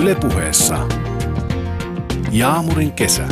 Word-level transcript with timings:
Ylepuheessa 0.00 0.88
Jaamurin 2.30 2.92
kesä. 2.92 3.28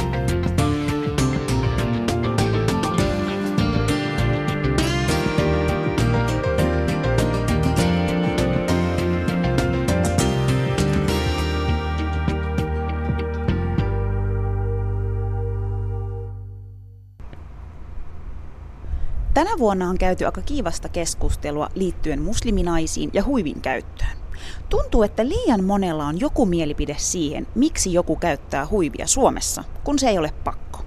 Tänä 19.34 19.50
vuonna 19.59 19.88
on 19.88 19.98
käyty 19.98 20.24
aika 20.24 20.42
kiivasta 20.42 20.88
keskustelua 20.88 21.69
liittyen 21.74 22.23
musliminaisiin 22.23 23.10
ja 23.12 23.24
huivin 23.24 23.60
käyttöön. 23.60 24.27
Tuntuu, 24.69 25.02
että 25.02 25.28
liian 25.28 25.64
monella 25.64 26.06
on 26.06 26.20
joku 26.20 26.46
mielipide 26.46 26.96
siihen, 26.98 27.46
miksi 27.54 27.92
joku 27.92 28.16
käyttää 28.16 28.66
huivia 28.70 29.06
Suomessa, 29.06 29.64
kun 29.84 29.98
se 29.98 30.09
ei 30.09 30.18
ole 30.18 30.32
pakko. 30.45 30.80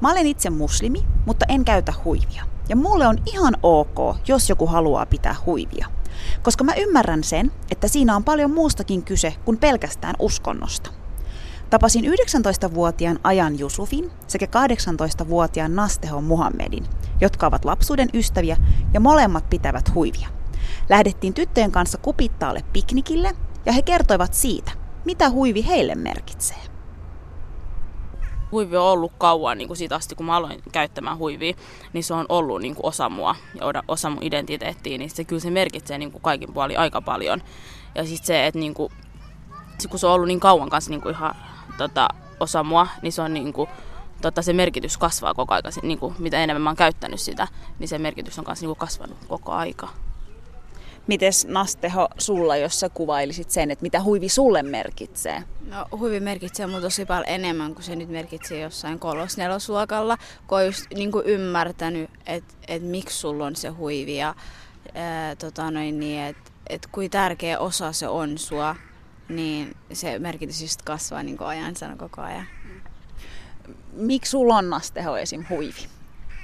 Mä 0.00 0.10
olen 0.10 0.26
itse 0.26 0.50
muslimi, 0.50 1.04
mutta 1.26 1.46
en 1.48 1.64
käytä 1.64 1.94
huivia. 2.04 2.44
Ja 2.68 2.76
mulle 2.76 3.06
on 3.06 3.18
ihan 3.26 3.56
ok, 3.62 4.16
jos 4.28 4.48
joku 4.48 4.66
haluaa 4.66 5.06
pitää 5.06 5.36
huivia. 5.46 5.86
Koska 6.42 6.64
mä 6.64 6.74
ymmärrän 6.74 7.24
sen, 7.24 7.52
että 7.70 7.88
siinä 7.88 8.16
on 8.16 8.24
paljon 8.24 8.50
muustakin 8.50 9.02
kyse 9.02 9.34
kuin 9.44 9.58
pelkästään 9.58 10.14
uskonnosta. 10.18 10.90
Tapasin 11.70 12.04
19-vuotiaan 12.04 13.18
Ajan 13.24 13.58
Jusufin 13.58 14.10
sekä 14.26 14.46
18-vuotiaan 14.46 15.76
Nasteho 15.76 16.20
Muhammedin, 16.20 16.86
jotka 17.20 17.46
ovat 17.46 17.64
lapsuuden 17.64 18.08
ystäviä 18.14 18.56
ja 18.94 19.00
molemmat 19.00 19.50
pitävät 19.50 19.94
huivia. 19.94 20.39
Lähdettiin 20.88 21.34
tyttöjen 21.34 21.72
kanssa 21.72 21.98
kupittaalle 21.98 22.64
piknikille 22.72 23.36
ja 23.66 23.72
he 23.72 23.82
kertoivat 23.82 24.34
siitä, 24.34 24.72
mitä 25.04 25.30
huivi 25.30 25.66
heille 25.66 25.94
merkitsee. 25.94 26.56
Huivi 28.52 28.76
on 28.76 28.84
ollut 28.84 29.12
kauan 29.18 29.58
niin 29.58 29.68
kuin 29.68 29.76
siitä 29.76 29.94
asti, 29.94 30.14
kun 30.14 30.26
mä 30.26 30.36
aloin 30.36 30.62
käyttämään 30.72 31.18
huivia, 31.18 31.54
niin 31.92 32.04
se 32.04 32.14
on 32.14 32.26
ollut 32.28 32.60
niin 32.60 32.74
kuin 32.74 32.86
osa 32.86 33.08
mua 33.08 33.36
ja 33.54 33.82
osa 33.88 34.10
mun 34.10 34.22
identiteettiä, 34.22 34.98
niin 34.98 35.10
se 35.10 35.24
kyllä 35.24 35.40
se 35.40 35.50
merkitsee 35.50 35.98
niin 35.98 36.12
kuin 36.12 36.22
kaikin 36.22 36.52
puolin 36.52 36.78
aika 36.78 37.02
paljon. 37.02 37.42
Ja 37.94 38.04
sitten 38.04 38.26
se, 38.26 38.46
että 38.46 38.60
niin 38.60 38.74
kuin, 38.74 38.92
kun 39.90 39.98
se 39.98 40.06
on 40.06 40.12
ollut 40.12 40.28
niin 40.28 40.40
kauan 40.40 40.68
kanssa 40.68 40.90
niin 40.90 41.00
kuin 41.00 41.14
ihan 41.14 41.34
tota, 41.78 42.08
osa 42.40 42.64
mua, 42.64 42.86
niin 43.02 43.12
se 43.12 43.22
on 43.22 43.34
niin 43.34 43.52
kuin, 43.52 43.70
tota, 44.22 44.42
se 44.42 44.52
merkitys 44.52 44.98
kasvaa 44.98 45.34
koko 45.34 45.54
ajan. 45.54 45.72
Niin 45.82 45.98
kuin, 45.98 46.14
mitä 46.18 46.38
enemmän 46.38 46.62
mä 46.62 46.70
oon 46.70 46.76
käyttänyt 46.76 47.20
sitä, 47.20 47.48
niin 47.78 47.88
se 47.88 47.98
merkitys 47.98 48.38
on 48.38 48.44
kanssa 48.44 48.62
niin 48.62 48.68
kuin 48.68 48.78
kasvanut 48.78 49.18
koko 49.28 49.52
aika. 49.52 49.88
Mites 51.06 51.46
Nasteho 51.46 52.08
sulla, 52.18 52.56
jos 52.56 52.80
sä 52.80 52.88
kuvailisit 52.88 53.50
sen, 53.50 53.70
että 53.70 53.82
mitä 53.82 54.02
huivi 54.02 54.28
sulle 54.28 54.62
merkitsee? 54.62 55.42
No 55.70 55.86
huivi 55.98 56.20
merkitsee 56.20 56.66
mun 56.66 56.82
tosi 56.82 57.06
paljon 57.06 57.28
enemmän 57.28 57.74
kuin 57.74 57.84
se 57.84 57.96
nyt 57.96 58.08
merkitsee 58.08 58.60
jossain 58.60 58.98
kolosnelosluokalla, 58.98 60.18
kun 60.46 60.58
on 60.58 60.66
just 60.66 60.86
niin 60.94 61.12
kuin 61.12 61.26
ymmärtänyt, 61.26 62.10
että 62.26 62.54
et 62.68 62.82
miksi 62.82 63.18
sulla 63.18 63.46
on 63.46 63.56
se 63.56 63.68
huivi 63.68 64.16
ja 64.16 64.34
ää, 64.94 65.36
tota 65.36 65.70
noin, 65.70 66.00
niin, 66.00 66.22
että 66.22 66.50
et 66.66 66.88
kuinka 66.92 67.12
tärkeä 67.12 67.58
osa 67.58 67.92
se 67.92 68.08
on 68.08 68.38
sua, 68.38 68.76
niin 69.28 69.76
se 69.92 70.18
merkitys 70.18 70.62
just 70.62 70.82
kasvaa 70.82 71.22
niin 71.22 71.38
kuin 71.38 71.48
ajan 71.48 71.76
sana 71.76 71.96
koko 71.96 72.22
ajan. 72.22 72.46
Miksi 73.92 74.30
sulla 74.30 74.56
on 74.56 74.70
Nasteho 74.70 75.16
esim. 75.16 75.44
huivi? 75.50 75.86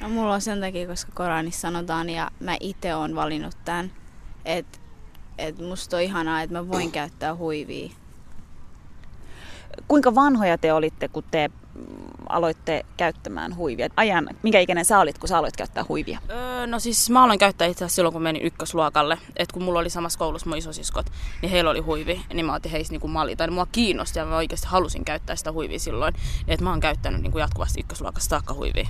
No 0.00 0.08
mulla 0.08 0.34
on 0.34 0.40
sen 0.40 0.60
takia, 0.60 0.86
koska 0.86 1.12
Koranissa 1.14 1.60
sanotaan 1.60 2.10
ja 2.10 2.30
mä 2.40 2.56
itse 2.60 2.94
oon 2.94 3.14
valinnut 3.14 3.56
tämän, 3.64 3.92
että 4.46 4.78
et 5.38 5.58
musta 5.58 5.96
on 5.96 6.02
ihanaa, 6.02 6.42
että 6.42 6.56
mä 6.56 6.68
voin 6.68 6.92
käyttää 6.92 7.36
huivia. 7.36 7.90
Kuinka 9.88 10.14
vanhoja 10.14 10.58
te 10.58 10.72
olitte, 10.72 11.08
kun 11.08 11.24
te 11.30 11.50
aloitte 12.28 12.86
käyttämään 12.96 13.56
huivia? 13.56 13.88
Ajan, 13.96 14.28
minkä 14.42 14.60
ikäinen 14.60 14.84
sä 14.84 14.98
olit, 14.98 15.18
kun 15.18 15.28
sä 15.28 15.38
aloit 15.38 15.56
käyttää 15.56 15.84
huivia? 15.88 16.18
Öö, 16.30 16.66
no 16.66 16.78
siis 16.78 17.10
mä 17.10 17.24
aloin 17.24 17.38
käyttää 17.38 17.66
itse 17.66 17.84
asiassa 17.84 17.94
silloin, 17.94 18.12
kun 18.12 18.22
menin 18.22 18.42
ykkösluokalle. 18.42 19.18
Et 19.36 19.52
kun 19.52 19.62
mulla 19.62 19.78
oli 19.78 19.90
samassa 19.90 20.18
koulussa 20.18 20.48
mun 20.48 20.58
isosiskot, 20.58 21.06
niin 21.42 21.50
heillä 21.50 21.70
oli 21.70 21.80
huivi, 21.80 22.22
niin 22.34 22.46
mä 22.46 22.54
otin 22.54 22.72
heistä 22.72 22.92
niinku 22.92 23.08
malli. 23.08 23.36
Tai 23.36 23.50
mua 23.50 23.66
kiinnosti 23.72 24.18
ja 24.18 24.24
mä 24.24 24.36
oikeasti 24.36 24.66
halusin 24.66 25.04
käyttää 25.04 25.36
sitä 25.36 25.52
huivia 25.52 25.78
silloin. 25.78 26.14
Et 26.48 26.60
mä 26.60 26.70
oon 26.70 26.80
käyttänyt 26.80 27.22
niinku 27.22 27.38
jatkuvasti 27.38 27.80
ykkösluokasta 27.80 28.28
saakka 28.28 28.54
huivia. 28.54 28.88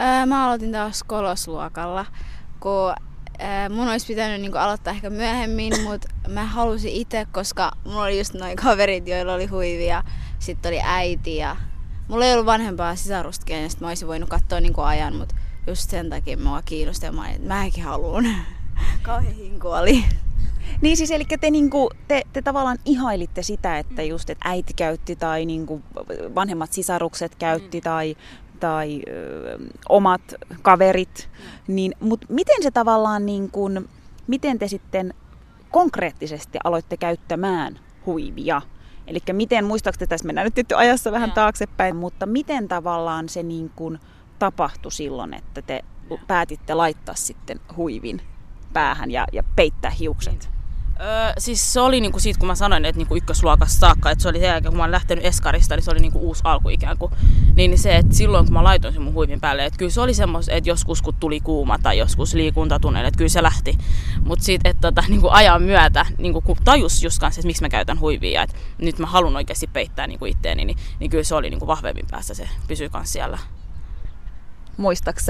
Öö, 0.00 0.26
mä 0.26 0.46
aloitin 0.46 0.72
taas 0.72 1.02
kolosluokalla, 1.02 2.06
kun 2.60 2.94
mun 3.70 3.88
olisi 3.88 4.06
pitänyt 4.06 4.40
niinku 4.40 4.58
aloittaa 4.58 4.92
ehkä 4.92 5.10
myöhemmin, 5.10 5.72
mutta 5.82 6.08
mä 6.28 6.44
halusin 6.44 6.92
itse, 6.92 7.26
koska 7.32 7.72
mulla 7.84 8.02
oli 8.02 8.18
just 8.18 8.34
noin 8.34 8.56
kaverit, 8.56 9.08
joilla 9.08 9.34
oli 9.34 9.46
huivia. 9.46 10.04
Sitten 10.38 10.70
oli 10.70 10.80
äiti 10.84 11.36
ja 11.36 11.56
mulla 12.08 12.24
ei 12.24 12.32
ollut 12.32 12.46
vanhempaa 12.46 12.96
sisarusta, 12.96 13.46
kenestä 13.46 13.84
mä 13.84 13.88
olisin 13.88 14.08
voinut 14.08 14.28
katsoa 14.28 14.60
niinku 14.60 14.80
ajan, 14.80 15.16
mutta 15.16 15.34
just 15.66 15.90
sen 15.90 16.10
takia 16.10 16.36
mua 16.36 16.62
kiinnosti 16.62 17.06
ja 17.06 17.12
mä 17.12 17.20
olin, 17.20 17.34
että 17.34 17.48
mäkin 17.48 17.84
haluun. 17.84 18.28
Kauhean 19.02 19.34
hinku 19.34 19.68
oli. 19.68 20.04
Niin 20.80 20.96
siis, 20.96 21.10
eli 21.10 21.24
te, 21.40 21.50
niinku, 21.50 21.90
te, 22.08 22.22
te 22.32 22.42
tavallaan 22.42 22.78
ihailitte 22.84 23.42
sitä, 23.42 23.78
että 23.78 24.02
just 24.02 24.30
että 24.30 24.48
äiti 24.48 24.74
käytti 24.74 25.16
tai 25.16 25.46
niinku, 25.46 25.82
vanhemmat 26.34 26.72
sisarukset 26.72 27.34
käytti 27.34 27.78
mm. 27.78 27.82
tai 27.82 28.16
tai 28.60 29.02
ö, 29.08 29.58
omat 29.88 30.34
kaverit, 30.62 31.28
niin, 31.68 31.94
mutta 32.00 32.26
miten 32.30 32.62
se 32.62 32.70
tavallaan, 32.70 33.26
niin 33.26 33.50
kun, 33.50 33.88
miten 34.26 34.58
te 34.58 34.68
sitten 34.68 35.14
konkreettisesti 35.70 36.58
aloitte 36.64 36.96
käyttämään 36.96 37.78
huivia? 38.06 38.62
Eli 39.06 39.18
miten, 39.32 39.64
muistaakseni 39.64 40.08
tässä 40.08 40.26
mennään 40.26 40.44
nyt 40.44 40.54
tietty 40.54 40.74
ajassa 40.74 41.12
vähän 41.12 41.32
taaksepäin, 41.32 41.96
mutta 41.96 42.26
miten 42.26 42.68
tavallaan 42.68 43.28
se 43.28 43.42
niin 43.42 43.70
kun 43.76 43.98
tapahtui 44.38 44.92
silloin, 44.92 45.34
että 45.34 45.62
te 45.62 45.84
päätitte 46.26 46.74
laittaa 46.74 47.14
sitten 47.14 47.60
huivin 47.76 48.22
päähän 48.72 49.10
ja, 49.10 49.26
ja 49.32 49.42
peittää 49.56 49.90
hiukset? 49.90 50.48
Niin. 50.52 50.59
Öö, 51.02 51.32
siis 51.38 51.72
se 51.72 51.80
oli 51.80 52.00
niinku 52.00 52.18
siitä, 52.18 52.38
kun 52.38 52.46
mä 52.46 52.54
sanoin, 52.54 52.84
että 52.84 52.98
niinku 52.98 53.16
ykkösluokasta 53.16 53.78
saakka, 53.78 54.10
että 54.10 54.22
se 54.22 54.28
oli 54.28 54.38
sen 54.38 54.46
jälkeen, 54.46 54.72
kun 54.72 54.76
mä 54.76 54.82
olin 54.82 54.92
lähtenyt 54.92 55.24
Eskarista, 55.24 55.76
niin 55.76 55.84
se 55.84 55.90
oli 55.90 56.00
niinku 56.00 56.18
uusi 56.18 56.40
alku 56.44 56.68
ikään 56.68 56.98
kuin. 56.98 57.12
Niin 57.56 57.78
se, 57.78 57.96
että 57.96 58.14
silloin 58.14 58.44
kun 58.44 58.52
mä 58.52 58.64
laitoin 58.64 58.94
sen 58.94 59.02
mun 59.02 59.14
huivin 59.14 59.40
päälle, 59.40 59.64
että 59.64 59.78
kyllä 59.78 59.90
se 59.90 60.00
oli 60.00 60.14
semmos, 60.14 60.48
että 60.48 60.70
joskus 60.70 61.02
kun 61.02 61.14
tuli 61.20 61.40
kuuma 61.40 61.78
tai 61.78 61.98
joskus 61.98 62.34
liikuntatunneille, 62.34 63.08
että 63.08 63.18
kyllä 63.18 63.28
se 63.28 63.42
lähti. 63.42 63.78
Mutta 64.24 64.44
sitten, 64.44 64.70
että 64.70 64.80
tota, 64.80 65.04
niinku 65.08 65.28
ajan 65.28 65.62
myötä, 65.62 66.06
niinku, 66.18 66.40
kun 66.40 66.56
tajus 66.64 67.02
just 67.02 67.18
kanssa, 67.18 67.40
että 67.40 67.46
miksi 67.46 67.62
mä 67.62 67.68
käytän 67.68 68.00
huivia, 68.00 68.42
että 68.42 68.56
nyt 68.78 68.98
mä 68.98 69.06
haluan 69.06 69.36
oikeasti 69.36 69.66
peittää 69.66 70.06
niinku 70.06 70.26
itteeni, 70.26 70.64
niin, 70.64 70.78
niin 71.00 71.10
kyllä 71.10 71.24
se 71.24 71.34
oli 71.34 71.50
niinku 71.50 71.66
vahvemmin 71.66 72.06
päässä, 72.10 72.34
se 72.34 72.48
pysyy 72.68 72.88
kanssa 72.88 73.12
siellä. 73.12 73.38
Muistatko 74.76 75.20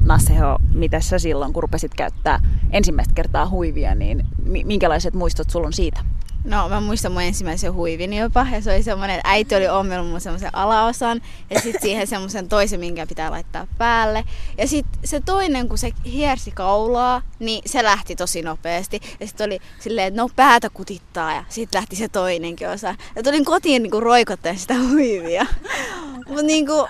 sä, 0.00 0.06
Naseho, 0.06 0.58
mitä 0.74 1.00
sä 1.00 1.18
silloin, 1.18 1.52
kun 1.52 1.62
rupesit 1.62 1.94
käyttää 1.94 2.40
ensimmäistä 2.70 3.14
kertaa 3.14 3.48
huivia, 3.48 3.94
niin 3.94 4.26
minkälaiset 4.64 5.14
muistot 5.14 5.50
sulla 5.50 5.66
on 5.66 5.72
siitä? 5.72 6.00
No 6.44 6.68
mä 6.68 6.80
muistan 6.80 7.12
mun 7.12 7.22
ensimmäisen 7.22 7.74
huivin 7.74 8.12
jopa 8.12 8.46
ja 8.52 8.62
se 8.62 8.72
oli 8.72 8.82
semmoinen, 8.82 9.16
että 9.16 9.30
äiti 9.30 9.54
oli 9.54 9.68
ommellut 9.68 10.10
mun 10.10 10.20
semmoisen 10.20 10.54
alaosan 10.54 11.20
ja 11.50 11.60
sitten 11.60 11.82
siihen 11.82 12.06
semmoisen 12.06 12.48
toisen, 12.48 12.80
minkä 12.80 13.06
pitää 13.06 13.30
laittaa 13.30 13.66
päälle. 13.78 14.24
Ja 14.58 14.68
sitten 14.68 15.00
se 15.04 15.20
toinen, 15.20 15.68
kun 15.68 15.78
se 15.78 15.92
hiersi 16.04 16.50
kaulaa, 16.50 17.22
niin 17.38 17.62
se 17.66 17.84
lähti 17.84 18.16
tosi 18.16 18.42
nopeasti. 18.42 19.00
Ja 19.20 19.26
sitten 19.26 19.46
oli 19.46 19.58
silleen, 19.80 20.08
että 20.08 20.22
no 20.22 20.28
päätä 20.36 20.70
kutittaa 20.70 21.34
ja 21.34 21.44
sitten 21.48 21.78
lähti 21.78 21.96
se 21.96 22.08
toinenkin 22.08 22.68
osa. 22.68 22.94
Ja 23.16 23.22
tulin 23.22 23.44
kotiin 23.44 23.82
niinku 23.82 24.00
roikottaen 24.00 24.58
sitä 24.58 24.74
huivia. 24.90 25.46
Mutta 26.28 26.42
niinku, 26.42 26.88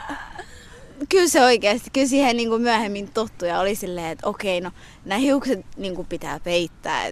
kyllä 1.09 1.29
se 1.29 1.45
oikeasti, 1.45 1.91
kyllä 1.91 2.07
siihen 2.07 2.37
niin 2.37 2.49
kuin 2.49 2.63
myöhemmin 2.63 3.11
tottu 3.13 3.45
ja 3.45 3.61
oli 3.61 3.75
silleen, 3.75 4.07
että 4.07 4.29
okei, 4.29 4.61
no 4.61 4.71
nämä 5.05 5.19
hiukset 5.19 5.67
niin 5.77 5.95
kuin 5.95 6.07
pitää 6.07 6.41
peittää. 6.41 7.09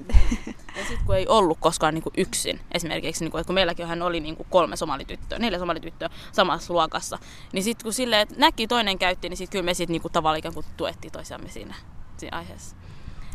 Ja 0.77 0.85
sitten 0.89 1.07
kun 1.07 1.17
ei 1.17 1.27
ollut 1.29 1.59
koskaan 1.61 1.94
niin 1.94 2.03
kuin 2.03 2.12
yksin, 2.17 2.61
esimerkiksi 2.73 3.25
niin 3.25 3.31
kuin, 3.31 3.41
että 3.41 3.47
kun 3.47 3.55
meilläkin 3.55 3.87
hän 3.87 4.03
oli 4.03 4.21
niin 4.21 4.37
kuin 4.37 4.47
kolme 4.50 4.77
somalityttöä, 4.77 5.38
neljä 5.38 5.59
somalityttöä 5.59 6.11
samassa 6.33 6.73
luokassa, 6.75 7.19
niin 7.53 7.65
sitten 7.65 7.85
kun 7.85 7.93
silleen, 7.93 8.23
että 8.23 8.35
näki 8.38 8.67
toinen 8.67 8.99
käytti, 8.99 9.29
niin 9.29 9.37
sitten 9.37 9.53
kyllä 9.53 9.65
me 9.65 9.75
sitten 9.75 9.93
niin 9.93 10.03
kuin 10.03 10.12
tavallaan 10.12 10.39
ikään 10.39 10.55
kuin 10.55 10.67
tuettiin 10.77 11.12
toisiamme 11.12 11.49
siinä, 11.49 11.75
siinä 12.17 12.39
aiheessa. 12.39 12.77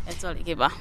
Et 0.08 0.20
se 0.20 0.28
oli 0.28 0.44
kiva. 0.44 0.72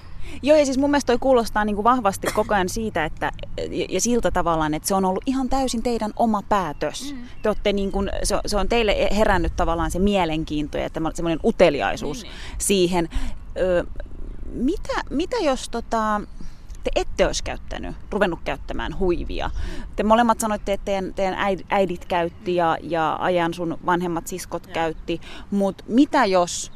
Joo, 0.43 0.56
ja 0.56 0.64
siis 0.64 0.78
mun 0.78 0.90
mielestä 0.90 1.06
toi 1.06 1.19
kuulostaa 1.19 1.64
niin 1.64 1.76
kuin 1.76 1.84
vahvasti 1.84 2.26
koko 2.34 2.55
ajan 2.55 2.69
siitä, 2.69 3.05
että, 3.05 3.32
ja, 3.70 3.87
ja 3.88 4.00
siltä 4.00 4.31
tavallaan, 4.31 4.75
että 4.75 4.88
se 4.88 4.94
on 4.94 5.05
ollut 5.05 5.22
ihan 5.26 5.49
täysin 5.49 5.82
teidän 5.82 6.12
oma 6.17 6.43
päätös. 6.49 7.14
Mm. 7.14 7.22
Te 7.43 7.49
olette 7.49 7.72
niin 7.72 7.93
kuin, 7.93 8.11
se, 8.22 8.38
se 8.46 8.56
on 8.56 8.69
teille 8.69 9.08
herännyt 9.17 9.52
tavallaan 9.56 9.90
se 9.90 9.99
mielenkiinto 9.99 10.78
ja 10.78 10.88
semmoinen 11.14 11.40
uteliaisuus 11.44 12.22
niin, 12.22 12.32
niin. 12.32 12.56
siihen. 12.58 13.08
Ö, 13.58 13.84
mitä, 14.52 14.94
mitä 15.11 15.37
jos 15.37 15.69
tota, 15.69 16.20
te 16.84 16.90
ette 16.96 17.26
olisi 17.26 17.44
käyttänyt, 17.44 17.96
ruvennut 18.11 18.40
käyttämään 18.44 18.99
huivia. 18.99 19.50
Te 19.96 20.02
molemmat 20.02 20.40
sanoitte, 20.40 20.73
että 20.73 20.84
teidän, 20.84 21.14
teidän 21.14 21.37
äidit 21.69 22.05
käytti 22.05 22.55
ja, 22.55 22.78
ja 22.82 23.16
ajan 23.20 23.55
sun 23.55 23.78
vanhemmat 23.87 24.26
siskot 24.26 24.66
ja. 24.66 24.73
käytti, 24.73 25.20
mutta 25.50 25.84
mitä 25.88 26.25
jos 26.25 26.73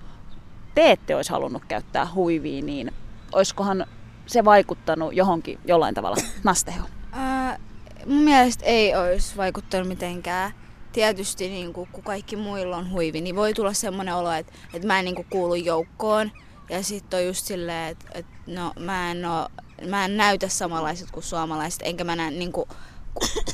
te 0.75 0.91
ette 0.91 1.17
olisi 1.17 1.31
halunnut 1.31 1.65
käyttää 1.65 2.07
huivia, 2.15 2.63
niin 2.63 2.93
olisikohan 3.35 3.87
se 4.27 4.45
vaikuttanut 4.45 5.15
johonkin 5.15 5.59
jollain 5.65 5.95
tavalla 5.95 6.17
Nasteho? 6.45 6.87
Ää, 7.13 7.59
mun 8.07 8.23
mielestä 8.23 8.65
ei 8.65 8.97
olisi 8.97 9.37
vaikuttanut 9.37 9.89
mitenkään. 9.89 10.53
Tietysti 10.93 11.49
niin 11.49 11.73
kuin, 11.73 11.89
kun 11.93 12.05
kaikki 12.05 12.37
muilla 12.37 12.77
on 12.77 12.91
huivi, 12.91 13.21
niin 13.21 13.37
voi 13.37 13.55
tulla 13.55 13.73
semmoinen 13.73 14.15
olo, 14.15 14.33
että, 14.33 14.53
että 14.75 14.87
mä 14.87 14.99
en 14.99 15.05
niin 15.05 15.15
kuin, 15.15 15.27
kuulu 15.31 15.55
joukkoon. 15.55 16.33
Ja 16.71 16.83
sitten 16.83 17.19
on 17.19 17.27
just 17.27 17.47
silleen, 17.47 17.93
että, 17.93 18.07
että 18.15 18.33
no, 18.47 18.73
mä, 18.81 19.11
en 19.11 19.25
oo, 19.25 19.49
mä 19.89 20.05
en 20.05 20.17
näytä 20.17 20.49
samanlaiset 20.49 21.11
kuin 21.11 21.25
suomalaiset, 21.25 21.81
enkä 21.85 22.05
mä 22.05 22.17
näe, 22.17 22.31
niin 22.31 22.53
kuin, 22.53 22.69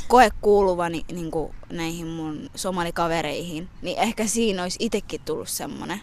koe 0.08 0.28
kuuluvani 0.40 1.04
niin 1.12 1.30
kuin, 1.30 1.54
näihin 1.72 2.06
mun 2.06 2.50
somalikavereihin. 2.54 3.68
Niin 3.82 3.98
ehkä 3.98 4.26
siinä 4.26 4.62
olisi 4.62 4.76
itsekin 4.80 5.20
tullut 5.24 5.48
semmoinen. 5.48 6.00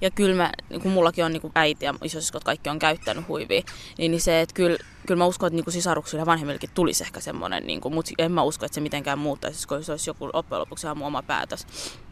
Ja 0.00 0.10
kyllä 0.10 0.36
mä, 0.36 0.52
niin 0.70 0.80
kun 0.80 0.92
mullakin 0.92 1.24
on 1.24 1.32
niin 1.32 1.40
kuin 1.40 1.52
äiti 1.54 1.84
ja 1.84 1.94
isosiskot 2.04 2.44
kaikki 2.44 2.70
on 2.70 2.78
käyttänyt 2.78 3.28
huivia, 3.28 3.62
niin, 3.98 4.10
niin 4.10 4.20
se, 4.20 4.40
että 4.40 4.54
kyllä, 4.54 4.78
kyllä 5.06 5.18
mä 5.18 5.26
uskon, 5.26 5.46
että 5.46 5.54
niin 5.54 5.64
kuin 5.64 5.72
sisaruksilla 5.72 6.22
ja 6.22 6.26
vanhemmillekin 6.26 6.70
tulisi 6.74 7.04
ehkä 7.04 7.20
semmoinen, 7.20 7.66
niin 7.66 7.80
kuin, 7.80 7.94
mutta 7.94 8.10
en 8.18 8.32
mä 8.32 8.42
usko, 8.42 8.66
että 8.66 8.74
se 8.74 8.80
mitenkään 8.80 9.18
muuttaisi, 9.18 9.68
koska 9.68 9.84
se 9.84 9.92
olisi 9.92 10.10
joku 10.10 10.30
loppujen 10.32 10.60
lopuksi 10.60 10.86
ihan 10.86 10.98
mun 10.98 11.06
oma 11.06 11.22
päätös, 11.22 11.66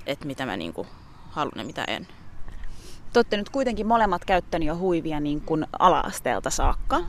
että 0.06 0.26
mitä 0.26 0.46
mä 0.46 0.56
niin 0.56 0.73
kuin 0.73 0.88
haluan 1.31 1.58
ja 1.58 1.64
mitä 1.64 1.85
en. 1.85 2.08
Te 3.12 3.19
olette 3.19 3.37
nyt 3.37 3.49
kuitenkin 3.49 3.87
molemmat 3.87 4.25
käyttänyt 4.25 4.69
jo 4.69 4.76
huivia 4.76 5.20
niin 5.20 5.40
kuin 5.40 5.66
ala-asteelta 5.78 6.50
saakka. 6.50 7.00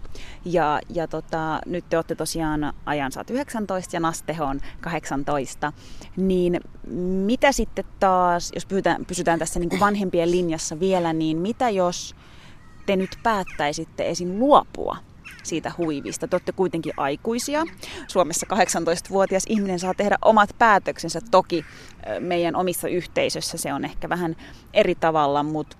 Ja, 0.45 0.79
ja 0.89 1.07
tota, 1.07 1.59
nyt 1.65 1.85
te 1.89 1.97
olette 1.97 2.15
tosiaan 2.15 2.73
ajan 2.85 3.11
saat 3.11 3.29
19 3.29 3.95
ja 3.95 3.99
Nasteho 3.99 4.45
on 4.45 4.59
18. 4.81 5.73
Niin 6.17 6.59
mitä 7.25 7.51
sitten 7.51 7.85
taas, 7.99 8.51
jos 8.55 8.65
pysytään, 8.65 9.05
pysytään 9.05 9.39
tässä 9.39 9.59
niin 9.59 9.69
kuin 9.69 9.79
vanhempien 9.79 10.31
linjassa 10.31 10.79
vielä, 10.79 11.13
niin 11.13 11.37
mitä 11.37 11.69
jos 11.69 12.15
te 12.85 12.95
nyt 12.95 13.15
päättäisitte 13.23 14.09
esim. 14.09 14.39
luopua 14.39 14.97
siitä 15.43 15.71
huivista. 15.77 16.27
Te 16.27 16.35
olette 16.35 16.51
kuitenkin 16.51 16.93
aikuisia. 16.97 17.63
Suomessa 18.07 18.47
18-vuotias 18.53 19.43
ihminen 19.47 19.79
saa 19.79 19.93
tehdä 19.93 20.17
omat 20.21 20.49
päätöksensä. 20.57 21.21
Toki 21.31 21.65
meidän 22.19 22.55
omissa 22.55 22.87
yhteisössä 22.87 23.57
se 23.57 23.73
on 23.73 23.85
ehkä 23.85 24.09
vähän 24.09 24.35
eri 24.73 24.95
tavalla, 24.95 25.43
mutta 25.43 25.77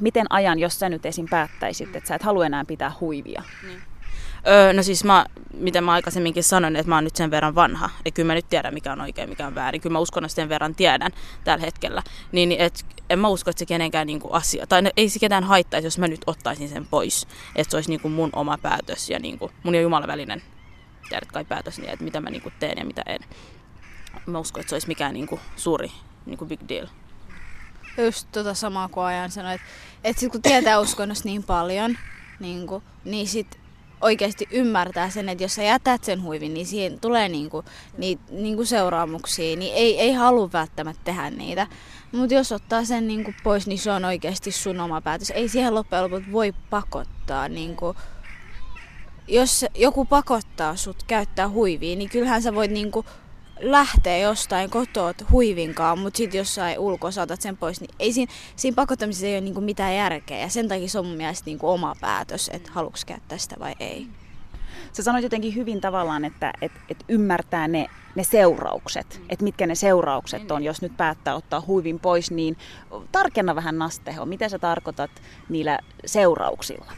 miten 0.00 0.26
ajan, 0.30 0.58
jos 0.58 0.78
sä 0.78 0.88
nyt 0.88 1.06
esim. 1.06 1.26
päättäisit, 1.30 1.96
että 1.96 2.08
sä 2.08 2.14
et 2.14 2.22
halua 2.22 2.46
enää 2.46 2.64
pitää 2.64 2.92
huivia? 3.00 3.42
Niin. 3.66 3.82
Öö, 4.46 4.72
no 4.72 4.82
siis 4.82 5.04
mä, 5.04 5.26
miten 5.54 5.84
mä 5.84 5.92
aikaisemminkin 5.92 6.44
sanoin, 6.44 6.76
että 6.76 6.88
mä 6.88 6.94
oon 6.94 7.04
nyt 7.04 7.16
sen 7.16 7.30
verran 7.30 7.54
vanha. 7.54 7.90
Ja 8.04 8.10
kyllä 8.10 8.26
mä 8.26 8.34
nyt 8.34 8.48
tiedän, 8.48 8.74
mikä 8.74 8.92
on 8.92 9.00
oikein, 9.00 9.28
mikä 9.28 9.46
on 9.46 9.54
väärin. 9.54 9.80
Kyllä 9.80 9.92
mä 9.92 9.98
uskon, 9.98 10.24
että 10.24 10.34
sen 10.34 10.48
verran 10.48 10.74
tiedän 10.74 11.12
tällä 11.44 11.64
hetkellä. 11.64 12.02
Niin, 12.32 12.48
niin 12.48 12.60
et, 12.60 12.86
en 13.10 13.18
mä 13.18 13.28
usko, 13.28 13.50
että 13.50 13.58
se 13.58 13.66
kenenkään 13.66 14.06
niinku 14.06 14.28
asia, 14.32 14.66
tai 14.66 14.82
ei 14.96 15.08
se 15.08 15.18
ketään 15.18 15.44
haittaisi, 15.44 15.86
jos 15.86 15.98
mä 15.98 16.08
nyt 16.08 16.20
ottaisin 16.26 16.68
sen 16.68 16.86
pois. 16.86 17.26
Että 17.56 17.70
se 17.70 17.76
olisi 17.76 17.90
niinku 17.90 18.08
mun 18.08 18.30
oma 18.32 18.58
päätös 18.58 19.10
ja 19.10 19.18
niinku, 19.18 19.50
mun 19.62 19.74
ja 19.74 19.80
Jumalan 19.80 20.08
välinen, 20.08 20.42
tiedät 21.08 21.32
kai 21.32 21.44
päätös, 21.44 21.78
niin, 21.78 21.90
että 21.90 22.04
mitä 22.04 22.20
mä 22.20 22.30
niinku 22.30 22.50
teen 22.60 22.78
ja 22.78 22.84
mitä 22.84 23.02
en. 23.06 23.20
Mä 24.26 24.38
uskon, 24.38 24.60
että 24.60 24.68
se 24.68 24.74
olisi 24.74 24.88
mikään 24.88 25.14
niinku 25.14 25.40
suuri 25.56 25.90
niinku 26.26 26.46
big 26.46 26.60
deal 26.68 26.86
just 28.02 28.28
tota 28.32 28.54
samaa 28.54 28.88
kuin 28.88 29.04
ajan 29.04 29.30
sanoit, 29.30 29.60
että 29.60 29.68
et 30.04 30.18
sit 30.18 30.32
kun 30.32 30.42
tietää 30.42 30.80
uskonnosta 30.80 31.28
niin 31.28 31.42
paljon, 31.42 31.98
niin, 32.40 32.66
kuin, 32.66 32.82
niin 33.04 33.28
sit 33.28 33.58
oikeasti 34.00 34.48
ymmärtää 34.50 35.10
sen, 35.10 35.28
että 35.28 35.44
jos 35.44 35.54
sä 35.54 35.62
jätät 35.62 36.04
sen 36.04 36.22
huivin, 36.22 36.54
niin 36.54 36.66
siihen 36.66 37.00
tulee 37.00 37.28
niinku, 37.28 37.64
niin, 37.98 38.18
niinku 38.30 38.64
seuraamuksia, 38.64 39.56
niin 39.56 39.74
ei, 39.74 40.00
ei 40.00 40.12
halua 40.12 40.52
välttämättä 40.52 41.00
tehdä 41.04 41.30
niitä. 41.30 41.66
Mutta 42.12 42.34
jos 42.34 42.52
ottaa 42.52 42.84
sen 42.84 43.08
niinku 43.08 43.34
pois, 43.44 43.66
niin 43.66 43.78
se 43.78 43.92
on 43.92 44.04
oikeasti 44.04 44.52
sun 44.52 44.80
oma 44.80 45.00
päätös. 45.00 45.30
Ei 45.30 45.48
siihen 45.48 45.74
loppujen 45.74 46.04
lopuksi 46.04 46.32
voi 46.32 46.54
pakottaa. 46.70 47.48
Niinku, 47.48 47.96
jos 49.28 49.64
joku 49.74 50.04
pakottaa 50.04 50.76
sut 50.76 51.02
käyttää 51.02 51.48
huivia, 51.48 51.96
niin 51.96 52.10
kyllähän 52.10 52.42
sä 52.42 52.54
voit 52.54 52.70
niinku, 52.70 53.04
lähtee 53.70 54.20
jostain 54.20 54.70
kotoa 54.70 55.12
huivinkaan, 55.30 55.98
mutta 55.98 56.18
sitten 56.18 56.38
jossain 56.38 56.78
ulkoa 56.78 57.10
saatat 57.10 57.40
sen 57.40 57.56
pois, 57.56 57.80
niin 57.80 57.94
ei 57.98 58.12
siinä, 58.12 58.32
siinä 58.56 58.74
pakottamisessa 58.74 59.26
ei 59.26 59.34
ole 59.34 59.40
niinku 59.40 59.60
mitään 59.60 59.96
järkeä. 59.96 60.38
Ja 60.38 60.48
sen 60.48 60.68
takia 60.68 60.88
se 60.88 60.98
on 60.98 61.06
mun 61.06 61.16
mielestä 61.16 61.46
niinku 61.46 61.68
oma 61.68 61.94
päätös, 62.00 62.50
että 62.52 62.70
haluatko 62.72 63.00
käyttää 63.06 63.38
sitä 63.38 63.56
vai 63.58 63.74
ei. 63.80 64.06
Sä 64.92 65.02
sanoit 65.02 65.22
jotenkin 65.22 65.54
hyvin 65.54 65.80
tavallaan, 65.80 66.24
että 66.24 66.52
et, 66.62 66.72
et 66.88 67.04
ymmärtää 67.08 67.68
ne, 67.68 67.86
ne 68.14 68.24
seuraukset, 68.24 69.18
mm. 69.18 69.26
että 69.28 69.44
mitkä 69.44 69.66
ne 69.66 69.74
seuraukset 69.74 70.50
on, 70.50 70.64
jos 70.64 70.82
nyt 70.82 70.96
päättää 70.96 71.34
ottaa 71.34 71.62
huivin 71.66 72.00
pois, 72.00 72.30
niin 72.30 72.56
tarkenna 73.12 73.54
vähän 73.54 73.78
Nasteho, 73.78 74.26
mitä 74.26 74.48
sä 74.48 74.58
tarkoitat 74.58 75.10
niillä 75.48 75.78
seurauksilla? 76.06 76.92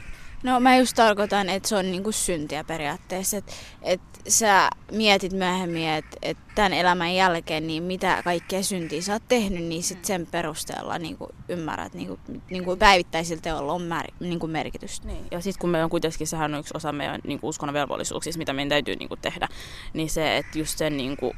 No 0.46 0.60
mä 0.60 0.76
just 0.76 0.96
tarkoitan, 0.96 1.48
että 1.48 1.69
se 1.69 1.76
on 1.76 1.90
niinku 1.93 2.12
syntiä 2.12 2.64
periaatteessa, 2.64 3.37
että 3.37 3.52
et 3.82 4.00
sä 4.28 4.70
mietit 4.93 5.32
myöhemmin, 5.32 5.88
että 5.88 6.16
et 6.22 6.38
tämän 6.54 6.72
elämän 6.72 7.14
jälkeen, 7.14 7.66
niin 7.66 7.82
mitä 7.82 8.22
kaikkea 8.25 8.62
syntiä 8.62 9.02
sä 9.02 9.12
oot 9.12 9.22
tehnyt, 9.28 9.64
niin 9.64 9.82
sit 9.82 10.04
sen 10.04 10.26
perusteella 10.26 10.98
niinku 10.98 11.28
ymmärrät, 11.48 11.94
niinku, 11.94 12.19
niinku 12.50 12.76
päivittäisillä 12.76 13.43
teolla 13.43 13.72
on 13.72 13.82
määr, 13.82 14.06
niinku 14.20 14.46
merkitystä. 14.46 15.06
Niin. 15.06 15.26
Ja 15.31 15.40
sitten 15.40 15.60
kun 15.60 15.70
meillä 15.70 15.84
on 15.84 15.90
kuitenkin, 15.90 16.26
sehän 16.26 16.54
on 16.54 16.60
yksi 16.60 16.75
osa 16.76 16.92
meidän 16.92 17.20
niinku 17.25 17.49
uskonnon 17.49 17.75
velvollisuuksista, 17.75 18.38
mitä 18.38 18.52
meidän 18.52 18.69
täytyy 18.69 18.96
niinku 18.96 19.16
tehdä, 19.16 19.49
niin 19.94 20.10
se, 20.10 20.37
että 20.37 20.58
just 20.58 20.78
sen 20.78 20.96
niinku 20.96 21.37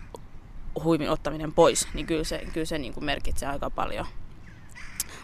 huimin 0.84 1.10
ottaminen 1.10 1.52
pois, 1.52 1.88
niin 1.94 2.06
kyllä 2.06 2.24
se, 2.24 2.42
kyllä 2.52 2.66
se 2.66 2.78
niinku 2.78 3.00
merkitsee 3.00 3.48
aika 3.48 3.70
paljon. 3.70 4.06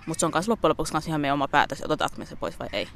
Mutta 0.07 0.21
se 0.21 0.27
on 0.27 0.33
myös 0.35 0.49
loppujen 0.49 0.71
lopuksi 0.71 0.95
ihan 1.07 1.21
meidän 1.21 1.35
oma 1.35 1.49
päätös, 1.49 1.83
otetaanko 1.83 2.17
me 2.19 2.27
se 2.27 2.37
pois 2.37 2.59
vai 2.59 2.69
ei 2.73 2.89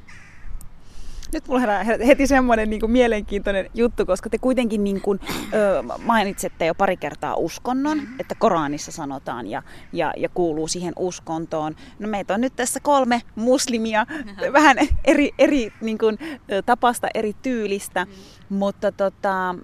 nyt 1.33 1.47
mulla 1.47 1.59
herää 1.59 1.83
heti 1.83 2.27
semmoinen 2.27 2.69
niin 2.69 2.79
kuin 2.79 2.91
mielenkiintoinen 2.91 3.69
juttu, 3.73 4.05
koska 4.05 4.29
te 4.29 4.37
kuitenkin 4.37 4.83
niin 4.83 5.01
kuin, 5.01 5.19
ö, 5.53 5.83
mainitsette 6.05 6.65
jo 6.65 6.75
pari 6.75 6.97
kertaa 6.97 7.35
uskonnon, 7.35 7.97
mm-hmm. 7.97 8.19
että 8.19 8.35
Koranissa 8.35 8.91
sanotaan 8.91 9.47
ja, 9.47 9.63
ja, 9.93 10.13
ja 10.17 10.29
kuuluu 10.29 10.67
siihen 10.67 10.93
uskontoon. 10.95 11.75
No 11.99 12.07
meitä 12.07 12.33
on 12.33 12.41
nyt 12.41 12.55
tässä 12.55 12.79
kolme 12.79 13.21
muslimia, 13.35 14.05
mm-hmm. 14.09 14.53
vähän 14.53 14.77
eri, 15.05 15.31
eri 15.39 15.73
niin 15.81 15.97
kuin, 15.97 16.17
tapasta, 16.65 17.07
eri 17.13 17.33
tyylistä, 17.41 18.05
mm-hmm. 18.05 18.57
mutta 18.57 18.91
tota, 18.91 19.55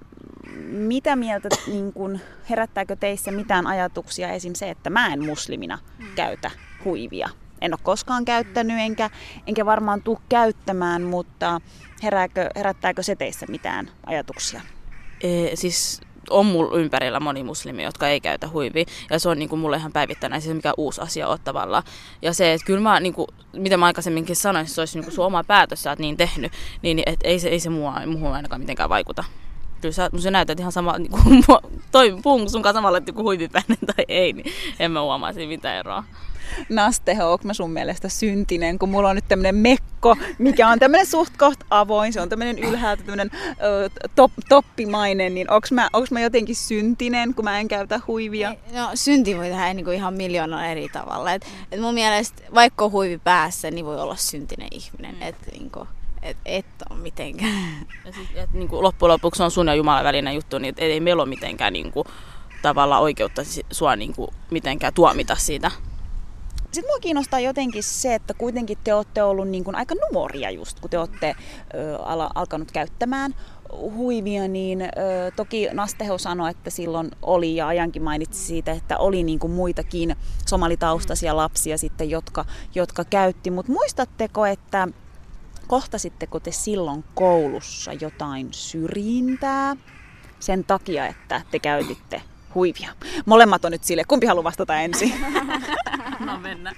mitä 0.69 1.15
mieltä, 1.15 1.49
niin 1.67 1.93
kuin, 1.93 2.21
herättääkö 2.49 2.95
teissä 2.95 3.31
mitään 3.31 3.67
ajatuksia 3.67 4.29
esim. 4.29 4.53
se, 4.53 4.69
että 4.69 4.89
mä 4.89 5.13
en 5.13 5.25
muslimina 5.25 5.79
mm. 5.99 6.05
käytä 6.15 6.51
huivia? 6.85 7.29
En 7.61 7.73
ole 7.73 7.79
koskaan 7.83 8.25
käyttänyt, 8.25 8.77
enkä, 8.79 9.09
enkä 9.47 9.65
varmaan 9.65 10.01
tule 10.01 10.17
käyttämään, 10.29 11.01
mutta 11.01 11.61
herääkö, 12.03 12.49
herättääkö 12.55 13.03
se 13.03 13.15
teissä 13.15 13.45
mitään 13.49 13.89
ajatuksia? 14.05 14.61
E, 15.21 15.55
siis 15.55 16.01
on 16.29 16.45
mulla 16.45 16.77
ympärillä 16.77 17.19
moni 17.19 17.43
muslimi, 17.43 17.83
jotka 17.83 18.07
ei 18.07 18.21
käytä 18.21 18.49
huivia. 18.49 18.85
Ja 19.09 19.19
se 19.19 19.29
on 19.29 19.39
niin 19.39 19.49
kuin 19.49 19.59
mulle 19.59 19.77
ihan 19.77 19.91
päivittäinen, 19.91 20.41
se 20.41 20.53
mikä 20.53 20.73
uusi 20.77 21.01
asia 21.01 21.27
on 21.27 21.37
tavallaan. 21.43 21.83
Ja 22.21 22.33
se, 22.33 22.53
että 22.53 22.65
kyllä 22.65 22.81
mä, 22.81 22.99
niin 22.99 23.13
kuin, 23.13 23.27
mitä 23.53 23.77
mä 23.77 23.85
aikaisemminkin 23.85 24.35
sanoin, 24.35 24.67
se 24.67 24.81
olisi 24.81 24.97
niin 24.97 25.03
kuin 25.03 25.13
sun 25.15 25.25
oma 25.25 25.43
päätös, 25.43 25.83
sä 25.83 25.89
oot 25.89 25.99
niin 25.99 26.17
tehnyt, 26.17 26.51
niin 26.81 27.03
et 27.05 27.19
ei 27.23 27.39
se, 27.39 27.49
ei 27.49 27.59
se 27.59 27.69
mua, 27.69 28.01
muuhun 28.05 28.33
ainakaan 28.33 28.61
mitenkään 28.61 28.89
vaikuta. 28.89 29.23
Kyllä 29.85 29.93
sä, 29.93 30.09
sä 30.19 30.31
näytät 30.31 30.59
ihan 30.59 30.71
sama, 30.71 30.97
niin 30.97 31.11
kuin, 31.11 31.43
toi, 31.91 32.17
puhun 32.23 32.49
sun 32.49 32.61
kanssa 32.61 32.77
samalla, 32.77 32.97
että 32.97 33.09
joku 33.09 33.23
huivipäinen 33.23 33.77
tai 33.85 34.05
ei, 34.07 34.33
niin 34.33 34.51
en 34.79 34.91
mä 34.91 35.01
huomaa 35.01 35.33
siinä 35.33 35.49
mitään 35.49 35.77
eroa. 35.77 36.03
Nasteho, 36.69 37.31
onko 37.31 37.47
mä 37.47 37.53
sun 37.53 37.71
mielestä 37.71 38.09
syntinen, 38.09 38.79
kun 38.79 38.89
mulla 38.89 39.09
on 39.09 39.15
nyt 39.15 39.27
tämmönen 39.27 39.55
mekko, 39.55 40.15
mikä 40.37 40.67
on 40.67 40.79
tämmönen 40.79 41.05
suht 41.05 41.37
koht 41.37 41.59
avoin, 41.69 42.13
se 42.13 42.21
on 42.21 42.29
tämmönen 42.29 42.59
ylhäältä 42.59 43.03
tämmönen 43.03 43.31
ö, 43.33 43.89
top, 44.15 44.31
toppimainen, 44.49 45.35
niin 45.35 45.51
onko 45.51 45.67
mä, 45.71 45.89
onks 45.93 46.11
mä 46.11 46.21
jotenkin 46.21 46.55
syntinen, 46.55 47.33
kun 47.33 47.45
mä 47.45 47.59
en 47.59 47.67
käytä 47.67 47.99
huivia? 48.07 48.55
No 48.73 48.89
synti 48.93 49.37
voi 49.37 49.47
tehdä 49.47 49.73
niin 49.73 49.85
kuin 49.85 49.97
ihan 49.97 50.13
miljoona 50.13 50.67
eri 50.67 50.89
tavalla. 50.89 51.33
Et, 51.33 51.45
et 51.71 51.81
mun 51.81 51.93
mielestä 51.93 52.43
vaikka 52.53 52.85
on 52.85 52.91
huivi 52.91 53.17
päässä, 53.17 53.71
niin 53.71 53.85
voi 53.85 54.01
olla 54.01 54.15
syntinen 54.15 54.69
ihminen. 54.71 55.15
Mm. 55.15 55.21
Et, 55.21 55.35
niin 55.51 55.71
kuin, 55.71 55.87
et, 56.25 56.37
et 56.45 56.65
ole 56.89 56.99
mitenkään. 56.99 57.87
Ja 58.05 58.13
siis, 58.13 58.27
et, 58.35 58.53
niin 58.53 58.67
kuin 58.67 58.83
loppujen 58.83 59.11
lopuksi 59.11 59.43
on 59.43 59.51
sun 59.51 59.67
ja 59.67 59.75
Jumalan 59.75 60.03
välinen 60.03 60.35
juttu, 60.35 60.57
niin 60.57 60.69
et, 60.69 60.79
ei 60.79 60.99
meillä 60.99 61.23
ole 61.23 61.29
mitenkään 61.29 61.73
niin 61.73 61.91
kuin, 61.91 62.05
tavallaan 62.61 63.01
oikeutta 63.01 63.41
sua 63.71 63.95
niin 63.95 64.13
kuin, 64.13 64.27
mitenkään 64.51 64.93
tuomita 64.93 65.35
siitä. 65.35 65.71
Sitten 66.71 66.93
mua 66.93 66.99
kiinnostaa 66.99 67.39
jotenkin 67.39 67.83
se, 67.83 68.15
että 68.15 68.33
kuitenkin 68.33 68.77
te 68.83 68.93
olette 68.93 69.23
ollut 69.23 69.47
niin 69.47 69.63
kuin 69.63 69.75
aika 69.75 69.95
nuoria 70.11 70.51
just, 70.51 70.79
kun 70.79 70.89
te 70.89 70.99
olette 70.99 71.35
ö, 71.73 71.97
ala, 71.97 72.29
alkanut 72.35 72.71
käyttämään 72.71 73.35
huivia, 73.71 74.47
niin 74.47 74.81
ö, 74.81 74.87
toki 75.35 75.67
Nasteho 75.73 76.17
sanoi, 76.17 76.51
että 76.51 76.69
silloin 76.69 77.11
oli, 77.21 77.55
ja 77.55 77.67
Ajankin 77.67 78.03
mainitsi 78.03 78.39
siitä, 78.39 78.71
että 78.71 78.97
oli 78.97 79.23
niin 79.23 79.39
kuin 79.39 79.51
muitakin 79.51 80.15
somalitaustaisia 80.45 81.37
lapsia 81.37 81.77
sitten, 81.77 82.09
jotka, 82.09 82.45
jotka 82.75 83.03
käytti. 83.05 83.51
Mutta 83.51 83.71
muistatteko, 83.71 84.45
että 84.45 84.87
kohtasitteko 85.65 86.39
te 86.39 86.51
silloin 86.51 87.03
koulussa 87.13 87.93
jotain 87.93 88.47
syrjintää 88.51 89.75
sen 90.39 90.63
takia, 90.63 91.07
että 91.07 91.41
te 91.51 91.59
käytitte 91.59 92.21
huivia. 92.55 92.91
Molemmat 93.25 93.65
on 93.65 93.71
nyt 93.71 93.83
sille. 93.83 94.03
Kumpi 94.03 94.25
haluaa 94.25 94.43
vastata 94.43 94.75
ensin? 94.75 95.13
no 96.25 96.39
mennä. 96.39 96.73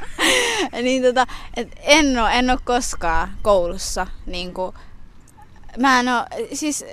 niin 0.81 1.03
tota, 1.03 1.27
et 1.57 1.79
en, 1.81 2.19
ole, 2.19 2.39
en 2.39 2.49
ole 2.49 2.59
koskaan 2.63 3.29
koulussa. 3.41 4.07
Niin 4.25 4.53
kuin, 4.53 4.73
mä 5.77 5.99
en 5.99 6.07
ole, 6.07 6.25
siis 6.53 6.85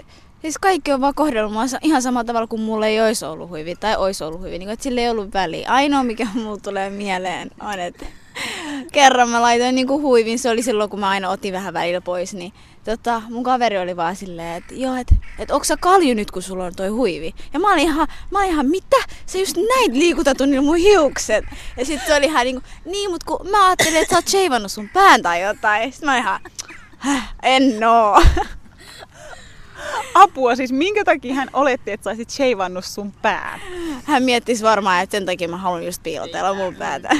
Siis 0.45 0.59
kaikki 0.59 0.93
on 0.93 1.01
vaan 1.01 1.15
kohdellut 1.15 1.53
mua 1.53 1.63
ihan 1.83 2.03
samalla 2.03 2.25
tavalla 2.25 2.47
kuin 2.47 2.63
mulla 2.63 2.87
ei 2.87 3.01
olisi 3.01 3.25
ollut 3.25 3.49
huivi 3.49 3.77
tai 3.77 3.97
olisi 3.97 4.25
ollut 4.25 4.41
huivi. 4.41 4.59
Niin 4.59 4.69
kuin, 4.69 4.79
sillä 4.81 5.01
ei 5.01 5.11
ollut 5.11 5.35
väliä. 5.35 5.69
Ainoa 5.71 6.03
mikä 6.03 6.27
mulla 6.35 6.57
tulee 6.57 6.91
mieleen 6.91 7.51
on, 7.61 7.81
että 7.81 8.07
kerran 8.93 9.29
mä 9.29 9.43
laitoin 9.43 9.75
niin 9.75 9.87
kuin 9.87 10.03
huivin. 10.03 10.39
Se 10.39 10.51
oli 10.51 10.63
silloin, 10.63 10.91
kun 10.91 11.01
mä 11.01 11.09
aina 11.09 11.31
otin 11.31 11.53
vähän 11.53 11.75
välillä 11.75 12.01
pois. 12.01 12.35
Niin 12.35 12.53
tota, 12.85 13.23
mun 13.29 13.45
kaveri 13.45 13.79
oli 13.79 13.97
vaan 13.97 14.17
silleen, 14.17 14.57
että 14.57 14.75
joo, 14.75 14.97
että 14.97 15.15
et 15.39 15.51
onko 15.51 15.65
sä 15.65 15.77
kalju 15.77 16.15
nyt, 16.15 16.31
kun 16.31 16.43
sulla 16.43 16.65
on 16.65 16.75
toi 16.77 16.89
huivi? 16.89 17.35
Ja 17.53 17.61
mä 17.61 17.73
olin 17.73 17.85
ihan, 17.85 18.09
mä 18.31 18.39
olin 18.39 18.51
ihan 18.51 18.67
mitä? 18.67 18.97
Se 19.27 19.39
just 19.39 19.57
näin 19.57 19.99
liikutat 19.99 20.39
niillä 20.39 20.63
mun 20.63 20.77
hiukset. 20.77 21.45
Ja 21.77 21.85
sitten 21.85 22.07
se 22.07 22.15
oli 22.15 22.27
ihan 22.27 22.45
niin 22.45 22.63
kuin, 22.63 22.65
niin, 22.85 23.11
mutta 23.11 23.27
kun 23.27 23.51
mä 23.51 23.67
ajattelin, 23.67 23.97
että 23.97 24.15
sä 24.15 24.19
oot 24.19 24.29
sheivannut 24.29 24.73
sun 24.73 24.89
pään 24.89 25.23
tai 25.23 25.43
jotain. 25.43 25.93
Sitten 25.93 26.09
mä 26.09 26.19
ihan, 26.19 26.41
en 27.43 27.85
oo. 27.85 28.23
Apua, 30.15 30.57
siis 30.57 30.73
minkä 30.73 31.05
takia 31.05 31.35
hän 31.35 31.51
oletti, 31.53 31.91
että 31.93 32.05
sä 32.05 32.11
olisit 32.11 32.31
sheivannut 32.31 32.85
sun 32.85 33.13
pään? 33.23 33.61
Hän 34.05 34.23
miettisi 34.23 34.65
varmaan, 34.65 35.03
että 35.03 35.17
sen 35.17 35.27
takia 35.27 35.49
mä 35.49 35.57
haluan 35.57 35.85
just 35.85 36.03
piilotella 36.03 36.55
mun 36.55 36.75
päätä. 36.75 37.17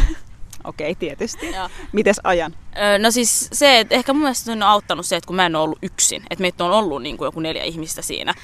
Okei, 0.65 0.91
okay, 0.91 0.95
tietysti. 0.95 1.51
Joo. 1.51 1.69
Mites 1.93 2.21
ajan? 2.25 2.55
Öö, 2.77 2.99
no 2.99 3.11
siis 3.11 3.49
se, 3.53 3.81
että 3.81 3.95
ehkä 3.95 4.13
mun 4.13 4.23
mielestä 4.23 4.53
on 4.53 4.63
auttanut 4.63 5.07
se, 5.07 5.17
että 5.17 5.27
kun 5.27 5.37
mä 5.37 5.47
en 5.47 5.57
ole 5.57 5.65
ollut 5.65 5.79
yksin, 5.83 6.23
että 6.31 6.43
meitä 6.43 6.65
on 6.65 6.73
ollut 6.73 7.03
niin 7.03 7.17
kuin 7.17 7.27
joku 7.27 7.41
neljä 7.41 7.65
ihmistä 7.65 8.03
siinä, 8.03 8.35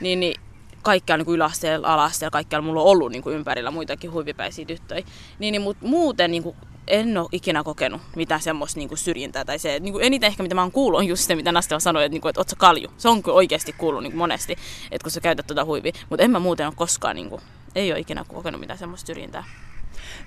niin, 0.00 0.20
niin 0.20 0.40
kaikkialla 0.82 1.24
niin 1.24 1.34
yläasteella, 1.34 1.88
alasteella, 1.88 2.30
kaikkialla 2.30 2.66
mulla 2.66 2.80
on 2.80 2.86
ollut 2.86 3.12
niin 3.12 3.22
kuin 3.22 3.36
ympärillä 3.36 3.70
muitakin 3.70 4.12
huivipäisiä 4.12 4.64
tyttöjä. 4.64 5.06
Niin, 5.38 5.52
niin, 5.52 5.62
mutta 5.62 5.86
muuten 5.86 6.30
niin 6.30 6.42
kuin, 6.42 6.56
en 6.86 7.18
ole 7.18 7.28
ikinä 7.32 7.62
kokenut 7.62 8.02
mitään 8.16 8.40
semmoista 8.40 8.78
niin 8.78 8.88
kuin 8.88 8.98
syrjintää. 8.98 9.44
Tai 9.44 9.58
se, 9.58 9.80
niin 9.80 9.92
kuin 9.92 10.04
eniten 10.04 10.26
ehkä 10.26 10.42
mitä 10.42 10.54
mä 10.54 10.62
oon 10.62 10.72
kuullut 10.72 10.98
on 10.98 11.06
just 11.06 11.22
se, 11.22 11.36
mitä 11.36 11.52
Nastela 11.52 11.80
sanoi, 11.80 12.04
että, 12.04 12.14
niin 12.14 12.20
kuin, 12.20 12.30
että 12.30 12.40
oot 12.40 12.54
kalju. 12.58 12.88
Se 12.96 13.08
on 13.08 13.22
oikeasti 13.26 13.72
kuullut 13.72 14.02
niin 14.02 14.12
kuin 14.12 14.18
monesti, 14.18 14.56
että 14.90 15.04
kun 15.04 15.10
sä 15.10 15.20
käytät 15.20 15.46
tuota 15.46 15.64
huivia. 15.64 15.92
Mutta 16.10 16.24
en 16.24 16.30
mä 16.30 16.38
muuten 16.38 16.66
ole 16.66 16.74
koskaan, 16.76 17.16
niin 17.16 17.30
kuin, 17.30 17.42
ei 17.74 17.92
ole 17.92 18.00
ikinä 18.00 18.24
kokenut 18.28 18.60
mitään 18.60 18.78
semmoista 18.78 19.06
syrjintää. 19.06 19.44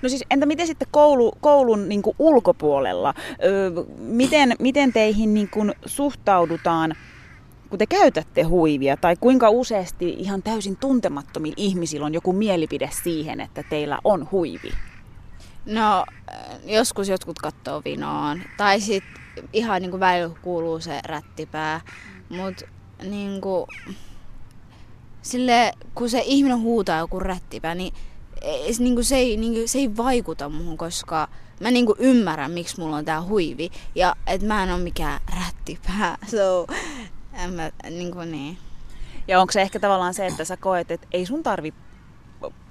No 0.02 0.08
siis 0.08 0.24
entä 0.30 0.46
miten 0.46 0.66
sitten 0.66 0.88
koulu, 0.90 1.32
koulun 1.40 1.88
niin 1.88 2.02
kuin 2.02 2.16
ulkopuolella? 2.18 3.14
Öö, 3.44 3.70
miten, 3.98 4.56
miten 4.58 4.92
teihin 4.92 5.34
niin 5.34 5.50
kuin 5.50 5.72
suhtaudutaan, 5.86 6.94
kun 7.70 7.78
te 7.78 7.86
käytätte 7.86 8.42
huivia? 8.42 8.96
Tai 8.96 9.16
kuinka 9.20 9.50
useasti 9.50 10.08
ihan 10.08 10.42
täysin 10.42 10.76
tuntemattomilla 10.76 11.54
ihmisillä 11.56 12.06
on 12.06 12.14
joku 12.14 12.32
mielipide 12.32 12.90
siihen, 13.02 13.40
että 13.40 13.62
teillä 13.62 13.98
on 14.04 14.28
huivi? 14.32 14.70
No, 15.66 16.04
joskus 16.64 17.08
jotkut 17.08 17.38
katsoo 17.38 17.82
vinoon. 17.84 18.42
Tai 18.56 18.80
sitten 18.80 19.14
ihan 19.52 19.82
niin 19.82 19.90
kuin 19.90 20.00
välillä 20.00 20.34
kuuluu 20.42 20.80
se 20.80 21.00
rättipää. 21.04 21.80
Mutta 22.28 22.64
niin 23.02 23.40
kuin, 23.40 23.66
sille, 25.22 25.72
kun 25.94 26.10
se 26.10 26.22
ihminen 26.24 26.60
huutaa 26.60 26.98
joku 26.98 27.20
rättipää, 27.20 27.74
niin 27.74 27.94
niin 28.78 28.94
kuin 28.94 29.04
se, 29.04 29.16
ei, 29.16 29.36
niin 29.36 29.52
kuin, 29.52 29.68
se 29.68 29.78
ei 29.78 29.96
vaikuta 29.96 30.48
muuhun, 30.48 30.76
koska 30.76 31.28
mä 31.60 31.70
niin 31.70 31.86
kuin 31.86 31.96
ymmärrän, 31.98 32.50
miksi 32.50 32.80
mulla 32.80 32.96
on 32.96 33.04
tää 33.04 33.22
huivi. 33.22 33.70
Ja 33.94 34.16
et 34.26 34.42
mä 34.42 34.62
en 34.62 34.72
ole 34.72 34.80
mikään 34.80 35.20
rättipää. 35.40 36.18
So, 36.30 36.66
en 37.44 37.52
mä, 37.52 37.70
niin 37.90 38.12
kuin 38.12 38.32
niin. 38.32 38.58
Ja 39.28 39.40
onko 39.40 39.52
se 39.52 39.62
ehkä 39.62 39.80
tavallaan 39.80 40.14
se, 40.14 40.26
että 40.26 40.44
sä 40.44 40.56
koet, 40.56 40.90
että 40.90 41.06
ei 41.12 41.26
sun 41.26 41.42
tarvi 41.42 41.74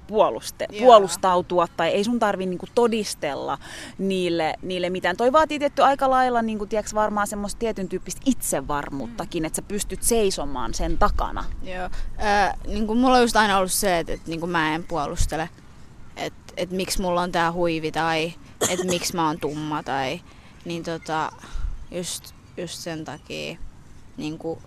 puoluste, 0.07 0.67
puolustautua 0.79 1.67
tai 1.77 1.89
ei 1.89 2.03
sun 2.03 2.19
tarvi 2.19 2.45
niinku 2.45 2.65
todistella 2.75 3.57
niille, 3.97 4.53
niille 4.61 4.89
mitään. 4.89 5.17
Toi 5.17 5.31
vaatii 5.31 5.59
tietty 5.59 5.83
aika 5.83 6.09
lailla 6.09 6.41
niinku, 6.41 6.65
tiiäks, 6.65 6.93
varmaan 6.93 7.27
semmoista 7.27 7.59
tietyn 7.59 7.89
tyyppistä 7.89 8.21
itsevarmuuttakin, 8.25 9.43
mm. 9.43 9.45
että 9.45 9.55
sä 9.55 9.61
pystyt 9.61 10.03
seisomaan 10.03 10.73
sen 10.73 10.97
takana. 10.97 11.45
Joo. 11.63 11.89
Äh, 12.23 12.53
niinku, 12.67 12.95
mulla 12.95 13.15
on 13.15 13.21
just 13.21 13.35
aina 13.35 13.57
ollut 13.57 13.71
se, 13.71 13.99
että, 13.99 14.13
että 14.13 14.29
niinku, 14.29 14.47
mä 14.47 14.75
en 14.75 14.83
puolustele 14.83 15.49
että 16.17 16.53
et 16.57 16.71
miksi 16.71 17.01
mulla 17.01 17.21
on 17.21 17.31
tää 17.31 17.51
huivi 17.51 17.91
tai 17.91 18.33
että 18.69 18.85
miksi 18.85 19.15
mä 19.15 19.27
oon 19.27 19.39
tumma 19.39 19.83
tai 19.83 20.21
niin 20.65 20.83
tota, 20.83 21.31
just, 21.91 22.33
just 22.57 22.79
sen 22.79 23.05
takia 23.05 23.57
niinku, 24.17 24.61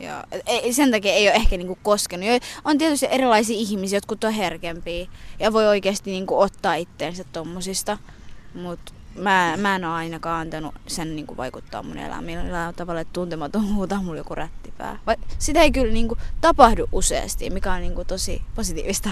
ja, 0.00 0.24
ei, 0.46 0.72
sen 0.72 0.90
takia 0.90 1.12
ei 1.12 1.28
ole 1.28 1.34
ehkä 1.34 1.56
niinku 1.56 1.78
koskenut. 1.82 2.26
On 2.64 2.78
tietysti 2.78 3.06
erilaisia 3.10 3.56
ihmisiä, 3.56 3.96
jotkut 3.96 4.24
on 4.24 4.32
herkempiä 4.32 5.06
ja 5.38 5.52
voi 5.52 5.66
oikeasti 5.66 6.10
niinku 6.10 6.40
ottaa 6.40 6.74
itteensä 6.74 7.24
tommosista. 7.32 7.98
Mutta 8.54 8.92
mä, 9.16 9.54
mä 9.56 9.76
en 9.76 9.84
ole 9.84 9.94
ainakaan 9.94 10.40
antanut 10.40 10.74
sen 10.86 11.16
niinku 11.16 11.36
vaikuttaa 11.36 11.82
mun 11.82 11.98
elämään 11.98 12.24
millään 12.24 12.74
tavalla, 12.74 13.00
että 13.00 13.12
tuntematon 13.12 13.74
huutaa 13.74 14.02
mulle 14.02 14.18
joku 14.18 14.34
rättipää. 14.34 14.98
Vai, 15.06 15.16
sitä 15.38 15.60
ei 15.60 15.72
kyllä 15.72 15.92
niinku 15.92 16.16
tapahdu 16.40 16.88
useasti, 16.92 17.50
mikä 17.50 17.72
on 17.72 17.80
niinku 17.80 18.04
tosi 18.04 18.42
positiivista. 18.54 19.10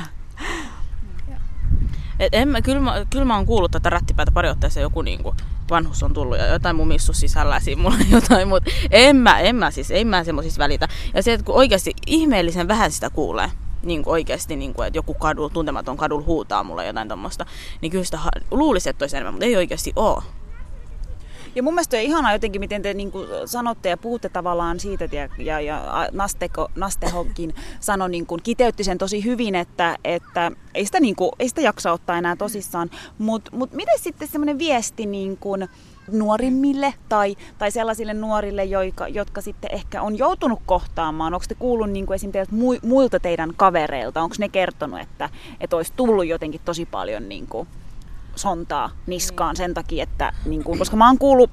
Et 2.20 2.34
en 2.34 2.48
mä, 2.48 2.62
kyllä, 2.62 2.80
mä, 2.80 3.06
kyllä 3.10 3.24
mä 3.24 3.36
oon 3.36 3.46
kuullut 3.46 3.70
tätä 3.70 3.90
rättipäätä 3.90 4.32
pari 4.32 4.48
otteeseen 4.48 4.82
joku 4.82 5.02
niinku 5.02 5.34
vanhus 5.70 6.02
on 6.02 6.14
tullut 6.14 6.38
ja 6.38 6.46
jotain 6.46 6.76
mun 6.76 6.88
missus 6.88 7.20
sisällä 7.20 7.60
siinä 7.60 7.82
mulla 7.82 7.96
jotain, 8.10 8.48
mutta 8.48 8.70
en 8.90 9.16
mä, 9.16 9.40
en 9.40 9.56
mä 9.56 9.70
siis, 9.70 9.90
en 9.90 10.06
mä 10.06 10.24
semmoisista 10.24 10.58
välitä. 10.58 10.88
Ja 11.14 11.22
se, 11.22 11.32
että 11.32 11.46
kun 11.46 11.54
oikeasti 11.54 11.92
ihmeellisen 12.06 12.68
vähän 12.68 12.92
sitä 12.92 13.10
kuulee, 13.10 13.50
niin 13.82 14.02
kuin 14.02 14.12
oikeasti, 14.12 14.56
niin 14.56 14.74
kuin, 14.74 14.86
että 14.86 14.98
joku 14.98 15.14
kadul, 15.14 15.48
tuntematon 15.48 15.96
kadul 15.96 16.22
huutaa 16.22 16.64
mulle 16.64 16.86
jotain 16.86 17.08
tuommoista, 17.08 17.46
niin 17.80 17.92
kyllä 17.92 18.04
sitä 18.04 18.18
luulisi, 18.50 18.90
että 18.90 19.02
olisi 19.02 19.16
enemmän, 19.16 19.34
mutta 19.34 19.46
ei 19.46 19.56
oikeasti 19.56 19.92
ole. 19.96 20.22
Ja 21.54 21.62
mun 21.62 21.74
mielestä 21.74 21.96
on 21.96 22.02
ihanaa 22.02 22.32
jotenkin, 22.32 22.60
miten 22.60 22.82
te 22.82 22.94
niin 22.94 23.12
kuin 23.12 23.28
sanotte 23.46 23.88
ja 23.88 23.96
puhutte 23.96 24.28
tavallaan 24.28 24.80
siitä, 24.80 25.08
ja, 25.12 25.28
ja, 25.38 25.60
ja 25.60 26.08
Nasteko, 26.12 26.68
Nastehokin 26.76 27.54
sanoi, 27.80 28.10
niin 28.10 28.26
kuin, 28.26 28.42
kiteytti 28.42 28.84
sen 28.84 28.98
tosi 28.98 29.24
hyvin, 29.24 29.54
että, 29.54 29.96
että 30.04 30.52
ei, 30.74 30.86
sitä, 30.86 31.00
niin 31.00 31.16
kuin, 31.16 31.30
ei 31.38 31.48
sitä 31.48 31.60
jaksa 31.60 31.92
ottaa 31.92 32.18
enää 32.18 32.36
tosissaan. 32.36 32.90
Mutta 33.18 33.50
mut 33.56 33.72
miten 33.72 33.98
sitten 33.98 34.28
semmoinen 34.28 34.58
viesti 34.58 35.06
niin 35.06 35.36
kuin, 35.36 35.68
nuorimmille 36.12 36.94
tai, 37.08 37.36
tai 37.58 37.70
sellaisille 37.70 38.14
nuorille, 38.14 38.64
jotka, 38.64 39.08
jotka 39.08 39.40
sitten 39.40 39.74
ehkä 39.74 40.02
on 40.02 40.18
joutunut 40.18 40.60
kohtaamaan? 40.66 41.34
Onko 41.34 41.46
te 41.48 41.54
kuullut 41.54 41.90
niin 41.90 42.06
kuin 42.06 42.14
esimerkiksi 42.14 42.56
muilta 42.82 43.20
teidän 43.20 43.52
kavereilta? 43.56 44.22
Onko 44.22 44.34
ne 44.38 44.48
kertonut, 44.48 45.00
että, 45.00 45.30
että 45.60 45.76
olisi 45.76 45.92
tullut 45.96 46.26
jotenkin 46.26 46.60
tosi 46.64 46.86
paljon 46.86 47.28
niin 47.28 47.46
kuin, 47.46 47.68
sontaa 48.36 48.90
niskaan 49.06 49.56
sen 49.56 49.74
takia, 49.74 50.02
että 50.02 50.32
niin 50.44 50.64
kuin, 50.64 50.78
koska 50.78 50.96
mä 50.96 51.06
oon 51.06 51.18
kuullut, 51.18 51.50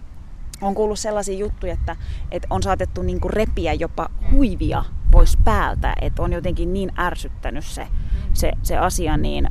on 0.61 0.75
kuullut 0.75 0.99
sellaisia 0.99 1.37
juttuja, 1.37 1.73
että, 1.73 1.95
että 2.31 2.47
on 2.49 2.63
saatettu 2.63 3.01
niin 3.01 3.21
kuin 3.21 3.33
repiä 3.33 3.73
jopa 3.73 4.09
huivia 4.31 4.83
pois 5.11 5.37
päältä, 5.37 5.93
että 6.01 6.21
on 6.21 6.33
jotenkin 6.33 6.73
niin 6.73 6.91
ärsyttänyt 6.99 7.65
se, 7.65 7.87
se, 8.33 8.51
se 8.63 8.77
asia, 8.77 9.17
niin 9.17 9.47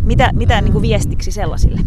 mitä, 0.00 0.30
mitä 0.32 0.60
niin 0.60 0.72
kuin 0.72 0.82
viestiksi 0.82 1.32
sellaisille? 1.32 1.80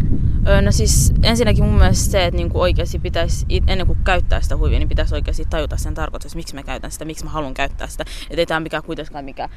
no 0.62 0.72
siis 0.72 1.14
ensinnäkin 1.22 1.64
mun 1.64 1.78
mielestä 1.78 2.10
se, 2.10 2.24
että 2.24 2.36
niin 2.36 2.50
kuin 2.50 2.62
oikeasti 2.62 2.98
pitäisi, 2.98 3.46
ennen 3.66 3.86
kuin 3.86 3.98
käyttää 4.04 4.40
sitä 4.40 4.56
huivia, 4.56 4.78
niin 4.78 4.88
pitäisi 4.88 5.14
oikeasti 5.14 5.44
tajuta 5.50 5.76
sen 5.76 5.94
tarkoitus, 5.94 6.36
miksi 6.36 6.54
mä 6.54 6.62
käytän 6.62 6.90
sitä, 6.90 7.04
miksi 7.04 7.24
mä 7.24 7.30
haluan 7.30 7.54
käyttää 7.54 7.88
sitä. 7.88 8.04
Että 8.30 8.40
ei 8.40 8.46
tämä 8.46 8.60
mikään 8.60 8.82
kuitenkaan 8.82 9.24
mikä 9.24 9.48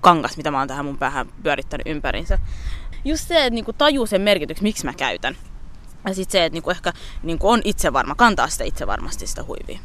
kangas, 0.00 0.36
mitä 0.36 0.50
mä 0.50 0.58
oon 0.58 0.68
tähän 0.68 0.84
mun 0.84 0.98
päähän 0.98 1.26
pyörittänyt 1.42 1.86
ympärinsä 1.86 2.38
just 3.04 3.28
se, 3.28 3.46
että 3.46 3.54
niinku 3.54 3.72
tajuu 3.72 4.06
sen 4.06 4.20
merkityksen, 4.20 4.62
miksi 4.62 4.84
mä 4.84 4.92
käytän. 4.92 5.36
Ja 6.06 6.14
sitten 6.14 6.32
se, 6.32 6.44
että 6.44 6.54
niinku 6.54 6.70
ehkä 6.70 6.92
niinku 7.22 7.48
on 7.48 7.60
itsevarma, 7.64 8.14
kantaa 8.14 8.48
sitä 8.48 8.64
itsevarmasti 8.64 9.26
sitä 9.26 9.44
huivia. 9.44 9.78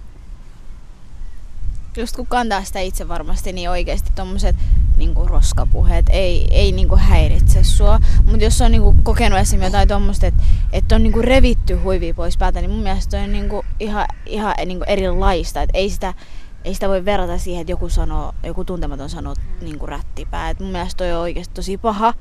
Just 1.97 2.15
kun 2.15 2.27
kantaa 2.27 2.63
sitä 2.63 2.79
itse 2.79 3.07
varmasti, 3.07 3.53
niin 3.53 3.69
oikeasti 3.69 4.11
tommoset 4.15 4.55
niinku 4.97 5.27
roskapuheet 5.27 6.05
ei, 6.09 6.47
ei 6.51 6.71
niinku 6.71 6.95
häiritse 6.95 7.63
sua. 7.63 7.99
Mutta 8.25 8.43
jos 8.43 8.61
on 8.61 8.71
niinku 8.71 8.95
kokenut 9.03 9.39
esimerkiksi 9.39 9.67
jotain 9.67 9.87
tommoista, 9.87 10.27
että 10.27 10.43
et 10.73 10.91
on 10.91 11.03
niinku 11.03 11.21
revitty 11.21 11.75
huivi 11.75 12.13
pois 12.13 12.37
päältä, 12.37 12.61
niin 12.61 12.71
mun 12.71 12.83
mielestä 12.83 13.17
on 13.17 13.31
niinku 13.31 13.65
ihan, 13.79 14.05
ihan 14.25 14.55
niinku 14.65 14.85
erilaista. 14.87 15.61
Et 15.61 15.69
ei 15.73 15.89
sitä, 15.89 16.13
ei 16.63 16.73
sitä 16.73 16.89
voi 16.89 17.05
verrata 17.05 17.37
siihen, 17.37 17.61
että 17.61 17.71
joku, 17.71 17.89
sanoo, 17.89 18.33
joku 18.43 18.65
tuntematon 18.65 19.09
sanoo 19.09 19.33
niinku 19.61 19.85
rättipää. 19.85 20.49
Et 20.49 20.59
mun 20.59 20.71
mielestä 20.71 20.97
toi 20.97 21.13
on 21.13 21.21
oikeasti 21.21 21.53
tosi 21.53 21.77
paha 21.77 22.13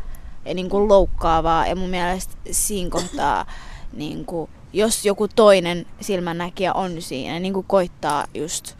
niin 0.55 0.69
kuin 0.69 0.89
loukkaavaa. 0.89 1.67
Ja 1.67 1.77
mun 1.77 1.91
mielestä 1.91 2.35
siinä 2.51 2.91
kohtaa, 2.91 3.47
niin 3.93 4.25
kuin, 4.25 4.51
jos 4.73 5.05
joku 5.05 5.29
toinen 5.29 5.87
silmännäkijä 6.01 6.73
on 6.73 7.03
siinä, 7.03 7.39
niin 7.39 7.55
kuin 7.55 7.67
koittaa 7.67 8.25
just 8.35 8.77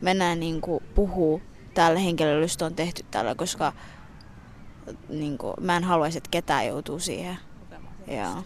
mennä 0.00 0.34
niin 0.34 0.60
kuin 0.60 0.84
puhuu 0.94 1.42
tälle 1.74 2.04
henkilölle, 2.04 2.42
josta 2.42 2.66
on 2.66 2.74
tehty 2.74 3.04
tällä, 3.10 3.34
koska 3.34 3.72
niin 5.08 5.38
kuin, 5.38 5.54
mä 5.60 5.76
en 5.76 5.84
haluaisi, 5.84 6.18
että 6.18 6.30
ketään 6.30 6.66
joutuu 6.66 6.98
siihen. 6.98 7.38
Joo. 8.06 8.44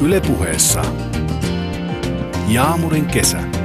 Ylepuheessa 0.00 0.84
Jaamurin 2.48 3.06
kesä. 3.06 3.61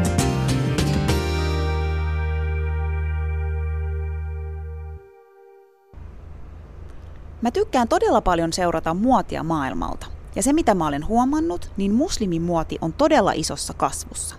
Mä 7.41 7.51
tykkään 7.51 7.87
todella 7.87 8.21
paljon 8.21 8.53
seurata 8.53 8.93
muotia 8.93 9.43
maailmalta. 9.43 10.05
Ja 10.35 10.43
se 10.43 10.53
mitä 10.53 10.75
mä 10.75 10.87
olen 10.87 11.07
huomannut, 11.07 11.71
niin 11.77 11.93
muslimimuoti 11.93 12.77
on 12.81 12.93
todella 12.93 13.31
isossa 13.31 13.73
kasvussa. 13.73 14.35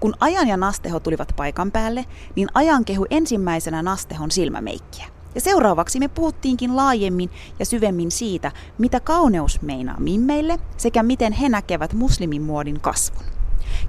Kun 0.00 0.14
Ajan 0.20 0.48
ja 0.48 0.56
Nasteho 0.56 1.00
tulivat 1.00 1.32
paikan 1.36 1.70
päälle, 1.70 2.04
niin 2.36 2.48
Ajan 2.54 2.84
kehu 2.84 3.06
ensimmäisenä 3.10 3.82
Nastehon 3.82 4.30
silmämeikkiä. 4.30 5.06
Ja 5.34 5.40
seuraavaksi 5.40 5.98
me 5.98 6.08
puhuttiinkin 6.08 6.76
laajemmin 6.76 7.30
ja 7.58 7.66
syvemmin 7.66 8.10
siitä, 8.10 8.52
mitä 8.78 9.00
kauneus 9.00 9.62
meinaa 9.62 10.00
mimmeille 10.00 10.58
sekä 10.76 11.02
miten 11.02 11.32
he 11.32 11.48
näkevät 11.48 11.92
muslimimuodin 11.92 12.80
kasvun. 12.80 13.24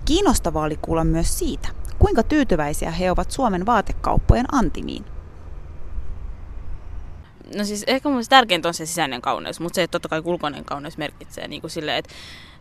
Kiinnostavaa 0.05 0.65
oli 0.65 0.77
kuulla 0.81 1.03
myös 1.03 1.39
siitä, 1.39 1.69
kuinka 1.99 2.23
tyytyväisiä 2.23 2.91
he 2.91 3.11
ovat 3.11 3.31
Suomen 3.31 3.65
vaatekauppojen 3.65 4.45
antimiin. 4.51 5.12
No 7.55 7.65
siis 7.65 7.83
ehkä 7.87 8.09
mun 8.09 8.23
tärkeintä 8.29 8.67
on 8.67 8.73
se 8.73 8.85
sisäinen 8.85 9.21
kauneus, 9.21 9.59
mutta 9.59 9.75
se, 9.75 9.83
että 9.83 9.91
totta 9.91 10.09
kai 10.09 10.21
ulkoinen 10.25 10.65
kauneus 10.65 10.97
merkitsee 10.97 11.47
niin 11.47 11.61
kuin 11.61 11.71
silleen, 11.71 11.97
että 11.97 12.13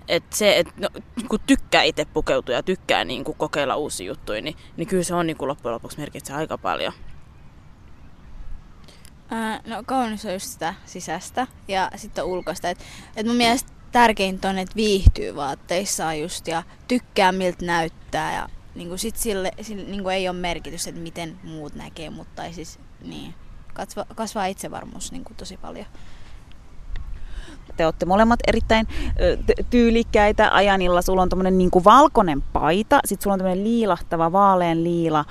että 0.08 0.36
se, 0.36 0.58
että 0.58 0.72
no, 0.76 0.88
kun 1.28 1.40
tykkää 1.46 1.82
itse 1.82 2.04
pukeutua 2.04 2.54
ja 2.54 2.62
tykkää 2.62 3.04
niin 3.04 3.24
kuin 3.24 3.38
kokeilla 3.38 3.76
uusia 3.76 4.06
juttuja, 4.06 4.42
niin, 4.42 4.56
niin 4.76 4.88
kyllä 4.88 5.02
se 5.02 5.14
on 5.14 5.26
niin 5.26 5.36
kuin 5.36 5.48
loppujen 5.48 5.74
lopuksi 5.74 5.98
merkitsee 5.98 6.36
aika 6.36 6.58
paljon. 6.58 6.92
Ää, 9.30 9.60
no 9.66 9.82
kaunis 9.86 10.26
on 10.26 10.32
just 10.32 10.46
sitä 10.46 10.74
sisästä 10.84 11.46
ja 11.68 11.90
sitten 11.96 12.24
ulkoista. 12.24 12.68
Et, 12.68 12.78
et 13.16 13.26
mun 13.26 13.36
mielestä 13.36 13.72
tärkeintä 13.92 14.48
on, 14.48 14.58
että 14.58 14.76
viihtyy 14.76 15.36
vaatteissaan 15.36 16.20
just 16.20 16.48
ja 16.48 16.62
tykkää 16.88 17.32
miltä 17.32 17.64
näyttää 17.64 18.34
ja 18.34 18.48
niin 18.74 18.88
kuin 18.88 18.98
sit 18.98 19.16
sille, 19.16 19.52
sille 19.60 19.82
niin 19.82 20.02
kuin 20.02 20.14
ei 20.14 20.28
ole 20.28 20.36
merkitys, 20.36 20.86
että 20.86 21.00
miten 21.00 21.40
muut 21.44 21.74
näkee, 21.74 22.10
mutta 22.10 22.52
siis 22.52 22.78
niin, 23.04 23.34
kasva, 23.72 24.04
kasvaa 24.14 24.46
itsevarmuus 24.46 25.12
niin 25.12 25.24
kuin 25.24 25.36
tosi 25.36 25.56
paljon. 25.56 25.86
Te 27.76 27.84
olette 27.84 28.06
molemmat 28.06 28.40
erittäin 28.46 28.88
tyylikkäitä. 29.70 30.54
Ajanilla 30.54 31.02
sulla 31.02 31.22
on 31.22 31.28
tommonen 31.28 31.58
niin 31.58 31.70
kuin 31.70 31.84
valkoinen 31.84 32.42
paita, 32.42 33.00
sitten 33.04 33.22
sulla 33.22 33.34
on 33.34 33.38
tämmöinen 33.38 33.64
liilahtava 33.64 34.32
vaalean 34.32 34.84
liila 34.84 35.24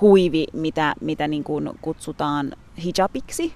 huivi, 0.00 0.46
mitä, 0.52 0.94
mitä 1.00 1.28
niin 1.28 1.44
kuin 1.44 1.70
kutsutaan 1.80 2.52
hijabiksi 2.84 3.54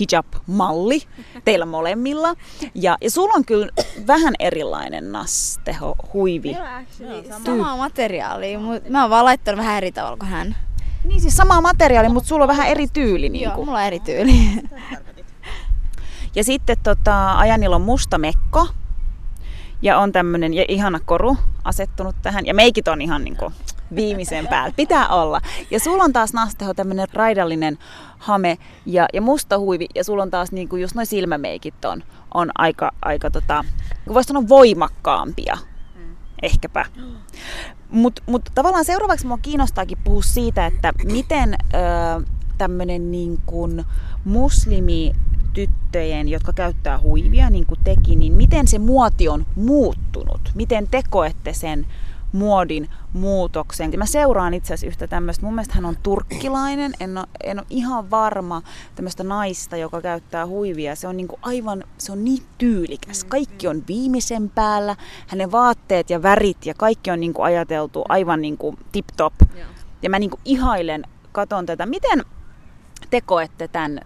hijab-malli 0.00 1.02
teillä 1.44 1.66
molemmilla. 1.66 2.34
Ja, 2.74 2.96
ja 3.00 3.10
sulla 3.10 3.34
on 3.34 3.44
kyllä 3.44 3.68
vähän 4.06 4.34
erilainen 4.38 5.12
nasteho, 5.12 5.94
huivi. 6.12 6.56
Sama 7.44 7.76
materiaali, 7.76 8.56
mutta 8.56 8.90
mä 8.90 9.00
oon 9.02 9.10
vaan 9.10 9.24
laittanut 9.24 9.58
vähän 9.58 9.76
eri 9.76 9.92
tavalla 9.92 10.16
kuin 10.16 10.28
hän. 10.28 10.56
Niin 11.04 11.20
siis 11.20 11.36
sama 11.36 11.60
materiaali, 11.60 12.08
mutta 12.08 12.28
sulla 12.28 12.44
on 12.44 12.48
vähän 12.48 12.68
eri 12.68 12.86
tyyli. 12.88 13.28
Niin 13.28 13.44
Joo, 13.44 13.56
mulla 13.56 13.78
on 13.78 13.84
eri 13.84 14.00
tyyli. 14.00 14.32
Ja 16.34 16.44
sitten 16.44 16.76
tota, 16.82 17.32
Ajanilla 17.38 17.76
on 17.76 17.82
musta 17.82 18.18
mekko. 18.18 18.68
Ja 19.82 19.98
on 19.98 20.12
tämmönen 20.12 20.54
ja 20.54 20.64
ihana 20.68 21.00
koru 21.04 21.36
asettunut 21.64 22.16
tähän. 22.22 22.46
Ja 22.46 22.54
meikit 22.54 22.88
on 22.88 23.02
ihan 23.02 23.24
niinku 23.24 23.52
viimeisen 23.94 24.46
päällä. 24.46 24.74
Pitää 24.76 25.08
olla. 25.08 25.40
Ja 25.70 25.80
sulla 25.80 26.04
on 26.04 26.12
taas 26.12 26.32
Nasteho 26.32 26.74
tämmönen 26.74 27.08
raidallinen 27.12 27.78
hame 28.18 28.58
ja, 28.86 29.06
ja 29.12 29.22
musta 29.22 29.58
huivi. 29.58 29.86
Ja 29.94 30.04
sulla 30.04 30.22
on 30.22 30.30
taas 30.30 30.52
niinku 30.52 30.76
just 30.76 30.94
noin 30.94 31.06
silmämeikit 31.06 31.84
on, 31.84 32.04
on 32.34 32.50
aika, 32.54 32.92
aika 33.02 33.30
tota, 33.30 33.64
voisi 34.14 34.28
sanoa 34.28 34.48
voimakkaampia. 34.48 35.58
Mm. 35.96 36.16
Ehkäpä. 36.42 36.84
Mutta 37.92 38.22
mut 38.26 38.42
tavallaan 38.54 38.84
seuraavaksi 38.84 39.26
mua 39.26 39.38
kiinnostaakin 39.38 39.98
puhua 40.04 40.22
siitä, 40.22 40.66
että 40.66 40.92
miten 41.04 41.54
tämmöinen 42.58 43.10
niin 43.10 43.38
muslimi 44.24 45.12
tyttöjen, 45.52 46.28
jotka 46.28 46.52
käyttää 46.52 46.98
huivia, 46.98 47.50
niin 47.50 47.66
kuin 47.66 47.80
teki, 47.84 48.16
niin 48.16 48.32
miten 48.32 48.68
se 48.68 48.78
muoti 48.78 49.28
on 49.28 49.46
muuttunut? 49.56 50.40
Miten 50.54 50.88
te 50.90 51.02
koette 51.10 51.52
sen 51.52 51.86
muodin 52.32 52.88
muutoksen. 53.12 53.92
Mä 53.96 54.06
seuraan 54.06 54.54
itse 54.54 54.74
asiassa 54.74 54.86
yhtä 54.86 55.06
tämmöistä, 55.06 55.46
mun 55.46 55.54
mielestä 55.54 55.74
hän 55.74 55.84
on 55.84 55.96
turkkilainen, 56.02 56.92
en 57.00 57.18
ole, 57.18 57.26
en 57.44 57.58
ole 57.58 57.66
ihan 57.70 58.10
varma 58.10 58.62
tämmöistä 58.94 59.24
naista, 59.24 59.76
joka 59.76 60.00
käyttää 60.00 60.46
huivia. 60.46 60.96
Se 60.96 61.08
on 61.08 61.16
niinku 61.16 61.38
aivan, 61.42 61.84
se 61.98 62.12
on 62.12 62.24
niin 62.24 62.42
tyylikäs. 62.58 63.24
Kaikki 63.24 63.68
on 63.68 63.82
viimeisen 63.88 64.50
päällä, 64.50 64.96
hänen 65.26 65.52
vaatteet 65.52 66.10
ja 66.10 66.22
värit 66.22 66.66
ja 66.66 66.74
kaikki 66.74 67.10
on 67.10 67.20
niinku 67.20 67.42
ajateltu 67.42 68.04
aivan 68.08 68.40
niinku 68.40 68.74
tip-top. 68.92 69.34
Ja 70.02 70.10
mä 70.10 70.18
niinku 70.18 70.40
ihailen, 70.44 71.04
katon 71.32 71.66
tätä. 71.66 71.86
Miten 71.86 72.24
te 73.10 73.20
koette 73.20 73.68
tämän 73.68 74.00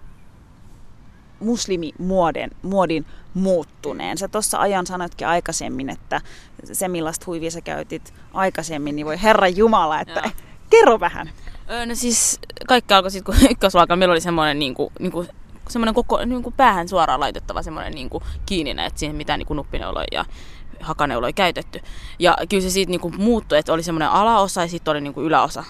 muslimimuodin 1.40 2.50
muodin 2.62 3.06
muuttuneen. 3.34 4.18
Sä 4.18 4.28
tuossa 4.28 4.58
ajan 4.58 4.86
sanoitkin 4.86 5.26
aikaisemmin, 5.26 5.90
että 5.90 6.20
se 6.72 6.88
millaista 6.88 7.26
huivia 7.26 7.50
sä 7.50 7.60
käytit 7.60 8.14
aikaisemmin, 8.34 8.96
niin 8.96 9.06
voi 9.06 9.22
Herra 9.22 9.48
Jumala, 9.48 10.00
että 10.00 10.20
Joo. 10.24 10.32
kerro 10.70 11.00
vähän. 11.00 11.30
Öö, 11.70 11.86
no 11.86 11.94
siis 11.94 12.40
kaikki 12.66 12.94
alkoi 12.94 13.10
sitten, 13.10 13.34
kun 13.34 13.46
ykkösluokalla 13.50 13.98
meillä 13.98 14.12
oli 14.12 14.20
semmoinen 14.20 14.58
niin 14.58 14.74
kuin, 14.74 14.92
niin 14.98 15.12
kuin, 15.12 15.28
semmoinen 15.68 15.94
koko 15.94 16.24
niin 16.24 16.42
kuin 16.42 16.54
päähän 16.56 16.88
suoraan 16.88 17.20
laitettava 17.20 17.62
semmoinen 17.62 17.92
niin 17.92 18.10
kuin 18.10 18.24
kiinni, 18.46 18.70
että 18.86 19.00
siihen 19.00 19.16
mitään 19.16 19.38
niin 19.38 19.46
kuin 19.46 19.56
nuppineuloja 19.56 20.06
ja 20.12 20.24
hakaneuloja 20.80 21.32
käytetty. 21.32 21.80
Ja 22.18 22.36
kyllä 22.48 22.62
se 22.62 22.70
siitä 22.70 22.90
niin 22.90 23.00
kuin 23.00 23.14
muuttui, 23.18 23.58
että 23.58 23.72
oli 23.72 23.82
semmoinen 23.82 24.10
alaosa 24.10 24.60
ja 24.60 24.68
sitten 24.68 24.92
oli 24.92 25.00
niin 25.00 25.14
kuin 25.14 25.26
yläosa. 25.26 25.64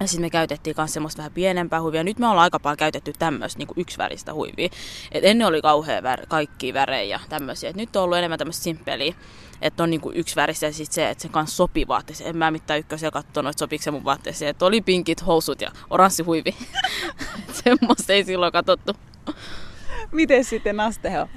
Ja 0.00 0.08
sitten 0.08 0.26
me 0.26 0.30
käytettiin 0.30 0.76
myös 0.78 0.92
semmoista 0.92 1.18
vähän 1.18 1.32
pienempää 1.32 1.82
huivia. 1.82 2.04
Nyt 2.04 2.18
me 2.18 2.26
ollaan 2.26 2.42
aika 2.42 2.60
paljon 2.60 2.76
käytetty 2.76 3.12
tämmöistä 3.18 3.58
niin 3.58 3.68
yksiväristä 3.76 4.34
huivia. 4.34 4.68
Et 5.12 5.24
ennen 5.24 5.46
oli 5.46 5.62
kauhean 5.62 6.02
vär, 6.02 6.26
kaikki 6.28 6.74
värejä 6.74 7.02
ja 7.02 7.20
tämmöisiä. 7.28 7.70
Et 7.70 7.76
nyt 7.76 7.96
on 7.96 8.02
ollut 8.02 8.18
enemmän 8.18 8.38
tämmöistä 8.38 8.62
simppeliä. 8.62 9.14
Että 9.62 9.82
on 9.82 9.90
niinku 9.90 10.12
yksi 10.14 10.36
väristä 10.36 10.66
ja 10.66 10.72
sitten 10.72 10.94
se, 10.94 11.10
että 11.10 11.22
se 11.22 11.28
kanssa 11.28 11.56
sopii 11.56 11.88
vaatteeseen. 11.88 12.30
En 12.30 12.36
mä 12.36 12.50
mitään 12.50 12.80
ykkösiä 12.80 13.10
katsonut, 13.10 13.50
että 13.50 13.58
sopiiko 13.58 13.82
se 13.82 13.90
mun 13.90 14.04
vaatteeseen. 14.04 14.48
Että 14.50 14.64
oli 14.66 14.80
pinkit 14.80 15.26
housut 15.26 15.60
ja 15.60 15.70
oranssi 15.90 16.22
huivi. 16.22 16.54
Semmoista 17.64 18.12
ei 18.12 18.24
silloin 18.24 18.52
katsottu. 18.52 18.92
Miten 20.12 20.44
sitten 20.44 20.80
Asteho? 20.80 21.28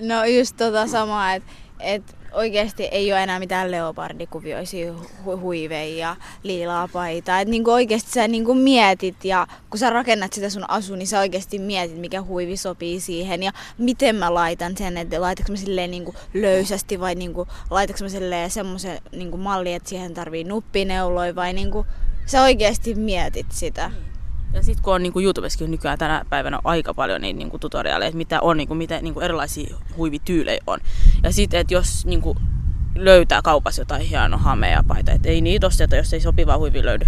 No 0.00 0.24
just 0.24 0.56
tota 0.56 0.86
samaa, 0.86 1.34
että 1.34 1.52
et 1.82 2.16
oikeasti 2.32 2.84
ei 2.84 3.12
ole 3.12 3.22
enää 3.22 3.38
mitään 3.38 3.70
leopardikuvioisia 3.70 4.92
hu- 4.92 5.40
huiveja 5.40 5.96
ja 5.96 6.16
liilaa 6.42 6.88
paitaa. 6.88 7.40
Et 7.40 7.48
niinku 7.48 7.70
oikeasti 7.70 8.10
sä 8.10 8.28
niinku 8.28 8.54
mietit 8.54 9.24
ja 9.24 9.46
kun 9.70 9.78
sä 9.78 9.90
rakennat 9.90 10.32
sitä 10.32 10.50
sun 10.50 10.70
asu, 10.70 10.94
niin 10.94 11.06
sä 11.06 11.18
oikeasti 11.18 11.58
mietit, 11.58 11.98
mikä 11.98 12.22
huivi 12.22 12.56
sopii 12.56 13.00
siihen 13.00 13.42
ja 13.42 13.52
miten 13.78 14.16
mä 14.16 14.34
laitan 14.34 14.76
sen, 14.76 14.96
että 14.96 15.20
laitanko 15.20 15.52
mä 15.52 15.56
silleen 15.56 15.90
niinku 15.90 16.14
löysästi 16.34 17.00
vai 17.00 17.14
niinku, 17.14 17.48
laitanko 17.70 18.04
mä 18.04 18.08
silleen 18.08 18.50
semmoisen 18.50 18.98
niinku 19.12 19.36
malli, 19.36 19.74
että 19.74 19.88
siihen 19.88 20.14
tarvii 20.14 20.44
nuppineuloja 20.44 21.34
vai 21.34 21.52
niinku, 21.52 21.86
sä 22.26 22.42
oikeasti 22.42 22.94
mietit 22.94 23.46
sitä. 23.52 23.88
Mm. 23.88 24.11
Ja 24.52 24.62
sitten 24.62 24.84
kun 24.84 24.94
on 24.94 25.02
niin 25.02 25.12
kuin 25.12 25.24
YouTubessakin 25.24 25.70
nykyään 25.70 25.98
tänä 25.98 26.24
päivänä 26.30 26.58
aika 26.64 26.94
paljon 26.94 27.20
niitä 27.20 27.38
niin 27.38 27.50
kuin 27.50 27.60
tutoriaaleja, 27.60 28.08
että 28.08 28.16
mitä 28.16 28.40
on, 28.40 28.56
niin 28.56 28.68
kuin, 28.68 28.78
mitä 28.78 29.00
niin 29.00 29.14
kuin 29.14 29.24
erilaisia 29.24 29.76
huivityylejä 29.96 30.60
on. 30.66 30.80
Ja 31.22 31.32
sitten, 31.32 31.60
että 31.60 31.74
jos 31.74 32.06
niin 32.06 32.20
kuin 32.20 32.38
löytää 32.94 33.42
kaupassa 33.42 33.80
jotain 33.80 34.02
hienoa 34.02 34.38
hamea 34.38 34.84
paita, 34.88 35.12
että 35.12 35.28
ei 35.28 35.40
niitä 35.40 35.70
sieltä, 35.70 35.96
jos 35.96 36.12
ei 36.12 36.20
sopivaa 36.20 36.58
huivi 36.58 36.84
löydy. 36.84 37.06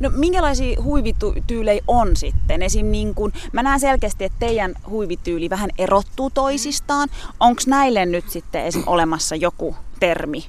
No 0.00 0.10
minkälaisia 0.14 0.82
huivityylejä 0.82 1.82
on 1.86 2.16
sitten? 2.16 2.62
Esim. 2.62 2.86
Niin 2.86 3.14
kun, 3.14 3.32
mä 3.52 3.62
näen 3.62 3.80
selkeästi, 3.80 4.24
että 4.24 4.38
teidän 4.38 4.74
huivityyli 4.90 5.50
vähän 5.50 5.70
erottuu 5.78 6.30
toisistaan. 6.30 7.08
Onko 7.40 7.62
näille 7.66 8.06
nyt 8.06 8.30
sitten 8.30 8.64
esim. 8.64 8.82
olemassa 8.86 9.36
joku 9.36 9.76
termi, 10.00 10.44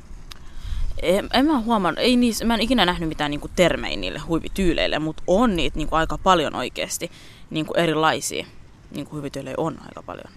en, 1.04 1.30
en 1.34 1.46
mä 1.46 1.60
huomannut, 1.60 2.00
ei 2.00 2.18
niissä, 2.18 2.46
mä 2.46 2.56
en 2.56 2.62
ikinä 2.62 2.86
nähnyt 2.86 3.10
mitään 3.10 3.32
niinku 3.32 3.50
termejä 3.56 3.96
niille 3.96 4.20
huivityyleille, 4.20 5.00
mutta 5.00 5.24
on 5.28 5.56
niitä 5.56 5.78
niinku 5.78 5.96
aika 5.96 6.18
paljon 6.18 6.56
oikeasti 6.56 7.12
niinku 7.50 7.74
erilaisia. 7.74 8.46
Niinku 8.92 9.12
huivityylejä 9.12 9.56
on 9.58 9.78
aika 9.86 10.04
paljon. 10.04 10.34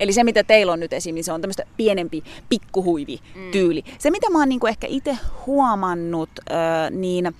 Eli 0.00 0.12
se, 0.12 0.24
mitä 0.24 0.44
teillä 0.44 0.72
on 0.72 0.80
nyt 0.80 0.92
esim, 0.92 1.14
niin 1.14 1.24
se 1.24 1.32
on 1.32 1.40
tämmöistä 1.40 1.64
pienempi 1.76 2.24
pikkuhuivi-tyyli. 2.48 3.84
Mm. 3.86 3.92
Se, 3.98 4.10
mitä 4.10 4.30
mä 4.30 4.38
oon 4.38 4.48
niinku 4.48 4.66
ehkä 4.66 4.86
itse 4.86 5.18
huomannut, 5.46 6.30
äh, 6.50 6.90
niin 6.90 7.34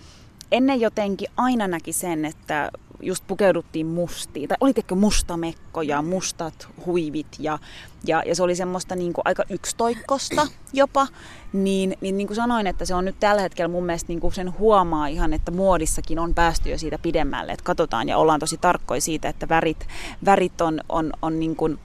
ennen 0.53 0.81
jotenkin 0.81 1.29
aina 1.37 1.68
näki 1.68 1.92
sen, 1.92 2.24
että 2.24 2.70
just 3.02 3.24
pukeuduttiin 3.26 3.86
mustiin, 3.86 4.48
tai 4.48 4.56
oli 4.60 4.72
musta 4.94 5.36
mekko 5.36 5.82
ja 5.82 6.02
mustat 6.02 6.68
huivit 6.86 7.26
ja, 7.38 7.58
ja, 8.06 8.22
ja 8.26 8.34
se 8.34 8.42
oli 8.42 8.54
semmoista 8.54 8.96
niin 8.96 9.12
kuin 9.12 9.22
aika 9.24 9.44
yksitoikkosta 9.50 10.46
jopa, 10.72 11.06
niin, 11.52 11.96
niin, 12.00 12.16
niin 12.16 12.26
kuin 12.26 12.36
sanoin, 12.36 12.66
että 12.66 12.84
se 12.84 12.94
on 12.94 13.04
nyt 13.04 13.20
tällä 13.20 13.42
hetkellä 13.42 13.68
mun 13.68 13.86
mielestä 13.86 14.08
niin 14.08 14.20
kuin 14.20 14.34
sen 14.34 14.58
huomaa 14.58 15.06
ihan, 15.06 15.32
että 15.32 15.50
muodissakin 15.50 16.18
on 16.18 16.34
päästy 16.34 16.70
jo 16.70 16.78
siitä 16.78 16.98
pidemmälle, 16.98 17.52
että 17.52 17.64
katsotaan 17.64 18.08
ja 18.08 18.18
ollaan 18.18 18.40
tosi 18.40 18.58
tarkkoja 18.58 19.00
siitä, 19.00 19.28
että 19.28 19.48
värit, 19.48 19.88
värit 20.24 20.60
on, 20.60 20.80
on, 20.88 21.12
on 21.22 21.40
niin 21.40 21.56
kuin 21.56 21.78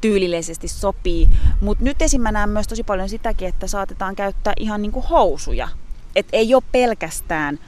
tyylillisesti 0.00 0.68
sopii. 0.68 1.28
Mutta 1.60 1.84
nyt 1.84 2.02
esim. 2.02 2.22
mä 2.22 2.32
näen 2.32 2.48
myös 2.48 2.68
tosi 2.68 2.82
paljon 2.82 3.08
sitäkin, 3.08 3.48
että 3.48 3.66
saatetaan 3.66 4.16
käyttää 4.16 4.52
ihan 4.60 4.82
niin 4.82 4.92
kuin 4.92 5.06
housuja. 5.06 5.68
Et 6.16 6.26
ei 6.32 6.54
ole 6.54 6.62
pelkästään 6.72 7.58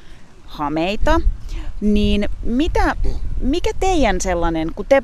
hameita, 0.53 1.21
niin 1.81 2.29
mitä, 2.43 2.97
mikä 3.41 3.71
teidän 3.81 4.21
sellainen, 4.21 4.75
kun 4.75 4.87
te 4.89 5.03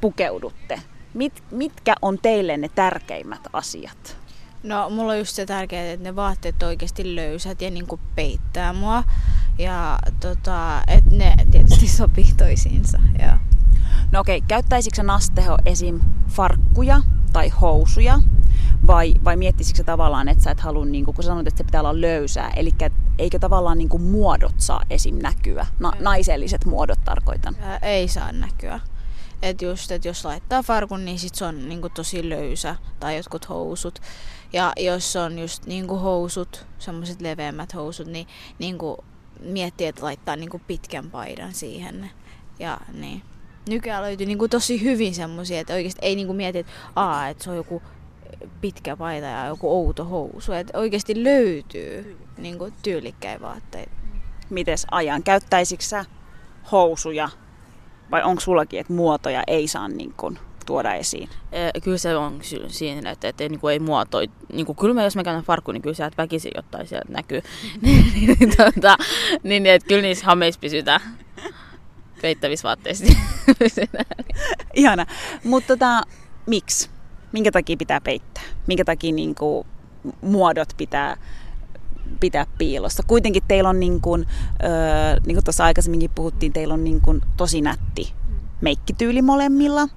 pukeudutte, 0.00 0.80
Mit, 1.14 1.42
mitkä 1.50 1.94
on 2.02 2.18
teille 2.18 2.56
ne 2.56 2.68
tärkeimmät 2.68 3.40
asiat? 3.52 4.16
No, 4.62 4.90
mulla 4.90 5.12
on 5.12 5.18
just 5.18 5.34
se 5.34 5.46
tärkeää, 5.46 5.92
että 5.92 6.04
ne 6.04 6.16
vaatteet 6.16 6.62
on 6.62 6.68
oikeasti 6.68 7.16
löysät 7.16 7.62
ja 7.62 7.70
niinku 7.70 8.00
peittää 8.14 8.72
mua. 8.72 9.04
Ja 9.58 9.98
tota, 10.20 10.82
että 10.86 11.10
ne 11.10 11.34
tietysti 11.50 11.88
sopii 11.98 12.32
toisiinsa. 12.36 12.98
Ja. 13.18 13.38
No 14.12 14.20
okei, 14.20 14.40
käyttäisikö 14.40 15.02
Nasteho 15.02 15.58
esim. 15.66 16.00
farkkuja 16.28 17.02
tai 17.32 17.48
housuja? 17.48 18.20
Vai, 18.86 19.14
vai 19.24 19.36
miettisikö 19.36 19.84
tavallaan, 19.84 20.28
että 20.28 20.44
sä 20.44 20.50
et 20.50 20.60
halua, 20.60 20.84
niin 20.84 21.04
kun 21.04 21.14
sanoit, 21.20 21.46
että 21.46 21.58
se 21.58 21.64
pitää 21.64 21.80
olla 21.80 22.00
löysää, 22.00 22.50
eli 22.56 22.70
eikö 23.18 23.38
tavallaan 23.38 23.78
niin 23.78 24.02
muodot 24.02 24.54
saa 24.56 24.82
esim. 24.90 25.18
näkyä? 25.22 25.66
Na, 25.78 25.92
naiselliset 26.00 26.64
muodot 26.64 26.98
tarkoitan. 27.04 27.56
Ää, 27.60 27.78
ei 27.82 28.08
saa 28.08 28.32
näkyä. 28.32 28.80
Että 29.42 29.64
just, 29.64 29.90
että 29.90 30.08
jos 30.08 30.24
laittaa 30.24 30.62
farkun, 30.62 31.04
niin 31.04 31.18
sit 31.18 31.34
se 31.34 31.44
on 31.44 31.68
niinku 31.68 31.88
tosi 31.88 32.28
löysä. 32.28 32.76
Tai 33.00 33.16
jotkut 33.16 33.48
housut. 33.48 33.98
Ja 34.52 34.72
jos 34.76 35.16
on 35.16 35.38
just 35.38 35.66
niinku 35.66 35.96
housut, 35.96 36.66
semmoiset 36.78 37.20
leveämmät 37.20 37.74
housut, 37.74 38.06
niin 38.06 38.26
niinku 38.58 39.04
miettii, 39.40 39.86
että 39.86 40.04
laittaa 40.04 40.36
niinku 40.36 40.60
pitkän 40.66 41.10
paidan 41.10 41.54
siihen. 41.54 42.10
Ja 42.58 42.80
niin. 42.92 43.22
Nykyään 43.68 44.02
löytyy 44.02 44.26
niinku 44.26 44.48
tosi 44.48 44.82
hyvin 44.82 45.14
semmoisia, 45.14 45.60
että 45.60 45.74
oikeasti 45.74 45.98
ei 46.02 46.16
niinku 46.16 46.32
mieti, 46.32 46.58
että, 46.58 46.72
aa, 46.96 47.28
että 47.28 47.44
se 47.44 47.50
on 47.50 47.56
joku 47.56 47.82
pitkä 48.60 48.96
paita 48.96 49.26
ja 49.26 49.46
joku 49.46 49.70
outo 49.70 50.04
housu. 50.04 50.52
Että 50.52 50.78
oikeasti 50.78 51.24
löytyy 51.24 52.18
niinku 52.38 52.72
tyylikkäitä 52.82 53.40
vaatteita. 53.40 53.90
Mites 54.50 54.86
ajan? 54.90 55.22
Käyttäisikö 55.22 55.84
sä 55.84 56.04
housuja 56.72 57.28
vai 58.10 58.22
onko 58.22 58.40
sullakin, 58.40 58.80
että 58.80 58.92
muotoja 58.92 59.42
ei 59.46 59.68
saa 59.68 59.88
niin 59.88 60.14
kuin 60.16 60.38
tuoda 60.66 60.94
esiin? 60.94 61.28
Kyllä 61.82 61.98
se 61.98 62.16
on 62.16 62.40
siinä, 62.68 63.10
että, 63.10 63.28
että 63.28 63.48
niin 63.48 63.60
kuin 63.60 63.72
ei 63.72 63.78
muotoi. 63.78 64.30
Niin 64.52 64.66
kuin, 64.66 64.76
kyllä 64.76 64.94
mä, 64.94 65.04
jos 65.04 65.16
mä 65.16 65.24
käyn 65.24 65.42
farkkuun, 65.42 65.74
niin 65.74 65.82
kyllä 65.82 65.94
sieltä 65.94 66.16
väkisin 66.16 66.52
jotain 66.54 66.86
sieltä 66.86 67.12
näkyy. 67.12 67.42
niin, 67.82 68.12
niin, 68.14 68.56
tota, 68.56 68.96
niin, 69.42 69.66
että 69.66 69.88
kyllä 69.88 70.02
niissä 70.02 70.26
hameissa 70.26 70.60
pysytään 70.60 71.00
peittävissä 72.22 72.68
vaatteissa. 72.68 73.04
Ihana. 74.74 75.06
Mutta 75.44 75.66
tota, 75.76 76.02
miksi? 76.46 76.90
Minkä 77.32 77.52
takia 77.52 77.76
pitää 77.76 78.00
peittää? 78.00 78.42
Minkä 78.66 78.84
takia 78.84 79.12
niin 79.12 79.34
kuin, 79.34 79.66
muodot 80.20 80.68
pitää 80.76 81.16
pitää 82.20 82.46
piilossa. 82.58 83.02
Kuitenkin 83.06 83.42
teillä 83.48 83.68
on, 83.68 83.80
niin 83.80 84.00
kuin, 84.00 84.26
öö, 84.64 85.20
niin 85.26 85.36
kuin 85.36 85.44
tuossa 85.44 85.64
aikaisemminkin 85.64 86.10
puhuttiin, 86.14 86.52
teillä 86.52 86.74
on 86.74 86.84
niin 86.84 87.00
kuin 87.00 87.20
tosi 87.36 87.60
nätti 87.60 88.12
meikkityyli 88.60 89.22
molemmilla 89.22 89.88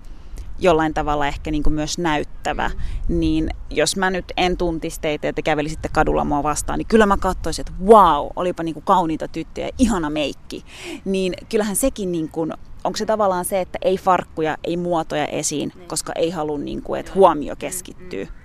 jollain 0.62 0.94
tavalla 0.94 1.28
ehkä 1.28 1.52
niin 1.52 1.64
kuin 1.64 1.74
myös 1.74 1.98
näyttävä, 1.98 2.68
mm. 2.68 3.20
niin 3.20 3.50
jos 3.70 3.96
mä 3.98 4.10
nyt 4.10 4.26
en 4.38 4.58
tuntisi 4.58 5.02
teitä 5.02 5.28
ja 5.28 5.34
te 5.34 5.42
kävelisitte 5.42 5.90
kadulla 5.90 6.26
mua 6.26 6.44
vastaan, 6.44 6.78
niin 6.78 6.88
kyllä 6.88 7.06
mä 7.06 7.18
katsoisin, 7.18 7.64
että 7.64 7.84
wow, 7.86 8.28
olipa 8.36 8.64
niin 8.64 8.74
kuin 8.74 8.84
kauniita 8.84 9.28
tyttöjä, 9.28 9.70
ihana 9.78 10.10
meikki. 10.10 10.66
Niin 11.06 11.34
kyllähän 11.50 11.76
sekin, 11.76 12.12
niin 12.12 12.30
kuin, 12.30 12.54
onko 12.84 12.98
se 12.98 13.06
tavallaan 13.06 13.46
se, 13.46 13.62
että 13.62 13.80
ei 13.82 13.98
farkkuja, 13.98 14.58
ei 14.64 14.78
muotoja 14.78 15.26
esiin, 15.26 15.72
niin. 15.76 15.88
koska 15.88 16.14
ei 16.16 16.30
halua, 16.30 16.58
niin 16.58 16.82
kuin, 16.82 17.00
että 17.00 17.12
huomio 17.16 17.56
keskittyy. 17.56 18.26
Mm, 18.26 18.32
mm. 18.32 18.36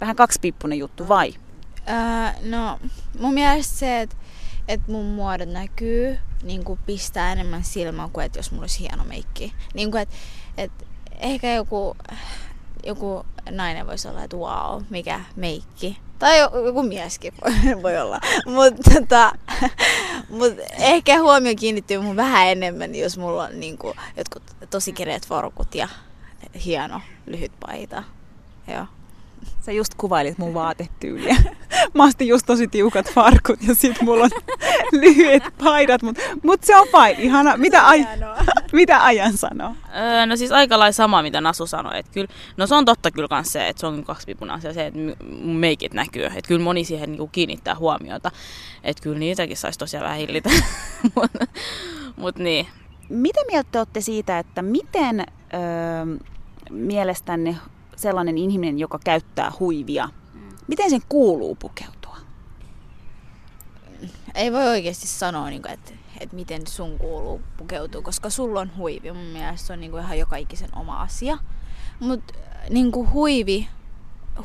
Vähän 0.00 0.16
kaksipiippunen 0.16 0.78
juttu, 0.78 1.08
vai? 1.08 1.34
Öö, 1.88 2.50
no, 2.50 2.78
mun 3.20 3.34
mielestä 3.34 3.78
se, 3.78 4.00
että 4.00 4.16
että 4.68 4.92
mun 4.92 5.06
muodot 5.06 5.48
näkyy, 5.48 6.18
niin 6.42 6.64
kuin 6.64 6.78
pistää 6.86 7.32
enemmän 7.32 7.64
silmään 7.64 8.10
kuin 8.10 8.26
että 8.26 8.38
jos 8.38 8.50
mulla 8.50 8.62
olisi 8.62 8.80
hieno 8.80 9.04
meikki. 9.04 9.52
Niin 9.74 9.90
kuin, 9.90 10.02
että, 10.02 10.14
että 10.56 10.83
ehkä 11.18 11.54
joku, 11.54 11.96
joku 12.86 13.26
nainen 13.50 13.86
voisi 13.86 14.08
olla, 14.08 14.24
että 14.24 14.36
wow, 14.36 14.82
mikä 14.90 15.20
meikki. 15.36 15.98
Tai 16.18 16.38
joku 16.38 16.82
mieskin 16.82 17.34
voi, 17.44 17.82
voi 17.82 17.98
olla. 17.98 18.20
Mutta 18.46 18.90
tota, 18.94 19.32
mut 20.28 20.52
ehkä 20.78 21.18
huomio 21.18 21.54
kiinnittyy 21.58 21.98
mun 21.98 22.16
vähän 22.16 22.48
enemmän, 22.48 22.94
jos 22.94 23.18
mulla 23.18 23.44
on 23.44 23.60
niinku 23.60 23.94
jotkut 24.16 24.42
tosi 24.70 24.92
kereet 24.92 25.26
farkut 25.26 25.74
ja 25.74 25.88
hieno 26.64 27.00
lyhyt 27.26 27.52
paita. 27.60 28.02
Joo. 28.68 28.86
Sä 29.60 29.72
just 29.72 29.94
kuvailit 29.94 30.38
mun 30.38 30.54
vaatetyyliä. 30.54 31.36
Mä 31.94 32.04
ostin 32.04 32.28
just 32.28 32.46
tosi 32.46 32.68
tiukat 32.68 33.12
farkut 33.12 33.62
ja 33.68 33.74
sit 33.74 34.00
mulla 34.02 34.24
on 34.24 34.30
lyhyet 34.92 35.42
paidat, 35.64 36.02
mutta 36.02 36.22
mut 36.42 36.64
se 36.64 36.76
on 36.76 36.86
fine, 36.86 37.22
ihana. 37.22 37.56
Mitä, 37.56 37.82
aj- 37.82 38.44
mitä 38.72 39.04
ajan 39.04 39.36
sanoo? 39.36 39.74
Öö, 39.96 40.26
no 40.26 40.36
siis 40.36 40.52
aika 40.52 40.78
lailla 40.78 40.92
sama, 40.92 41.22
mitä 41.22 41.40
Nasu 41.40 41.66
sanoi. 41.66 41.98
Et 41.98 42.08
kyllä, 42.08 42.28
no 42.56 42.66
se 42.66 42.74
on 42.74 42.84
totta 42.84 43.10
kyllä 43.10 43.28
kans 43.28 43.52
se, 43.52 43.68
että 43.68 43.80
se 43.80 43.86
on 43.86 44.04
kaksipiipuna 44.04 44.54
asia 44.54 44.74
se, 44.74 44.86
että 44.86 45.00
mun 45.30 45.56
meikit 45.56 45.94
näkyy. 45.94 46.24
Että 46.24 46.48
kyllä 46.48 46.64
moni 46.64 46.84
siihen 46.84 47.10
niinku 47.10 47.28
kiinnittää 47.28 47.74
huomiota. 47.74 48.30
Että 48.84 49.02
kyllä 49.02 49.18
niitäkin 49.18 49.56
saisi 49.56 49.78
tosiaan 49.78 50.04
vähän 50.04 50.18
hillitä. 50.18 50.50
Mutta 51.14 51.46
mut 52.16 52.38
niin. 52.38 52.66
Mitä 53.08 53.40
mieltä 53.50 53.68
te 53.72 53.78
olette 53.78 54.00
siitä, 54.00 54.38
että 54.38 54.62
miten 54.62 55.20
öö, 55.20 56.26
mielestänne 56.70 57.56
sellainen 58.04 58.38
ihminen, 58.38 58.78
joka 58.78 58.98
käyttää 59.04 59.52
huivia, 59.60 60.08
miten 60.66 60.90
sen 60.90 61.02
kuuluu 61.08 61.54
pukeutua? 61.54 62.16
Ei 64.34 64.52
voi 64.52 64.68
oikeasti 64.68 65.06
sanoa, 65.06 65.50
niin 65.50 65.70
että, 65.70 65.92
että 66.20 66.36
miten 66.36 66.66
sun 66.66 66.98
kuuluu 66.98 67.40
pukeutua, 67.56 68.02
koska 68.02 68.30
sulla 68.30 68.60
on 68.60 68.76
huivi. 68.76 69.12
Mun 69.12 69.26
mielestä 69.26 69.66
se 69.66 69.72
on 69.72 69.80
niin 69.80 69.98
ihan 69.98 70.18
joka 70.18 70.36
ikisen 70.36 70.76
oma 70.76 71.02
asia. 71.02 71.38
Mutta 72.00 72.34
niin 72.70 72.92
huivi, 73.12 73.68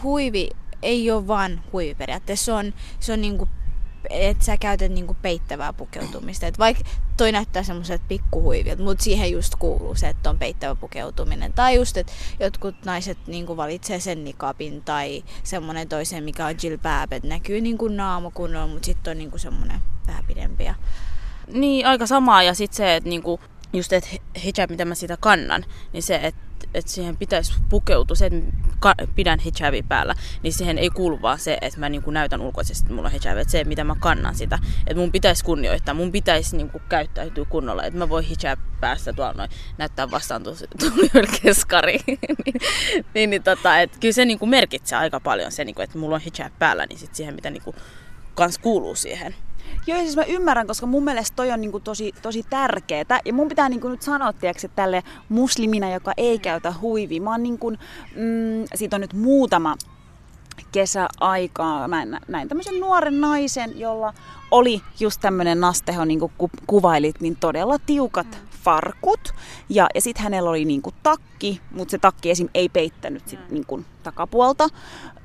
huivi 0.03 0.49
ei 0.81 1.11
ole 1.11 1.27
vaan 1.27 1.63
huivi 1.73 1.95
periaatteessa. 1.95 2.45
Se 2.45 2.53
on, 2.53 2.73
se 2.99 3.13
on 3.13 3.21
niin 3.21 3.49
että 4.09 4.45
sä 4.45 4.57
käytät 4.57 4.91
niinku 4.91 5.17
peittävää 5.21 5.73
pukeutumista. 5.73 6.47
Et 6.47 6.59
vaikka 6.59 6.83
toi 7.17 7.31
näyttää 7.31 7.63
semmoiset 7.63 8.01
pikkuhuivilta, 8.07 8.83
mutta 8.83 9.03
siihen 9.03 9.31
just 9.31 9.55
kuuluu 9.59 9.95
se, 9.95 10.09
että 10.09 10.29
on 10.29 10.39
peittävä 10.39 10.75
pukeutuminen. 10.75 11.53
Tai 11.53 11.75
just, 11.75 11.97
että 11.97 12.13
jotkut 12.39 12.75
naiset 12.85 13.17
niinku 13.27 13.57
valitsee 13.57 13.99
sen 13.99 14.23
nikapin 14.23 14.81
tai 14.81 15.23
semmonen 15.43 15.89
toisen, 15.89 16.23
mikä 16.23 16.45
on 16.45 16.55
jilbab, 16.63 17.13
että 17.13 17.27
näkyy 17.27 17.61
niinku 17.61 17.87
naama 17.87 18.31
kunnolla, 18.31 18.67
mutta 18.67 18.85
sitten 18.85 19.11
on 19.11 19.17
niinku 19.17 19.37
semmonen 19.37 19.79
vähän 20.07 20.25
pidempi. 20.25 20.63
Niin, 21.47 21.87
aika 21.87 22.07
samaa. 22.07 22.43
Ja 22.43 22.53
sitten 22.53 22.77
se, 22.77 22.95
että 22.95 23.09
niinku, 23.09 23.39
just 23.73 23.93
että 23.93 24.09
hijab, 24.43 24.69
mitä 24.69 24.85
mä 24.85 24.95
sitä 24.95 25.17
kannan, 25.19 25.65
niin 25.93 26.03
se, 26.03 26.15
että 26.15 26.48
että 26.73 26.91
siihen 26.91 27.17
pitäisi 27.17 27.53
pukeutua, 27.69 28.15
se, 28.15 28.25
että 28.25 29.13
pidän 29.15 29.39
hijabi 29.39 29.83
päällä, 29.83 30.15
niin 30.43 30.53
siihen 30.53 30.77
ei 30.77 30.89
kuulu 30.89 31.21
vaan 31.21 31.39
se, 31.39 31.57
että 31.61 31.79
mä 31.79 31.89
niinku 31.89 32.11
näytän 32.11 32.41
ulkoisesti, 32.41 32.83
että 32.83 32.93
mulla 32.93 33.07
on 33.07 33.19
hijabi, 33.23 33.41
että 33.41 33.51
se, 33.51 33.63
mitä 33.63 33.83
mä 33.83 33.95
kannan 33.99 34.35
sitä, 34.35 34.59
että 34.87 35.01
mun 35.01 35.11
pitäisi 35.11 35.43
kunnioittaa, 35.43 35.93
mun 35.93 36.11
pitäisi 36.11 36.57
niinku 36.57 36.81
käyttäytyä 36.89 37.45
kunnolla, 37.45 37.83
että 37.83 37.99
mä 37.99 38.09
voin 38.09 38.25
hijab 38.25 38.59
päästä 38.79 39.13
tuolla 39.13 39.33
noin 39.33 39.49
näyttää 39.77 40.11
vastaan 40.11 40.43
tulijoille 40.43 41.39
keskari. 41.43 41.99
niin, 42.07 42.61
niin, 43.13 43.29
niin 43.29 43.43
tota, 43.43 43.79
että 43.79 43.97
kyllä 43.99 44.13
se 44.13 44.25
niinku 44.25 44.45
merkitsee 44.45 44.97
aika 44.97 45.19
paljon 45.19 45.51
se, 45.51 45.65
niinku, 45.65 45.81
että 45.81 45.97
mulla 45.97 46.15
on 46.15 46.21
hijab 46.21 46.53
päällä, 46.59 46.85
niin 46.85 46.99
sit 46.99 47.15
siihen, 47.15 47.35
mitä 47.35 47.49
niinku 47.49 47.75
kans 48.35 48.57
kuuluu 48.57 48.95
siihen. 48.95 49.35
Joo, 49.87 49.99
siis 49.99 50.15
mä 50.15 50.23
ymmärrän, 50.23 50.67
koska 50.67 50.85
mun 50.85 51.03
mielestä 51.03 51.35
toi 51.35 51.51
on 51.51 51.61
niinku 51.61 51.79
tosi, 51.79 52.13
tosi 52.21 52.43
tärkeää. 52.49 53.19
Ja 53.25 53.33
mun 53.33 53.47
pitää 53.47 53.69
niinku 53.69 53.89
nyt 53.89 54.01
sanoa, 54.01 54.33
tiiäks, 54.33 54.63
että 54.63 54.75
tälle 54.75 55.03
muslimina, 55.29 55.93
joka 55.93 56.11
ei 56.17 56.39
käytä 56.39 56.73
huivi, 56.81 57.19
mä 57.19 57.31
oon 57.31 57.43
niinku, 57.43 57.71
mm, 57.71 58.65
siitä 58.75 58.95
on 58.95 59.01
nyt 59.01 59.13
muutama 59.13 59.75
kesäaikaa. 60.71 61.87
Mä 61.87 62.05
näin 62.27 62.47
tämmöisen 62.47 62.79
nuoren 62.79 63.21
naisen, 63.21 63.79
jolla 63.79 64.13
oli 64.51 64.81
just 64.99 65.21
tämmöinen 65.21 65.59
nasteho, 65.59 66.05
niin 66.05 66.19
kuin 66.19 66.31
kuvailit, 66.67 67.21
niin 67.21 67.35
todella 67.35 67.79
tiukat 67.85 68.27
mm. 68.27 68.47
farkut. 68.63 69.33
Ja, 69.69 69.87
ja 69.95 70.01
sitten 70.01 70.23
hänellä 70.23 70.49
oli 70.49 70.65
niin 70.65 70.81
kuin 70.81 70.95
takki, 71.03 71.61
mutta 71.71 71.91
se 71.91 71.97
takki 71.97 72.31
esim. 72.31 72.49
ei 72.53 72.69
peittänyt 72.69 73.27
sit, 73.27 73.39
mm. 73.39 73.53
niin 73.53 73.65
kuin 73.65 73.85
takapuolta. 74.03 74.67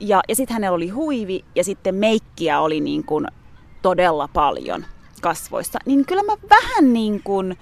Ja, 0.00 0.20
ja 0.28 0.37
sitten 0.37 0.54
hänellä 0.54 0.76
oli 0.76 0.88
huivi 0.88 1.44
ja 1.54 1.64
sitten 1.64 1.94
meikkiä 1.94 2.61
oli 2.61 2.80
niin 2.80 3.04
kuin 3.04 3.26
todella 3.85 4.29
paljon 4.33 4.85
kasvoissa, 5.23 5.79
niin 5.87 6.07
kyllä 6.07 6.23
mä 6.23 6.33
vähän 6.51 6.92
niin 6.92 7.20
kuin 7.25 7.57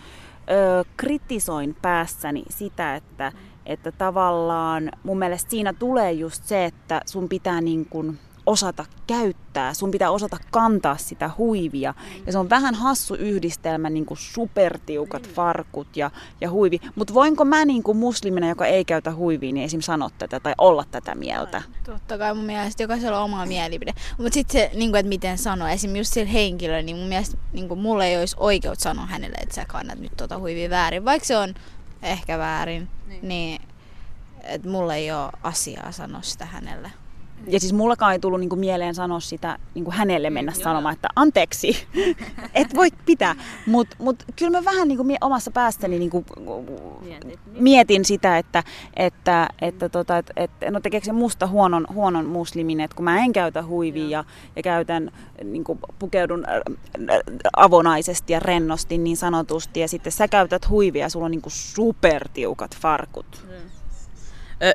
ö, 0.51 0.85
kritisoin 0.97 1.77
päässäni 1.83 2.43
sitä, 2.51 2.97
että, 2.97 3.33
että 3.67 3.93
tavallaan 3.93 4.93
mun 5.03 5.19
mielestä 5.19 5.51
siinä 5.51 5.73
tulee 5.73 6.13
just 6.13 6.45
se, 6.45 6.65
että 6.65 7.01
sun 7.07 7.29
pitää 7.29 7.61
niin 7.61 7.87
kuin 7.87 8.19
osata 8.47 8.85
käyttää, 9.07 9.75
sun 9.75 9.91
pitää 9.91 10.11
osata 10.11 10.37
kantaa 10.51 10.97
sitä 10.97 11.31
huivia. 11.39 11.95
Ja 12.27 12.33
se 12.33 12.39
on 12.39 12.51
vähän 12.51 12.75
hassu 12.75 13.15
yhdistelmä, 13.15 13.91
niin 13.91 14.07
kuin 14.07 14.19
supertiukat 14.19 15.23
mm. 15.23 15.33
farkut 15.33 15.97
ja, 15.97 16.11
ja 16.41 16.51
huivi. 16.51 16.81
Mutta 16.95 17.15
voinko 17.15 17.45
mä 17.45 17.65
niin 17.65 17.83
kuin 17.83 17.99
muslimina, 17.99 18.49
joka 18.49 18.67
ei 18.67 18.85
käytä 18.85 19.15
huivia, 19.15 19.53
niin 19.53 19.65
esim. 19.65 19.81
sanoa 19.81 20.11
tätä 20.19 20.41
tai 20.41 20.55
olla 20.59 20.85
tätä 20.91 21.15
mieltä? 21.15 21.63
Totta 21.85 22.19
kai 22.19 22.35
mun 22.35 22.45
mielestä 22.45 22.83
jokaisella 22.83 23.19
on 23.19 23.25
oma 23.25 23.47
mielipide. 23.47 23.93
Mutta 24.19 24.35
sitten 24.35 24.53
se, 24.53 24.71
niin 24.75 24.91
kuin, 24.91 25.01
että 25.01 25.09
miten 25.09 25.39
sanoa, 25.39 25.71
esim. 25.71 25.97
just 25.97 26.13
sillä 26.13 26.31
henkilöllä, 26.31 26.83
niin 26.83 26.97
mun 26.97 27.09
mielestä 27.09 27.39
niin 27.53 27.69
kuin 27.69 27.81
mulla 27.81 28.05
ei 28.05 28.19
olisi 28.19 28.37
oikeut 28.39 28.81
sanoa 28.81 29.07
hänelle, 29.07 29.37
että 29.41 29.55
sä 29.55 29.65
kannat 29.65 29.99
nyt 29.99 30.13
tota 30.17 30.39
huivia 30.39 30.71
väärin. 30.71 31.05
Vaikka 31.05 31.27
se 31.27 31.37
on 31.37 31.55
ehkä 32.03 32.39
väärin, 32.39 32.89
niin, 33.07 33.29
niin 33.29 33.61
et 34.43 34.65
mulla 34.65 34.95
ei 34.95 35.13
ole 35.13 35.31
asiaa 35.43 35.93
sanoa 35.93 36.23
sitä 36.23 36.47
hänelle. 36.47 36.93
Ja 37.47 37.61
siis 37.61 37.73
mullakaan 37.73 38.13
ei 38.13 38.19
tullut 38.19 38.41
niinku 38.41 38.57
mieleen 38.57 38.95
sanoa 38.95 39.21
sitä 39.21 39.59
niinku 39.75 39.91
hänelle 39.91 40.31
mennä 40.31 40.53
mm, 40.53 40.63
sanomaan, 40.63 40.95
että 40.95 41.09
anteeksi, 41.17 41.87
et 42.55 42.75
voi 42.75 42.89
pitää. 43.07 43.35
Mutta 43.67 43.97
mut, 43.99 44.23
kyllä 44.37 44.59
mä 44.59 44.65
vähän 44.65 44.89
niinku 44.89 45.05
omassa 45.21 45.51
päästäni 45.51 45.99
niinku 45.99 46.25
mietin. 47.03 47.39
mietin 47.61 48.05
sitä, 48.05 48.39
että, 48.39 48.65
että, 48.97 49.49
että, 49.61 49.89
tota, 49.89 50.19
että, 50.19 50.33
että 50.37 50.71
no 50.71 50.81
tekeekö 50.81 51.07
se 51.07 51.13
musta 51.13 51.47
huonon, 51.47 51.87
huonon 51.95 52.27
muslimin, 52.27 52.81
että 52.81 52.97
kun 52.97 53.05
mä 53.05 53.19
en 53.19 53.33
käytä 53.33 53.65
huivia 53.65 54.09
ja, 54.09 54.25
ja 54.57 54.63
käytän, 54.63 55.11
niinku, 55.45 55.79
pukeudun 55.99 56.45
avonaisesti 57.57 58.33
ja 58.33 58.41
rennosti 58.41 58.99
niin 58.99 59.17
sanotusti, 59.17 59.81
ja 59.81 59.89
sitten 59.89 60.13
sä 60.13 60.29
käytät 60.29 60.69
huivia 60.69 61.05
ja 61.05 61.09
sulla 61.09 61.27
on 61.27 61.31
niinku 61.31 61.51
supertiukat 61.51 62.77
farkut. 62.77 63.47
Mm 63.49 63.72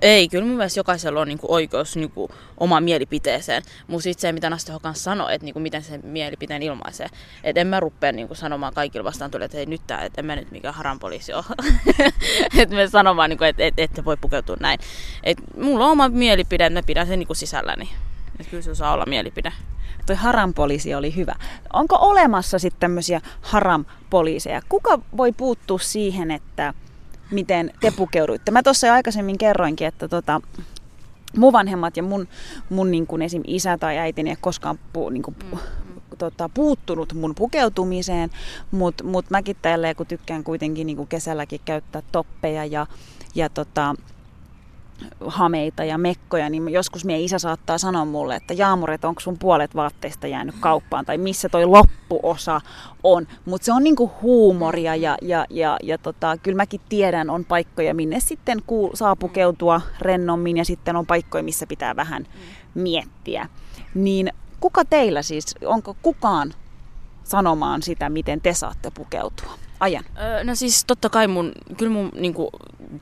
ei, 0.02 0.30
kyllä 0.30 0.46
mun 0.46 0.56
mielestä 0.56 0.80
jokaisella 0.80 1.22
on 1.22 1.28
niinku 1.28 1.48
oikeus 1.50 1.96
niinku 1.96 2.30
omaan 2.58 2.84
mielipiteeseen. 2.84 3.64
Mutta 3.88 4.04
sitten 4.04 4.22
se, 4.22 4.32
mitä 4.32 4.50
Nasti 4.50 4.72
Hokan 4.72 4.96
sanoi, 4.96 5.34
että 5.34 5.46
niinku 5.46 5.60
miten 5.60 5.84
se 5.84 5.98
mielipiteen 5.98 6.64
ilmaisee. 6.64 7.08
Että 7.44 7.62
en 7.62 7.68
mä 7.68 7.80
rupea 7.80 8.12
niinku 8.12 8.36
sanomaan 8.36 8.74
kaikille 8.74 9.04
vastaan 9.04 9.32
tuli, 9.32 9.44
että 9.44 9.58
hei 9.58 9.66
nyt 9.66 9.82
tää, 9.88 10.02
että 10.02 10.22
en 10.22 10.26
mä 10.26 10.36
nyt 10.36 10.52
mikään 10.52 10.74
haran 10.74 11.00
poliisi 11.00 11.34
ole. 11.34 11.46
että 12.62 12.76
me 12.76 12.88
sanomaan, 12.88 13.30
niinku, 13.30 13.44
että 13.44 13.64
et, 13.64 13.74
ette 13.78 14.06
voi 14.06 14.18
pukeutua 14.18 14.58
näin. 14.60 14.80
Et 15.24 15.38
mulla 15.58 15.86
on 15.86 15.92
oma 15.92 16.10
mielipide, 16.10 16.66
että 16.66 16.80
mä 16.80 16.86
pidän 16.86 17.08
sen 17.08 17.20
niinku 17.20 17.34
sisälläni. 17.34 17.90
Et 18.40 18.48
kyllä 18.48 18.64
se 18.64 18.76
saa 18.76 18.94
olla 18.94 19.06
mielipide 19.06 19.52
toi 20.08 20.16
harampoliisi 20.16 20.96
oli 20.96 21.16
hyvä. 21.16 21.36
Onko 21.74 21.98
olemassa 22.02 22.60
sitten 22.60 22.80
tämmöisiä 22.80 23.22
harampoliiseja? 23.42 24.62
Kuka 24.70 25.00
voi 25.18 25.32
puuttua 25.32 25.80
siihen, 25.80 26.32
että 26.32 26.74
miten 27.32 27.72
te 27.80 27.92
pukeuduitte. 27.92 28.52
Mä 28.52 28.64
tuossa 28.64 28.88
jo 28.88 28.94
aikaisemmin 28.94 29.38
kerroinkin, 29.38 29.88
että 29.88 30.08
tota, 30.08 30.42
mun 31.38 31.54
vanhemmat 31.54 31.98
ja 31.98 32.04
mun, 32.04 32.28
mun 32.70 32.92
niin 32.92 33.08
kuin 33.08 33.22
esim. 33.22 33.42
isä 33.48 33.78
tai 33.78 33.98
äiti 33.98 34.22
ei 34.22 34.36
koskaan 34.42 34.80
pu, 34.94 35.10
niin 35.10 35.24
kuin, 35.24 35.36
mm. 35.52 35.58
tota, 36.18 36.50
puuttunut 36.50 37.14
mun 37.14 37.36
pukeutumiseen, 37.36 38.30
mutta 38.72 39.04
mut 39.04 39.30
mäkin 39.30 39.56
tälleen, 39.62 39.96
kun 39.96 40.06
tykkään 40.06 40.44
kuitenkin 40.44 40.88
niin 40.88 40.98
kuin 40.98 41.08
kesälläkin 41.08 41.62
käyttää 41.66 42.02
toppeja 42.12 42.66
ja, 42.66 42.88
ja 43.36 43.50
tota, 43.50 43.96
hameita 45.28 45.84
ja 45.84 45.98
mekkoja, 45.98 46.50
niin 46.50 46.70
joskus 46.70 47.06
meidän 47.06 47.24
isä 47.24 47.40
saattaa 47.40 47.78
sanoa 47.78 48.06
mulle, 48.06 48.36
että 48.36 48.54
Jaamur, 48.54 48.92
että 48.92 49.08
onko 49.08 49.22
sun 49.22 49.38
puolet 49.38 49.76
vaatteista 49.76 50.28
jäänyt 50.28 50.56
kauppaan 50.60 51.06
tai 51.06 51.18
missä 51.18 51.50
toi 51.50 51.66
loppuosa 51.66 52.62
on. 53.04 53.28
Mutta 53.46 53.66
se 53.66 53.74
on 53.74 53.84
niinku 53.84 54.12
huumoria 54.22 54.96
ja, 54.96 55.18
ja, 55.22 55.46
ja, 55.50 55.78
ja 55.84 55.98
tota, 55.98 56.38
kyllä 56.38 56.56
mäkin 56.56 56.82
tiedän, 56.90 57.30
on 57.30 57.46
paikkoja, 57.46 57.94
minne 57.94 58.20
sitten 58.20 58.58
kuul- 58.58 58.96
saa 58.96 59.16
pukeutua 59.16 59.82
rennommin 60.02 60.58
ja 60.58 60.66
sitten 60.66 60.96
on 60.96 61.06
paikkoja, 61.06 61.44
missä 61.44 61.68
pitää 61.68 61.96
vähän 61.96 62.26
miettiä. 62.76 63.50
Niin 63.96 64.32
kuka 64.60 64.86
teillä 64.86 65.22
siis, 65.22 65.56
onko 65.66 65.96
kukaan 66.02 66.54
sanomaan 67.24 67.82
sitä, 67.82 68.10
miten 68.10 68.42
te 68.42 68.54
saatte 68.54 68.92
pukeutua? 68.92 69.52
Ajan. 69.80 70.04
Öö, 70.22 70.44
no 70.44 70.56
siis 70.56 70.86
totta 70.86 71.10
kai 71.10 71.28
mun, 71.28 71.52
kyllä 71.78 71.92
mun 71.92 72.12
niinku, 72.16 72.50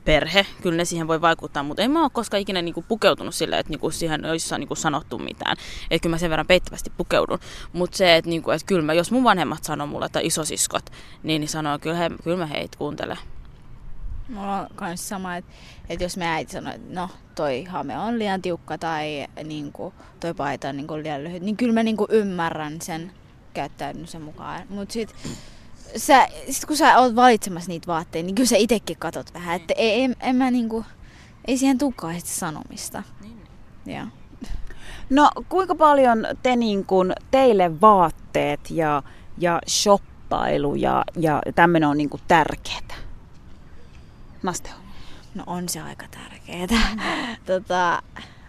perhe, 0.04 0.46
kyllä 0.62 0.76
ne 0.76 0.84
siihen 0.84 1.08
voi 1.08 1.20
vaikuttaa, 1.20 1.62
mutta 1.62 1.82
en 1.82 1.90
mä 1.90 2.02
ole 2.02 2.10
koskaan 2.12 2.40
ikinä 2.40 2.62
niinku, 2.62 2.84
pukeutunut 2.88 3.34
sillä, 3.34 3.58
että 3.58 3.70
niinku, 3.70 3.90
siihen 3.90 4.24
olisi 4.24 4.58
niinku, 4.58 4.74
sanottu 4.74 5.18
mitään. 5.18 5.56
Että 5.90 6.02
kyllä 6.02 6.14
mä 6.14 6.18
sen 6.18 6.30
verran 6.30 6.46
peittävästi 6.46 6.92
pukeudun. 6.96 7.38
Mutta 7.72 7.96
se, 7.96 8.16
että 8.16 8.30
niinku, 8.30 8.50
et 8.50 8.62
kyllä 8.62 8.82
mä, 8.82 8.92
jos 8.92 9.10
mun 9.10 9.24
vanhemmat 9.24 9.64
sanoo 9.64 9.86
mulle, 9.86 10.06
että 10.06 10.20
isosiskot, 10.22 10.90
niin, 11.22 11.40
niin 11.40 11.48
sanoo, 11.48 11.78
kyllä, 11.78 11.96
he, 11.96 12.10
kyllä 12.24 12.36
mä 12.36 12.46
heitä 12.46 12.78
kuuntele. 12.78 13.18
Mulla 14.28 14.60
on 14.60 14.66
myös 14.80 15.08
sama, 15.08 15.36
että, 15.36 15.52
että 15.88 16.04
jos 16.04 16.16
me 16.16 16.28
äiti 16.28 16.52
sanoo, 16.52 16.72
että 16.72 16.94
no 16.94 17.08
toi 17.34 17.64
hame 17.64 17.98
on 17.98 18.18
liian 18.18 18.42
tiukka 18.42 18.78
tai 18.78 19.26
niin 19.44 19.72
kuin, 19.72 19.94
toi 20.20 20.34
paita 20.34 20.68
on 20.68 20.76
niin 20.76 20.86
kuin, 20.86 21.02
liian 21.02 21.24
lyhyt, 21.24 21.42
niin 21.42 21.56
kyllä 21.56 21.72
mä 21.72 21.82
niin 21.82 21.96
kuin, 21.96 22.10
ymmärrän 22.10 22.80
sen 22.80 23.12
käyttäytymisen 23.54 24.22
mukaan. 24.22 24.62
Mutta 24.68 24.92
sitten 24.92 25.16
sä, 25.96 26.28
sit 26.50 26.64
kun 26.64 26.76
sä 26.76 26.98
oot 26.98 27.16
valitsemassa 27.16 27.68
niitä 27.68 27.86
vaatteita, 27.86 28.26
niin 28.26 28.34
kyllä 28.34 28.48
sä 28.48 28.56
itekin 28.56 28.96
katot 28.96 29.34
vähän, 29.34 29.56
että 29.56 29.74
ei, 29.76 30.02
en, 30.02 30.16
en 30.20 30.36
mä 30.36 30.50
niinku, 30.50 30.84
ei 31.44 31.58
siihen 31.58 31.78
tule 31.78 32.20
sanomista. 32.24 33.02
Niin. 33.20 33.40
Ja. 33.86 34.06
No 35.10 35.30
kuinka 35.48 35.74
paljon 35.74 36.26
te 36.42 36.56
niin 36.56 36.84
kun, 36.84 37.12
teille 37.30 37.80
vaatteet 37.80 38.60
ja, 38.70 39.02
ja 39.38 39.60
shoppailu 39.68 40.74
ja, 40.74 41.04
ja 41.16 41.42
tämmöinen 41.54 41.88
on 41.88 41.96
niin 41.96 42.10
tärkeää? 42.28 42.96
Nasteo. 44.42 44.72
No 45.34 45.44
on 45.46 45.68
se 45.68 45.80
aika 45.80 46.06
tärkeää. 46.10 46.96
tota, 47.46 48.02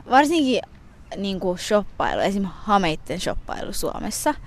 varsinkin 0.10 0.62
niin 1.18 1.40
kuin 1.40 1.58
shoppailu, 1.58 2.22
esimerkiksi 2.22 2.62
hameitten 2.64 3.20
shoppailu 3.20 3.74
Suomessa– 3.74 4.34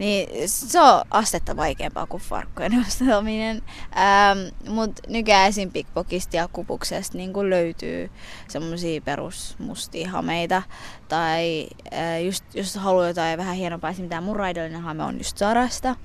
niin 0.00 0.48
se 0.48 0.80
on 0.80 1.04
astetta 1.10 1.56
vaikeampaa 1.56 2.06
kuin 2.06 2.22
farkkujen 2.22 2.80
ostaminen. 2.86 3.62
Ähm, 3.96 4.72
Mutta 4.74 5.02
nykyään 5.08 5.48
esim. 5.48 5.70
pickpockista 5.70 6.36
ja 6.36 6.48
kupuksesta 6.52 7.18
niin 7.18 7.50
löytyy 7.50 8.10
semmoisia 8.48 9.00
perusmustia 9.00 10.10
hameita. 10.10 10.62
Tai 11.08 11.68
äh, 11.92 12.22
just, 12.24 12.44
jos 12.54 12.74
haluaa 12.74 13.08
jotain 13.08 13.38
vähän 13.38 13.56
hienompaa, 13.56 13.90
esim. 13.90 14.08
tämä 14.08 14.20
mun 14.20 14.36
hame 14.82 15.04
on 15.04 15.18
just 15.18 15.38
Sarasta. 15.38 15.96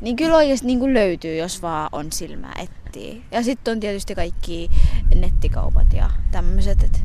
Niin 0.00 0.16
kyllä 0.16 0.36
oikeasti 0.36 0.66
niin 0.66 0.94
löytyy, 0.94 1.36
jos 1.36 1.62
vaan 1.62 1.88
on 1.92 2.12
silmää 2.12 2.54
etsii. 2.58 3.24
Ja 3.30 3.42
sitten 3.42 3.72
on 3.72 3.80
tietysti 3.80 4.14
kaikki 4.14 4.70
nettikaupat 5.14 5.92
ja 5.92 6.10
tämmöiset, 6.30 7.02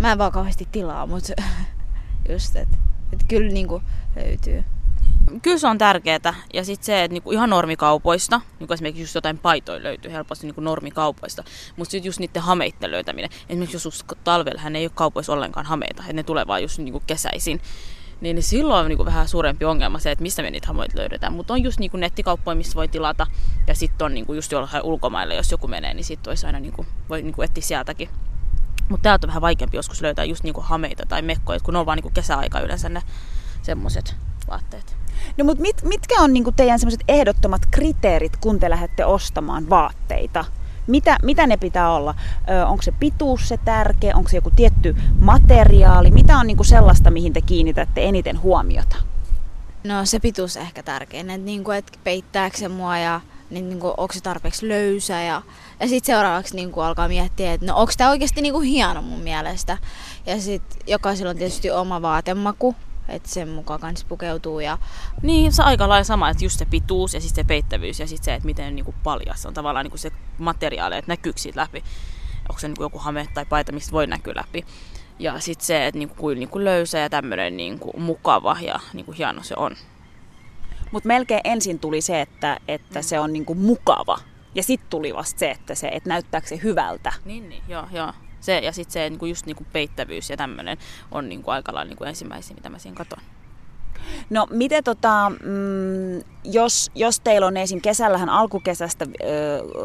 mä 0.00 0.12
en 0.12 0.18
vaan 0.18 0.32
kauheasti 0.32 0.68
tilaa, 0.72 1.06
mutta 1.06 1.32
just, 2.32 2.56
että 2.56 2.76
et 3.12 3.24
kyllä 3.28 3.52
niin 3.52 3.68
löytyy 4.16 4.64
kyllä 5.42 5.58
se 5.58 5.66
on 5.66 5.78
tärkeää. 5.78 6.34
Ja 6.54 6.64
sitten 6.64 6.86
se, 6.86 7.04
että 7.04 7.12
niinku 7.12 7.32
ihan 7.32 7.50
normikaupoista, 7.50 8.40
niinku 8.58 8.74
esimerkiksi 8.74 9.02
just 9.02 9.14
jotain 9.14 9.38
paitoja 9.38 9.82
löytyy 9.82 10.12
helposti 10.12 10.46
niinku 10.46 10.60
normikaupoista, 10.60 11.44
mutta 11.76 11.90
sitten 11.90 12.08
just 12.08 12.18
niiden 12.18 12.42
hameiden 12.42 12.90
löytäminen. 12.90 13.30
Esimerkiksi 13.48 13.86
jos 13.86 14.04
talvella 14.24 14.60
hän 14.60 14.76
ei 14.76 14.84
ole 14.84 14.92
kaupoissa 14.94 15.32
ollenkaan 15.32 15.66
hameita, 15.66 16.02
että 16.02 16.12
ne 16.12 16.22
tulee 16.22 16.46
vaan 16.46 16.62
just 16.62 16.78
niinku 16.78 17.02
kesäisin. 17.06 17.60
Niin, 18.20 18.36
niin 18.36 18.42
silloin 18.42 18.84
on 18.84 18.88
niinku 18.88 19.04
vähän 19.04 19.28
suurempi 19.28 19.64
ongelma 19.64 19.98
se, 19.98 20.10
että 20.10 20.22
mistä 20.22 20.42
me 20.42 20.50
niitä 20.50 20.66
hamoita 20.66 20.98
löydetään. 20.98 21.32
Mutta 21.32 21.52
on 21.52 21.62
just 21.62 21.78
niinku 21.78 21.96
nettikauppoja, 21.96 22.54
missä 22.54 22.74
voi 22.74 22.88
tilata. 22.88 23.26
Ja 23.66 23.74
sitten 23.74 24.04
on 24.04 24.14
niinku 24.14 24.34
just 24.34 24.52
jollain 24.52 24.82
ulkomailla, 24.82 25.34
jos 25.34 25.50
joku 25.50 25.68
menee, 25.68 25.94
niin 25.94 26.04
sitten 26.04 26.36
aina 26.46 26.60
niinku, 26.60 26.86
voi 27.08 27.22
niinku 27.22 27.42
etsiä 27.42 27.62
sieltäkin. 27.62 28.08
Mutta 28.88 29.02
täältä 29.02 29.26
on 29.26 29.28
vähän 29.28 29.42
vaikeampi 29.42 29.76
joskus 29.76 30.02
löytää 30.02 30.24
just 30.24 30.44
niinku 30.44 30.60
hameita 30.60 31.02
tai 31.08 31.22
mekkoja, 31.22 31.60
kun 31.60 31.74
ne 31.74 31.80
on 31.80 31.86
vaan 31.86 31.96
niinku 31.96 32.10
kesäaika 32.14 32.60
yleensä 32.60 32.88
ne 32.88 33.02
semmoiset 33.62 34.16
vaatteet. 34.48 35.03
No 35.36 35.44
mutta 35.44 35.62
mit, 35.62 35.82
mitkä 35.82 36.20
on 36.20 36.32
niinku 36.32 36.52
teidän 36.52 36.78
semmoiset 36.78 37.04
ehdottomat 37.08 37.62
kriteerit, 37.70 38.36
kun 38.36 38.60
te 38.60 38.70
lähdette 38.70 39.04
ostamaan 39.04 39.70
vaatteita? 39.70 40.44
Mitä, 40.86 41.16
mitä 41.22 41.46
ne 41.46 41.56
pitää 41.56 41.92
olla? 41.92 42.14
Ö, 42.50 42.66
onko 42.66 42.82
se 42.82 42.92
pituus 42.92 43.48
se 43.48 43.58
tärkeä? 43.64 44.16
Onko 44.16 44.28
se 44.28 44.36
joku 44.36 44.50
tietty 44.56 44.96
materiaali? 45.18 46.10
Mitä 46.10 46.38
on 46.38 46.46
niinku 46.46 46.64
sellaista, 46.64 47.10
mihin 47.10 47.32
te 47.32 47.40
kiinnitätte 47.40 48.04
eniten 48.04 48.42
huomiota? 48.42 48.96
No 49.84 50.06
se 50.06 50.20
pituus 50.20 50.56
ehkä 50.56 50.82
tärkein, 50.82 51.30
että 51.30 51.44
niinku, 51.44 51.70
et 51.70 51.98
peittääkö 52.04 52.56
se 52.56 52.68
mua 52.68 52.98
ja 52.98 53.20
niin, 53.50 53.68
niinku, 53.68 53.94
onko 53.96 54.12
se 54.12 54.20
tarpeeksi 54.20 54.68
löysä 54.68 55.22
ja, 55.22 55.42
ja 55.80 55.88
sitten 55.88 56.14
seuraavaksi 56.14 56.56
niinku, 56.56 56.80
alkaa 56.80 57.08
miettiä, 57.08 57.52
että 57.52 57.66
no 57.66 57.76
onko 57.76 57.92
tämä 57.96 58.10
oikeasti 58.10 58.42
niinku, 58.42 58.60
hieno 58.60 59.02
mun 59.02 59.20
mielestä. 59.20 59.78
Ja 60.26 60.40
sitten 60.40 60.78
jokaisella 60.86 61.30
on 61.30 61.36
tietysti 61.36 61.70
oma 61.70 62.02
vaatemaku, 62.02 62.74
että 63.08 63.28
sen 63.28 63.48
mukaan 63.48 63.80
kans 63.80 64.04
pukeutuu. 64.04 64.60
Ja... 64.60 64.78
Niin, 65.22 65.52
se 65.52 65.62
aika 65.62 65.88
lailla 65.88 66.04
sama, 66.04 66.30
että 66.30 66.44
just 66.44 66.58
se 66.58 66.64
pituus 66.64 67.14
ja 67.14 67.20
sitten 67.20 67.44
se 67.44 67.48
peittävyys 67.48 68.00
ja 68.00 68.06
sitten 68.06 68.24
se, 68.24 68.34
että 68.34 68.46
miten 68.46 68.76
niinku 68.76 68.94
paljas 69.02 69.46
on 69.46 69.54
tavallaan 69.54 69.84
niinku 69.84 69.98
se 69.98 70.12
materiaali, 70.38 70.96
että 70.96 71.12
näkyykö 71.12 71.40
siitä 71.40 71.60
läpi. 71.60 71.84
Onko 72.48 72.60
se 72.60 72.68
niinku 72.68 72.82
joku 72.82 72.98
hame 72.98 73.28
tai 73.34 73.44
paita, 73.44 73.72
mistä 73.72 73.92
voi 73.92 74.06
näkyä 74.06 74.34
läpi. 74.36 74.64
Ja 75.18 75.40
sitten 75.40 75.66
se, 75.66 75.86
että 75.86 75.98
niinku, 75.98 76.14
kuin 76.14 76.38
niinku 76.38 76.64
löysä 76.64 76.98
ja 76.98 77.10
tämmöinen 77.10 77.56
niinku 77.56 77.92
mukava 77.98 78.56
ja 78.60 78.80
niinku 78.92 79.12
hieno 79.12 79.42
se 79.42 79.54
on. 79.56 79.76
Mutta 80.92 81.06
melkein 81.06 81.40
ensin 81.44 81.78
tuli 81.78 82.00
se, 82.00 82.20
että, 82.20 82.60
että 82.68 82.98
mm. 82.98 83.02
se 83.02 83.20
on 83.20 83.32
niinku 83.32 83.54
mukava. 83.54 84.18
Ja 84.54 84.62
sitten 84.62 84.90
tuli 84.90 85.14
vasta 85.14 85.38
se, 85.38 85.50
että, 85.50 85.74
se, 85.74 85.88
että 85.88 86.08
näyttääkö 86.08 86.46
se 86.46 86.60
hyvältä. 86.62 87.12
Niin, 87.24 87.48
niin 87.48 87.62
joo, 87.68 87.86
joo. 87.92 88.12
Se, 88.44 88.58
ja 88.58 88.72
sitten 88.72 88.92
se 88.92 89.10
niinku 89.10 89.26
just 89.26 89.46
niinku 89.46 89.66
peittävyys 89.72 90.30
ja 90.30 90.36
tämmöinen 90.36 90.78
on 91.10 91.28
niinku 91.28 91.50
aika 91.50 91.74
lailla 91.74 91.88
niinku 91.88 92.04
ensimmäisiä, 92.04 92.56
mitä 92.56 92.68
mä 92.68 92.78
siinä 92.78 92.96
katon. 92.96 93.18
No 94.30 94.46
miten 94.50 94.84
tota, 94.84 95.32
mm, 95.44 96.22
jos, 96.44 96.90
jos 96.94 97.20
teillä 97.20 97.46
on 97.46 97.56
esim. 97.56 97.80
kesällähän 97.80 98.28
alkukesästä 98.28 99.06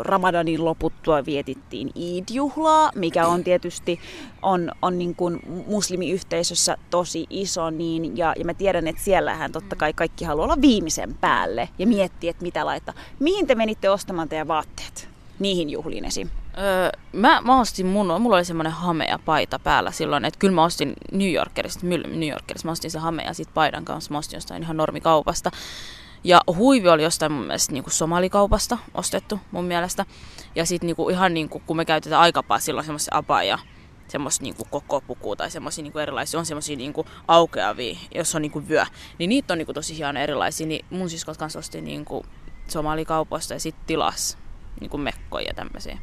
Ramadanin 0.01 0.65
loputtua 0.65 1.25
vietittiin 1.25 1.91
Eid-juhlaa, 1.95 2.91
mikä 2.95 3.27
on 3.27 3.43
tietysti 3.43 3.99
on, 4.41 4.71
on 4.81 4.97
niin 4.97 5.15
kuin 5.15 5.39
muslimiyhteisössä 5.67 6.77
tosi 6.89 7.25
iso, 7.29 7.69
niin, 7.69 8.17
ja, 8.17 8.33
ja 8.37 8.45
mä 8.45 8.53
tiedän, 8.53 8.87
että 8.87 9.03
siellähän 9.03 9.51
totta 9.51 9.75
kai 9.75 9.93
kaikki 9.93 10.25
haluaa 10.25 10.45
olla 10.45 10.61
viimeisen 10.61 11.15
päälle 11.21 11.69
ja 11.79 11.87
miettiä, 11.87 12.31
että 12.31 12.43
mitä 12.43 12.65
laittaa. 12.65 12.95
Mihin 13.19 13.47
te 13.47 13.55
menitte 13.55 13.89
ostamaan 13.89 14.29
teidän 14.29 14.47
vaatteet 14.47 15.09
niihin 15.39 15.69
juhliin 15.69 16.05
esim? 16.05 16.29
Öö, 16.57 16.89
mä, 17.13 17.41
mä 17.41 17.59
ostin 17.59 17.85
mun, 17.85 18.21
mulla 18.21 18.35
oli 18.35 18.45
semmoinen 18.45 18.73
hamea 18.73 19.19
paita 19.25 19.59
päällä 19.59 19.91
silloin, 19.91 20.25
että 20.25 20.39
kyllä 20.39 20.55
mä 20.55 20.63
ostin 20.63 20.93
New 21.11 21.33
Yorkerista, 21.33 21.87
New 21.87 22.29
Yorkerista, 22.29 22.67
mä 22.67 22.71
ostin 22.71 22.91
se 22.91 22.99
hamea 22.99 23.33
sit 23.33 23.53
paidan 23.53 23.85
kanssa, 23.85 24.11
mä 24.11 24.17
ostin 24.17 24.37
jostain 24.37 24.63
ihan 24.63 24.77
normikaupasta. 24.77 25.51
Ja 26.23 26.41
huivi 26.55 26.89
oli 26.89 27.03
jostain 27.03 27.31
mun 27.31 27.45
mielestä 27.45 27.73
niin 27.73 27.83
somalikaupasta 27.87 28.77
ostettu 28.93 29.39
mun 29.51 29.65
mielestä. 29.65 30.05
Ja 30.55 30.65
sitten 30.65 30.87
niin 30.87 31.11
ihan 31.11 31.33
niin 31.33 31.49
kuin, 31.49 31.63
kun 31.67 31.77
me 31.77 31.85
käytetään 31.85 32.21
aikapaa 32.21 32.59
silloin 32.59 32.85
semmoisia 32.85 33.17
apaja, 33.17 33.59
semmoista 34.07 34.43
niin 34.43 34.55
koko 34.69 35.01
pukua 35.01 35.35
tai 35.35 35.51
semmoisia 35.51 35.83
niin 35.83 35.99
erilaisia, 35.99 36.39
on 36.39 36.45
semmoisia 36.45 36.77
niin 36.77 36.93
aukeavia, 37.27 37.97
jos 38.15 38.35
on 38.35 38.41
niin 38.41 38.51
kuin 38.51 38.69
vyö, 38.69 38.85
niin 39.19 39.29
niitä 39.29 39.53
on 39.53 39.57
niin 39.57 39.65
kuin 39.65 39.73
tosi 39.73 39.97
hienoja 39.97 40.23
erilaisia. 40.23 40.67
Niin 40.67 40.85
mun 40.89 41.09
siskot 41.09 41.37
kanssa 41.37 41.59
osti 41.59 41.81
niin 41.81 42.05
kuin 42.05 42.25
somalikaupoista 42.67 43.53
ja 43.53 43.59
sitten 43.59 43.85
tilas 43.87 44.37
niin 44.79 44.89
kuin 44.89 45.01
mekkoja 45.01 45.47
ja 45.47 45.53
tämmöisiä. 45.53 45.99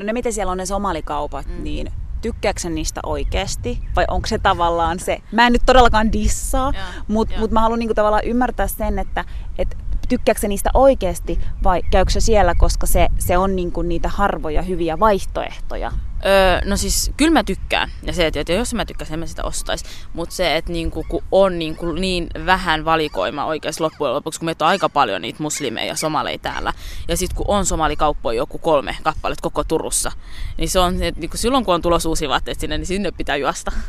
No 0.00 0.06
ne 0.06 0.12
miten 0.12 0.32
siellä 0.32 0.50
on 0.50 0.58
ne 0.58 0.66
somalikaupat, 0.66 1.46
mm. 1.46 1.64
niin 1.64 1.92
tykkääkö 2.22 2.68
niistä 2.68 3.00
oikeasti? 3.06 3.82
Vai 3.96 4.04
onko 4.08 4.26
se 4.26 4.38
tavallaan 4.38 4.98
se, 4.98 5.18
mä 5.32 5.46
en 5.46 5.52
nyt 5.52 5.62
todellakaan 5.66 6.12
dissaa, 6.12 6.72
mutta 7.08 7.38
mut 7.38 7.50
mä 7.50 7.60
haluan 7.60 7.78
niinku 7.78 7.94
tavallaan 7.94 8.24
ymmärtää 8.24 8.66
sen, 8.66 8.98
että 8.98 9.24
et 9.58 9.76
tykkääkö 10.08 10.48
niistä 10.48 10.70
oikeasti 10.74 11.40
vai 11.62 11.82
käykö 11.90 12.10
se 12.10 12.20
siellä, 12.20 12.54
koska 12.54 12.86
se, 12.86 13.08
se 13.18 13.38
on 13.38 13.56
niinku 13.56 13.82
niitä 13.82 14.08
harvoja 14.08 14.62
hyviä 14.62 15.00
vaihtoehtoja? 15.00 15.92
Öö, 16.26 16.60
no 16.64 16.76
siis 16.76 17.12
kyllä 17.16 17.30
mä 17.30 17.44
tykkään. 17.44 17.90
Ja 18.02 18.12
se, 18.12 18.26
että 18.26 18.52
jos 18.52 18.74
mä 18.74 18.84
tykkäsin, 18.84 19.18
mä 19.18 19.26
sitä 19.26 19.44
ostaisi. 19.44 19.84
Mutta 20.12 20.34
se, 20.34 20.56
että 20.56 20.72
niinku, 20.72 21.06
kun 21.08 21.24
on 21.32 21.58
niinku 21.58 21.92
niin 21.92 22.26
vähän 22.46 22.84
valikoima 22.84 23.44
oikeasti 23.44 23.82
loppujen 23.82 24.14
lopuksi, 24.14 24.40
kun 24.40 24.46
meitä 24.46 24.64
on 24.64 24.68
aika 24.68 24.88
paljon 24.88 25.22
niitä 25.22 25.42
muslimeja 25.42 25.86
ja 25.86 25.96
somaleja 25.96 26.38
täällä. 26.38 26.72
Ja 27.08 27.16
sitten 27.16 27.36
kun 27.36 27.46
on 27.48 27.66
somalikauppoja 27.66 28.36
joku 28.36 28.58
kolme 28.58 28.96
kappaletta 29.02 29.42
koko 29.42 29.64
Turussa, 29.64 30.12
niin 30.56 30.68
se 30.68 30.78
on, 30.78 31.02
että 31.02 31.20
niinku, 31.20 31.36
silloin 31.36 31.64
kun 31.64 31.74
on 31.74 31.82
tulossa 31.82 32.08
uusi 32.08 32.28
vaatteet 32.28 32.60
sinne, 32.60 32.78
niin 32.78 32.86
sinne 32.86 33.10
pitää 33.10 33.36
juosta. 33.36 33.72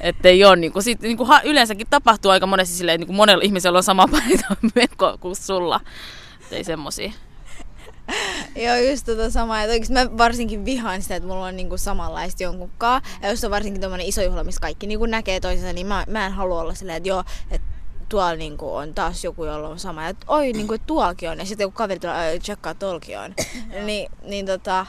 Että 0.00 0.28
ei 0.28 0.44
ole, 0.44 0.56
niinku, 0.56 0.82
sit, 0.82 1.00
niinku, 1.00 1.24
ha, 1.24 1.40
yleensäkin 1.44 1.86
tapahtuu 1.90 2.30
aika 2.30 2.46
monesti 2.46 2.74
silleen, 2.74 2.94
että 2.94 3.02
niinku, 3.02 3.12
monella 3.12 3.44
ihmisellä 3.44 3.76
on 3.76 3.82
sama 3.82 4.08
paita 4.08 5.16
kuin 5.20 5.36
sulla. 5.36 5.80
Et 6.40 6.52
ei 6.52 6.64
semmosia. 6.64 7.12
Joo, 8.64 8.76
just 8.90 9.06
tota 9.06 9.30
samaa. 9.30 9.62
Että 9.62 9.72
oikeasti 9.72 9.92
mä 9.92 10.18
varsinkin 10.18 10.64
vihaan 10.64 11.02
sitä, 11.02 11.16
että 11.16 11.28
mulla 11.28 11.46
on 11.46 11.56
niinku 11.56 11.78
samanlaista 11.78 12.42
jonkunkaan. 12.42 13.02
Ja 13.22 13.30
jos 13.30 13.44
on 13.44 13.50
varsinkin 13.50 13.80
tommonen 13.80 14.06
iso 14.06 14.22
juhla, 14.22 14.44
missä 14.44 14.60
kaikki 14.60 14.86
niinku 14.86 15.06
näkee 15.06 15.40
toisensa, 15.40 15.72
niin 15.72 15.86
mä, 15.86 16.04
mä 16.08 16.26
en 16.26 16.32
halua 16.32 16.60
olla 16.60 16.74
silleen, 16.74 16.96
että 16.96 17.08
joo, 17.08 17.24
että 17.50 17.66
tuolla 18.08 18.34
niinku 18.34 18.74
on 18.74 18.94
taas 18.94 19.24
joku, 19.24 19.44
jolla 19.44 19.68
on 19.68 19.78
sama. 19.78 20.04
Ja 20.04 20.14
oi, 20.26 20.52
niinku, 20.52 20.78
tuolkin 20.86 21.30
on. 21.30 21.38
Ja 21.38 21.44
sitten 21.44 21.64
joku 21.64 21.74
kaveri 21.74 22.00
tulee, 22.00 22.38
tsekkaa, 22.38 22.74
tuolkin 22.74 23.18
on. 23.18 23.34
niin, 23.86 24.10
niin 24.22 24.46
tota, 24.46 24.86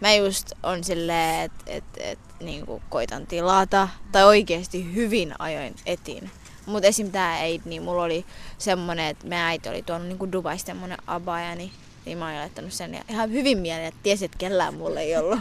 mä 0.00 0.14
just 0.14 0.52
on 0.62 0.84
silleen, 0.84 1.40
että 1.44 1.64
et, 1.66 1.84
et, 1.96 2.18
niinku 2.40 2.82
koitan 2.88 3.26
tilata. 3.26 3.88
Tai 4.12 4.24
oikeasti 4.24 4.94
hyvin 4.94 5.34
ajoin 5.38 5.74
etin. 5.86 6.30
Mutta 6.66 6.88
esim. 6.88 7.12
tää 7.12 7.38
ei, 7.38 7.60
niin 7.64 7.82
mulla 7.82 8.02
oli 8.02 8.24
semmonen, 8.58 9.06
että 9.06 9.26
meidän 9.26 9.46
äiti 9.46 9.68
oli 9.68 9.82
tuonut 9.82 10.08
niinku 10.08 10.32
Dubaista 10.32 10.66
semmonen 10.66 10.98
abaja, 11.06 11.54
niin 11.54 11.72
niin 12.06 12.18
mä 12.18 12.26
oon 12.26 12.36
laittanut 12.36 12.72
sen 12.72 13.00
ihan 13.08 13.32
hyvin 13.32 13.58
mieleen, 13.58 13.88
että 13.88 14.00
tiesit, 14.02 14.24
että 14.24 14.38
kellään 14.38 14.74
mulle 14.74 15.00
ei 15.00 15.16
ollut. 15.16 15.38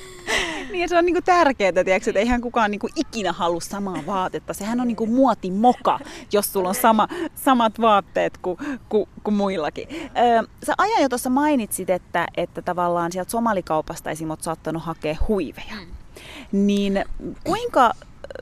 niin 0.72 0.88
se 0.88 0.98
on 0.98 1.04
niinku 1.04 1.22
tärkeää, 1.22 1.72
tiedätkö, 1.72 2.10
että 2.10 2.20
eihän 2.20 2.40
kukaan 2.40 2.70
niinku 2.70 2.88
ikinä 2.96 3.32
halua 3.32 3.60
samaa 3.60 4.02
vaatetta. 4.06 4.54
Sehän 4.54 4.80
on 4.80 4.88
niinku 4.88 5.06
muotimoka, 5.06 5.98
jos 6.32 6.52
sulla 6.52 6.68
on 6.68 6.74
sama, 6.74 7.08
samat 7.34 7.80
vaatteet 7.80 8.38
kuin, 8.38 8.58
kuin, 8.88 9.08
kuin 9.24 9.34
muillakin. 9.34 9.88
Öö, 9.92 10.42
sä 10.66 10.74
ajan 10.78 11.02
jo 11.02 11.08
tuossa 11.08 11.30
mainitsit, 11.30 11.90
että, 11.90 12.26
että 12.36 12.62
tavallaan 12.62 13.12
sieltä 13.12 13.30
somalikaupasta 13.30 14.10
esim. 14.10 14.30
oot 14.30 14.42
saattanut 14.42 14.82
hakea 14.82 15.16
huiveja. 15.28 15.74
Mm. 15.80 16.66
Niin 16.66 17.04
kuinka, 17.44 17.92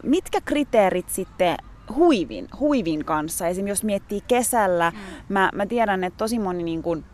mitkä 0.03 0.41
kriteerit 0.41 1.09
sitten 1.09 1.57
huivin, 1.95 2.49
huivin 2.61 3.05
kanssa, 3.05 3.47
esim. 3.47 3.67
jos 3.67 3.85
miettii 3.85 4.23
kesällä, 4.29 4.91
mm. 4.91 4.99
mä, 5.29 5.51
mä 5.55 5.67
tiedän, 5.67 6.05
että 6.05 6.17
tosi 6.17 6.39
moni 6.39 6.63
niin 6.63 6.83
kuin, 6.83 7.05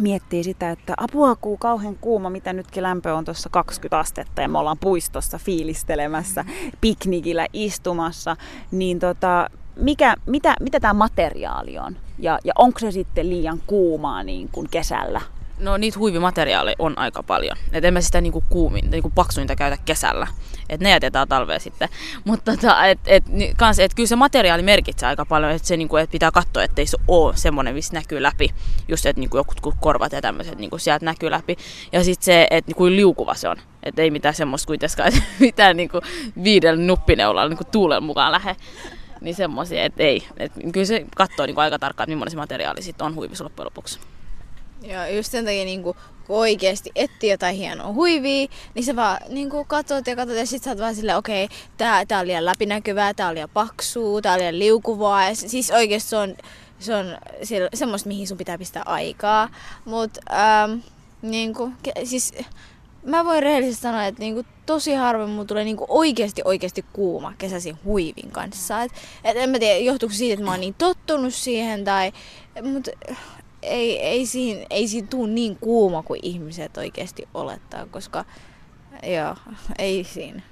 miettii 0.00 0.44
sitä, 0.44 0.70
että 0.70 0.94
apua 0.96 1.36
kuu 1.36 1.56
kauhean 1.56 1.96
kuuma, 2.00 2.30
mitä 2.30 2.52
nytkin 2.52 2.82
lämpö 2.82 3.14
on 3.14 3.24
tuossa 3.24 3.48
20 3.48 3.98
astetta 3.98 4.42
ja 4.42 4.48
me 4.48 4.58
ollaan 4.58 4.78
puistossa 4.78 5.38
fiilistelemässä, 5.38 6.44
piknikillä 6.80 7.46
istumassa, 7.52 8.36
niin 8.70 8.98
tota, 8.98 9.50
mikä, 9.76 10.14
mitä, 10.26 10.54
mitä 10.60 10.80
tämä 10.80 10.94
materiaali 10.94 11.78
on? 11.78 11.96
Ja, 12.18 12.38
ja 12.44 12.52
onko 12.58 12.78
se 12.78 12.90
sitten 12.90 13.30
liian 13.30 13.62
kuumaa 13.66 14.22
niin 14.22 14.48
kuin 14.52 14.68
kesällä? 14.70 15.20
No 15.58 15.76
niitä 15.76 15.98
huivimateriaaleja 15.98 16.76
on 16.78 16.98
aika 16.98 17.22
paljon. 17.22 17.56
Et 17.72 17.84
en 17.84 17.94
mä 17.94 18.00
sitä 18.00 18.20
niinku 18.20 18.44
kuumin, 18.48 18.90
niinku 18.90 19.12
paksuinta 19.14 19.56
käytä 19.56 19.76
kesällä. 19.84 20.26
Et 20.68 20.80
ne 20.80 20.90
jätetään 20.90 21.28
talveen 21.28 21.60
sitten. 21.60 21.88
Mutta 22.24 22.56
tota, 22.56 22.86
et, 22.86 22.98
et, 23.06 23.24
kans, 23.56 23.78
et 23.78 23.94
kyllä 23.94 24.06
se 24.06 24.16
materiaali 24.16 24.62
merkitsee 24.62 25.08
aika 25.08 25.24
paljon. 25.24 25.52
Että 25.52 25.68
se 25.68 25.76
niinku, 25.76 25.96
et 25.96 26.10
pitää 26.10 26.30
katsoa, 26.30 26.62
ettei 26.62 26.86
se 26.86 26.96
ole 27.08 27.36
semmoinen, 27.36 27.74
missä 27.74 27.94
näkyy 27.94 28.22
läpi. 28.22 28.48
Just 28.88 29.06
että 29.06 29.20
niinku 29.20 29.36
jotkut 29.36 29.74
korvat 29.80 30.12
ja 30.12 30.20
tämmöiset 30.20 30.58
niinku 30.58 30.78
sieltä 30.78 31.04
näkyy 31.04 31.30
läpi. 31.30 31.56
Ja 31.92 32.04
sitten 32.04 32.24
se, 32.24 32.46
että 32.50 32.68
niinku 32.68 32.86
liukuva 32.86 33.34
se 33.34 33.48
on. 33.48 33.56
Että 33.82 34.02
ei 34.02 34.10
mitään 34.10 34.34
semmoista 34.34 34.66
kuitenkaan, 34.66 35.08
että 35.08 35.22
mitään 35.40 35.76
niinku 35.76 36.00
viidellä 36.42 36.82
nuppineulalla 36.82 37.48
niinku 37.48 37.64
tuulen 37.64 38.02
mukaan 38.02 38.32
lähde. 38.32 38.56
Niin 39.20 39.34
semmoisia, 39.34 39.84
että 39.84 40.02
ei. 40.02 40.26
Et 40.36 40.52
kyllä 40.72 40.86
se 40.86 41.06
katsoo 41.16 41.46
niinku 41.46 41.60
aika 41.60 41.78
tarkkaan, 41.78 42.04
että 42.04 42.10
millainen 42.10 42.30
se 42.30 42.36
materiaali 42.36 42.82
sitten 42.82 43.06
on 43.06 43.14
huivissa 43.14 43.44
loppujen 43.44 43.64
lopuksi. 43.66 43.98
Ja 44.82 45.08
just 45.08 45.32
sen 45.32 45.44
takia 45.44 45.64
niin 45.64 45.82
kuin, 45.82 45.96
kun 46.26 46.36
oikeasti 46.36 46.90
etsii 46.94 47.30
jotain 47.30 47.56
hienoa 47.56 47.92
huivia, 47.92 48.48
niin 48.74 48.84
sä 48.84 48.96
vaan 48.96 49.18
niin 49.28 49.50
kuin, 49.50 49.60
ja 49.60 49.64
katsot 49.64 50.06
ja 50.06 50.46
sit 50.46 50.62
sä 50.62 50.70
oot 50.70 50.78
vaan 50.78 50.94
silleen, 50.94 51.18
okei, 51.18 51.44
okay, 51.44 51.56
tää, 51.76 52.06
tää 52.06 52.20
on 52.20 52.26
liian 52.26 52.44
läpinäkyvää, 52.44 53.14
tää 53.14 53.28
on 53.28 53.34
liian 53.34 53.50
paksua, 53.54 54.22
tää 54.22 54.32
on 54.32 54.38
liian 54.38 54.58
liukuvaa. 54.58 55.28
Ja 55.28 55.34
siis 55.34 55.70
oikeasti 55.70 56.08
se 56.08 56.16
on, 56.16 56.36
se 56.80 56.94
on 56.94 57.06
semmoista, 57.74 58.08
mihin 58.08 58.28
sun 58.28 58.38
pitää 58.38 58.58
pistää 58.58 58.82
aikaa. 58.86 59.48
Mut 59.84 60.10
ähm, 60.32 60.78
niin 61.22 61.54
kuin, 61.54 61.74
siis 62.04 62.32
mä 63.02 63.24
voin 63.24 63.42
rehellisesti 63.42 63.82
sanoa, 63.82 64.04
että 64.04 64.20
niinku 64.20 64.44
tosi 64.66 64.94
harvoin 64.94 65.30
mulla 65.30 65.44
tulee 65.44 65.64
niinku 65.64 65.86
oikeasti 65.88 66.42
oikeasti 66.44 66.84
kuuma 66.92 67.32
kesäisin 67.38 67.78
huivin 67.84 68.30
kanssa. 68.32 68.82
Et, 68.82 68.92
et 69.24 69.36
en 69.36 69.50
mä 69.50 69.58
tiedä, 69.58 69.78
johtuuko 69.78 70.14
siitä, 70.14 70.32
että 70.32 70.44
mä 70.44 70.50
oon 70.50 70.60
niin 70.60 70.74
tottunut 70.78 71.34
siihen 71.34 71.84
tai... 71.84 72.12
Mut 72.62 72.88
ei, 73.62 73.98
ei, 73.98 74.26
siinä, 74.26 74.66
ei 74.70 74.88
siinä 74.88 75.08
tuu 75.10 75.26
niin 75.26 75.56
kuuma 75.56 76.02
kuin 76.02 76.20
ihmiset 76.22 76.76
oikeasti 76.76 77.28
olettaa, 77.34 77.86
koska 77.86 78.24
joo, 79.02 79.36
ei 79.78 80.04
siinä. 80.04 80.42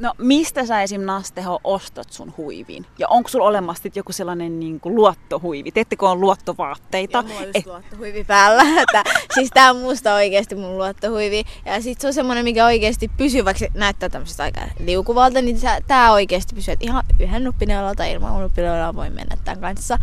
No 0.00 0.14
mistä 0.18 0.66
sä 0.66 0.82
esim. 0.82 1.00
Nasteho 1.00 1.60
ostat 1.64 2.12
sun 2.12 2.34
huivin? 2.36 2.86
Ja 2.98 3.08
onko 3.08 3.28
sulla 3.28 3.44
olemassa 3.44 3.88
joku 3.94 4.12
sellainen 4.12 4.60
niin 4.60 4.80
kuin 4.80 4.94
luottohuivi? 4.94 5.72
Teettekö 5.72 6.08
on 6.08 6.20
luottovaatteita? 6.20 7.18
Joo, 7.18 7.38
mulla 7.38 7.50
Et... 7.54 7.66
luottohuivi 7.66 8.24
päällä. 8.24 8.62
Että, 8.82 9.04
siis 9.34 9.50
tää 9.54 9.70
on 9.70 9.76
musta 9.76 10.14
oikeasti 10.14 10.54
mun 10.54 10.78
luottohuivi. 10.78 11.44
Ja 11.64 11.82
sit 11.82 12.00
se 12.00 12.06
on 12.06 12.14
semmonen, 12.14 12.44
mikä 12.44 12.64
oikeasti 12.64 13.10
pysyy, 13.16 13.44
vaikka 13.44 13.58
se 13.58 13.68
näyttää 13.74 14.08
tämmöisestä 14.08 14.42
aika 14.42 14.60
liukuvalta, 14.78 15.42
niin 15.42 15.60
tää 15.86 16.12
oikeasti 16.12 16.54
pysyy. 16.54 16.72
Että 16.72 16.84
ihan 16.84 17.04
yhden 17.20 17.44
nuppineulalla 17.44 17.94
tai 17.94 18.12
ilman 18.12 18.42
nuppineulalla 18.42 18.96
voi 18.96 19.10
mennä 19.10 19.36
tämän 19.44 19.60
kanssa. 19.60 19.98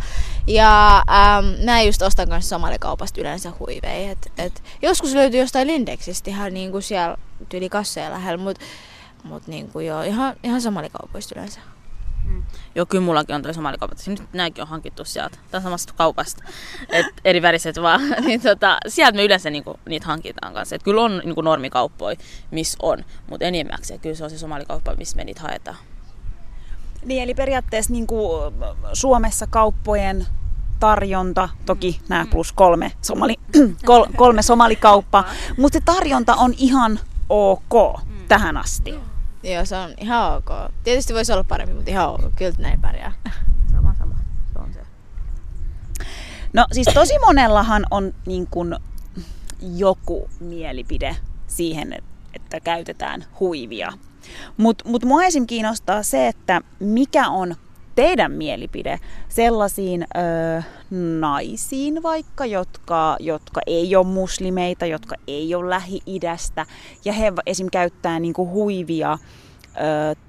Ja 0.46 0.96
ähm, 0.96 1.64
mä 1.64 1.82
just 1.82 2.02
ostan 2.02 2.28
kanssa 2.28 2.48
somalikaupasta 2.48 3.20
yleensä 3.20 3.52
huiveja. 3.58 4.10
Et, 4.10 4.32
et, 4.38 4.62
joskus 4.82 5.14
löytyy 5.14 5.40
jostain 5.40 5.66
Lindexistä 5.66 6.30
ihan 6.30 6.54
niin 6.54 6.70
kuin 6.70 6.82
siellä 6.82 7.16
tyyli 7.48 7.68
kasseja 7.68 8.10
lähellä, 8.10 8.44
mutta 8.44 8.64
mutta 9.24 9.50
niinku 9.50 9.80
joo, 9.80 10.02
ihan, 10.02 10.36
ihan 10.42 10.60
somalikaupoista 10.60 11.34
yleensä. 11.36 11.60
Mm. 12.24 12.42
Joo, 12.74 12.86
kyllä 12.86 13.04
mullakin 13.04 13.36
on 13.36 13.42
toi 13.42 13.54
somalikaupasta. 13.54 14.10
Nyt 14.10 14.22
nämäkin 14.32 14.62
on 14.62 14.68
hankittu 14.68 15.04
sieltä, 15.04 15.38
tai 15.50 15.62
samasta 15.62 15.92
kaupasta. 15.96 16.44
Et 16.88 17.06
eri 17.24 17.42
väriset 17.42 17.82
vaan. 17.82 18.00
niin 18.26 18.40
tota, 18.40 18.78
sieltä 18.88 19.16
me 19.16 19.24
yleensä 19.24 19.50
niinku, 19.50 19.78
niitä 19.88 20.06
hankitaan 20.06 20.54
kanssa. 20.54 20.76
Et 20.76 20.82
kyllä 20.82 21.02
on 21.02 21.20
niinku 21.24 21.40
normikauppoja, 21.40 22.16
missä 22.50 22.78
on. 22.82 23.04
Mutta 23.30 23.44
enimmäkseen 23.44 24.00
kyllä 24.00 24.14
se 24.14 24.24
on 24.24 24.30
se 24.30 24.38
somalikauppa, 24.38 24.94
missä 24.94 25.16
me 25.16 25.24
niitä 25.24 25.40
haetaan. 25.40 25.76
Niin, 27.04 27.22
eli 27.22 27.34
periaatteessa 27.34 27.92
niin 27.92 28.06
kuin 28.06 28.54
Suomessa 28.92 29.46
kauppojen 29.46 30.26
tarjonta, 30.80 31.48
toki 31.66 32.00
nämä 32.08 32.24
mm. 32.24 32.30
plus 32.30 32.52
kolme, 32.52 32.92
somali, 33.02 33.34
kol, 33.86 34.06
kolme 34.16 34.42
somalikauppa, 34.42 35.24
mutta 35.56 35.78
se 35.78 35.84
tarjonta 35.84 36.34
on 36.34 36.54
ihan 36.58 37.00
ok 37.28 38.02
mm. 38.06 38.28
tähän 38.28 38.56
asti. 38.56 38.94
Joo, 39.42 39.64
se 39.64 39.76
on 39.76 39.94
ihan 40.00 40.36
ok. 40.36 40.48
Tietysti 40.84 41.14
voisi 41.14 41.32
olla 41.32 41.44
paremmin, 41.44 41.76
mutta 41.76 41.90
ihan 41.90 42.08
ok. 42.08 42.20
Kyllä 42.36 42.54
näin 42.58 42.80
pärjää. 42.80 43.12
Sama, 43.72 43.94
sama. 43.98 44.14
Se 44.52 44.58
on 44.58 44.72
se. 44.72 44.80
No 46.52 46.66
siis 46.72 46.88
tosi 46.94 47.18
monellahan 47.18 47.86
on 47.90 48.14
niin 48.26 48.46
kuin 48.46 48.76
joku 49.76 50.30
mielipide 50.40 51.16
siihen, 51.46 51.92
että 52.34 52.60
käytetään 52.60 53.24
huivia. 53.40 53.92
Mutta 54.56 54.88
mut 54.88 55.04
mua 55.04 55.24
esim. 55.24 55.46
kiinnostaa 55.46 56.02
se, 56.02 56.28
että 56.28 56.60
mikä 56.80 57.28
on 57.28 57.56
teidän 57.98 58.32
mielipide 58.32 59.00
sellaisiin 59.28 60.02
ö, 60.02 60.62
naisiin 61.20 62.02
vaikka, 62.02 62.46
jotka, 62.46 63.16
jotka 63.20 63.60
ei 63.66 63.96
ole 63.96 64.06
muslimeita, 64.06 64.86
jotka 64.86 65.14
ei 65.26 65.54
ole 65.54 65.70
Lähi-idästä 65.70 66.66
ja 67.04 67.12
he 67.12 67.32
esim. 67.46 67.66
käyttää 67.72 68.20
niinku 68.20 68.48
huivia 68.48 69.12
ö, 69.12 69.18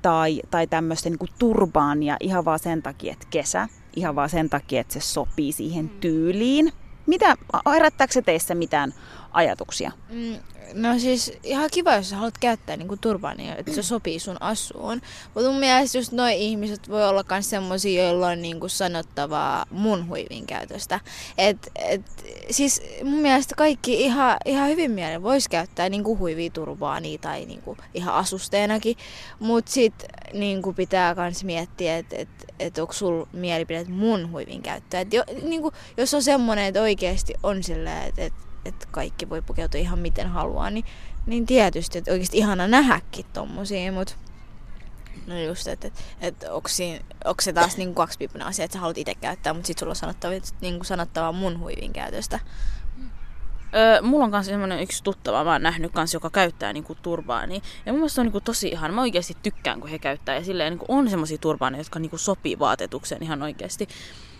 tai, 0.01 0.41
tai 0.51 0.67
tämmöistä 0.67 1.09
niinku 1.09 1.27
turbaania 1.39 2.17
ihan 2.19 2.45
vaan 2.45 2.59
sen 2.59 2.83
takia, 2.83 3.13
että 3.13 3.27
kesä, 3.29 3.67
ihan 3.95 4.15
vaan 4.15 4.29
sen 4.29 4.49
takia, 4.49 4.81
että 4.81 4.93
se 4.93 4.99
sopii 4.99 5.51
siihen 5.51 5.85
mm. 5.85 5.99
tyyliin. 5.99 6.73
Mitä, 7.05 7.35
herättääkö 7.73 8.13
se 8.13 8.21
teissä 8.21 8.55
mitään 8.55 8.93
ajatuksia? 9.31 9.91
Mm, 10.09 10.35
No 10.73 10.99
siis 10.99 11.33
ihan 11.43 11.69
kiva, 11.73 11.95
jos 11.95 12.11
haluat 12.11 12.37
käyttää 12.37 12.77
niinku 12.77 12.97
turbaania, 12.97 13.55
että 13.55 13.73
se 13.73 13.83
sopii 13.83 14.19
sun 14.19 14.37
asuun. 14.39 15.01
Mutta 15.35 15.49
mun 15.49 15.59
mielestä 15.59 15.97
just 15.97 16.11
noi 16.11 16.41
ihmiset 16.45 16.89
voi 16.89 17.07
olla 17.07 17.23
myös 17.29 17.49
semmosia, 17.49 18.03
joilla 18.03 18.27
on 18.27 18.41
niinku 18.41 18.69
sanottavaa 18.69 19.65
mun 19.71 20.07
huivin 20.07 20.45
käytöstä. 20.45 20.99
Et, 21.37 21.57
et, 21.75 22.01
siis 22.49 22.81
mun 23.03 23.19
mielestä 23.19 23.55
kaikki 23.55 24.01
ihan, 24.01 24.37
ihan 24.45 24.69
hyvin 24.69 24.91
mielen 24.91 25.23
vois 25.23 25.47
käyttää 25.47 25.89
niinku 25.89 26.17
huivia 26.17 26.49
turbaania 26.49 27.17
tai 27.17 27.45
niinku 27.45 27.77
ihan 27.93 28.15
asusteenakin. 28.15 28.95
Mutta 29.39 29.71
sit 29.71 29.93
niinku 30.33 30.73
pitää 30.73 31.15
myös 31.15 31.43
miettiä, 31.43 31.97
että 31.97 32.15
et, 32.15 32.29
et 32.59 32.77
onko 32.77 32.93
sul 32.93 33.25
mielipide 33.33 33.83
mun 33.83 34.31
huivin 34.31 34.61
käyttöä. 34.61 34.99
Et 34.99 35.13
jo, 35.13 35.23
niinku, 35.43 35.71
jos 35.97 36.13
on 36.13 36.23
semmonen, 36.23 36.65
että 36.65 36.81
oikeasti 36.81 37.33
on 37.43 37.63
silleen, 37.63 38.07
että 38.07 38.21
et, 38.21 38.33
että 38.65 38.87
kaikki 38.91 39.29
voi 39.29 39.41
pukeutua 39.41 39.79
ihan 39.79 39.99
miten 39.99 40.29
haluaa, 40.29 40.69
niin, 40.69 40.85
niin 41.25 41.45
tietysti, 41.45 41.97
että 41.97 42.11
oikeasti 42.11 42.37
ihana 42.37 42.67
nähdäkin 42.67 43.25
tommosia, 43.33 43.91
mutta 43.91 44.13
No 45.27 45.39
just, 45.39 45.67
että 45.67 45.87
et, 45.87 45.93
et, 46.21 46.43
onko, 46.43 46.69
onko 47.25 47.41
se 47.41 47.53
taas 47.53 47.77
niin 47.77 47.95
kaksipiippunen 47.95 48.47
asia, 48.47 48.65
että 48.65 48.73
sä 48.73 48.79
haluat 48.79 48.97
itse 48.97 49.15
käyttää, 49.15 49.53
mutta 49.53 49.67
sitten 49.67 49.79
sulla 49.79 49.91
on 49.91 49.95
sanottava, 49.95 50.33
niin 50.61 50.85
sanottavaa 50.85 51.31
mun 51.31 51.59
huivin 51.59 51.93
käytöstä. 51.93 52.39
Öö, 53.75 54.01
mulla 54.01 54.25
on 54.25 54.31
kanssa 54.31 54.51
semmoinen 54.51 54.79
yksi 54.79 55.03
tuttava, 55.03 55.43
mä 55.43 55.51
oon 55.51 55.63
nähnyt 55.63 55.91
kanssa, 55.91 56.15
joka 56.15 56.29
käyttää 56.29 56.73
niinku 56.73 56.95
turbaania. 56.95 57.61
Ja 57.85 57.93
mun 57.93 57.99
mielestä 57.99 58.15
se 58.15 58.21
on 58.21 58.25
niinku 58.25 58.41
tosi 58.41 58.67
ihan. 58.67 58.93
Mä 58.93 59.01
oikeasti 59.01 59.37
tykkään, 59.43 59.79
kun 59.79 59.89
he 59.89 59.99
käyttää. 59.99 60.35
Ja 60.35 60.43
silleen 60.43 60.71
niinku 60.73 60.85
on 60.87 61.09
semmoisia 61.09 61.37
turbaaneja, 61.37 61.79
jotka 61.79 61.99
niinku 61.99 62.17
sopii 62.17 62.59
vaatetukseen 62.59 63.23
ihan 63.23 63.41
oikeasti. 63.41 63.87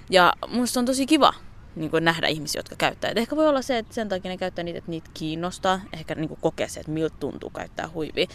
Ja 0.09 0.33
mun 0.47 0.67
on 0.77 0.85
tosi 0.85 1.05
kiva, 1.05 1.33
niin 1.75 1.91
kuin 1.91 2.05
nähdä 2.05 2.27
ihmisiä, 2.27 2.59
jotka 2.59 2.75
käyttää. 2.75 3.11
Et 3.11 3.17
ehkä 3.17 3.35
voi 3.35 3.47
olla 3.47 3.61
se, 3.61 3.77
että 3.77 3.93
sen 3.93 4.09
takia 4.09 4.31
ne 4.31 4.37
käyttää 4.37 4.63
niitä, 4.63 4.77
että 4.77 4.91
niitä 4.91 5.09
kiinnostaa. 5.13 5.81
Ehkä 5.93 6.15
niin 6.15 6.27
kuin 6.27 6.39
kokee 6.41 6.67
se, 6.67 6.79
että 6.79 6.91
miltä 6.91 7.15
tuntuu 7.19 7.49
käyttää 7.49 7.89
huivia. 7.93 8.27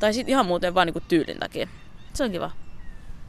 Tai 0.00 0.14
sitten 0.14 0.32
ihan 0.32 0.46
muuten 0.46 0.74
vaan 0.74 0.86
niin 0.86 0.92
kuin 0.92 1.04
tyylin 1.08 1.38
takia. 1.38 1.68
Se 2.12 2.24
on 2.24 2.30
kiva. 2.30 2.50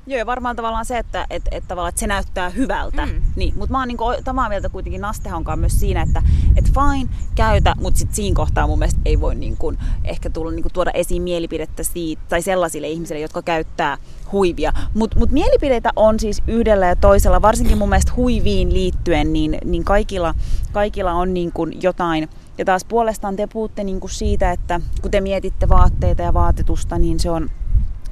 Joo, 0.08 0.18
ja 0.18 0.26
varmaan 0.26 0.56
tavallaan 0.56 0.86
se, 0.86 0.98
että 0.98 1.28
et, 1.30 1.44
et 1.52 1.64
tavallaan, 1.68 1.90
että 1.90 2.00
se 2.00 2.08
näyttää 2.08 2.50
hyvältä. 2.50 3.06
Mm. 3.06 3.22
Niin, 3.36 3.54
mutta 3.58 3.72
mä 3.72 3.80
oon 3.80 3.88
niinku 3.88 4.04
samaa 4.26 4.50
mieltä 4.50 4.70
kuitenkin 4.70 5.02
Nastehonkaan 5.02 5.60
myös 5.60 5.80
siinä, 5.80 6.02
että 6.02 6.22
et 6.56 6.66
fine, 6.66 7.10
käytä, 7.36 7.76
mutta 7.80 7.98
sitten 7.98 8.16
siinä 8.16 8.36
kohtaa 8.36 8.68
mun 8.68 8.80
mielestä 8.80 9.02
ei 9.06 9.20
voi 9.20 9.36
niinku, 9.36 9.74
ehkä 10.04 10.30
tulla, 10.30 10.52
niinku, 10.52 10.70
tuoda 10.70 10.92
esiin 10.94 11.22
mielipidettä 11.22 11.84
siitä, 11.84 12.22
tai 12.30 12.42
sellaisille 12.42 12.88
ihmisille, 12.88 13.22
jotka 13.22 13.42
käyttää 13.42 13.98
huivia. 14.32 14.74
Mutta 14.94 15.20
mut 15.20 15.32
mielipideitä 15.32 15.90
on 15.96 16.20
siis 16.20 16.44
yhdellä 16.48 16.86
ja 16.86 16.96
toisella, 16.96 17.42
varsinkin 17.42 17.78
mun 17.78 17.90
mielestä 17.90 18.12
huiviin 18.16 18.74
liittyen, 18.74 19.34
niin, 19.34 19.58
niin 19.66 19.84
kaikilla, 19.84 20.34
kaikilla 20.72 21.14
on 21.14 21.34
niinku 21.34 21.68
jotain, 21.82 22.30
ja 22.58 22.66
taas 22.66 22.86
puolestaan 22.86 23.36
te 23.36 23.48
puhutte 23.48 23.84
niinku 23.84 24.08
siitä, 24.08 24.52
että 24.52 24.82
kun 25.02 25.12
te 25.12 25.22
mietitte 25.22 25.70
vaatteita 25.70 26.22
ja 26.22 26.34
vaatetusta, 26.34 27.00
niin 27.00 27.20
se 27.20 27.30
on 27.30 27.50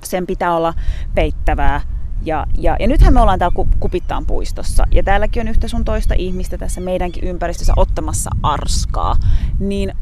sen 0.07 0.27
pitää 0.27 0.55
olla 0.55 0.73
peittävää. 1.15 1.81
Ja, 2.23 2.45
ja, 2.57 2.75
ja 2.79 2.87
nythän 2.87 3.13
me 3.13 3.21
ollaan 3.21 3.39
täällä 3.39 3.65
Kupittaan 3.79 4.25
puistossa 4.25 4.83
ja 4.91 5.03
täälläkin 5.03 5.41
on 5.41 5.47
yhtä 5.47 5.67
sun 5.67 5.85
toista 5.85 6.13
ihmistä 6.17 6.57
tässä 6.57 6.81
meidänkin 6.81 7.23
ympäristössä 7.23 7.73
ottamassa 7.75 8.29
arskaa. 8.43 9.15
Niin 9.59 9.93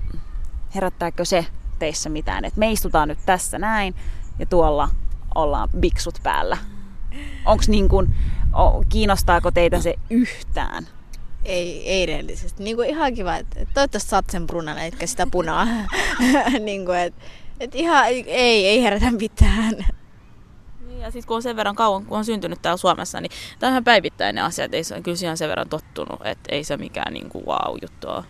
herättääkö 0.76 1.26
se 1.26 1.46
teissä 1.80 2.10
mitään, 2.10 2.46
että 2.46 2.60
me 2.60 2.72
istutaan 2.72 3.08
nyt 3.08 3.20
tässä 3.26 3.60
näin 3.60 3.96
ja 4.40 4.46
tuolla 4.46 4.90
ollaan 5.36 5.70
biksut 5.80 6.20
päällä. 6.24 6.58
Onks 7.46 7.70
niin 7.70 7.90
kun, 7.90 8.14
kiinnostaako 8.90 9.52
teitä 9.52 9.80
se 9.82 9.96
yhtään? 10.10 10.88
Ei, 11.46 11.90
ei 11.90 12.06
rehellisesti. 12.06 12.64
Niin 12.64 12.76
kuin 12.76 12.90
ihan 12.90 13.14
kiva, 13.14 13.36
että 13.36 13.60
toivottavasti 13.74 14.10
saat 14.10 14.30
sen 14.30 14.48
brunana, 14.48 14.82
etkä 14.82 15.08
sitä 15.08 15.28
punaa. 15.32 15.68
niin 16.60 16.86
kuin, 16.86 16.98
että 16.98 17.22
et 17.60 17.76
ihan 17.76 18.08
ei, 18.08 18.24
ei 18.68 18.84
herätä 18.84 19.12
mitään. 19.12 19.86
Niin, 20.88 21.00
ja 21.00 21.12
sitten 21.12 21.28
kun 21.28 21.36
on 21.36 21.44
sen 21.44 21.56
verran 21.56 21.76
kauan, 21.76 22.06
kun 22.06 22.18
on 22.18 22.26
syntynyt 22.26 22.62
täällä 22.62 22.78
Suomessa, 22.78 23.22
niin 23.22 23.32
tämä 23.60 23.70
on 23.70 23.74
ihan 23.74 23.84
päivittäinen 23.84 24.44
asia, 24.44 24.66
että 24.66 24.78
ei 24.78 24.84
se 24.84 25.02
kyllä 25.02 25.18
siihen 25.18 25.38
sen 25.38 25.50
verran 25.50 25.70
tottunut, 25.70 26.20
että 26.26 26.56
ei 26.56 26.64
se 26.64 26.78
mikään 26.78 27.14
niin 27.14 27.30
kuin 27.30 27.46
wow-juttu 27.46 28.08
ole. 28.08 28.24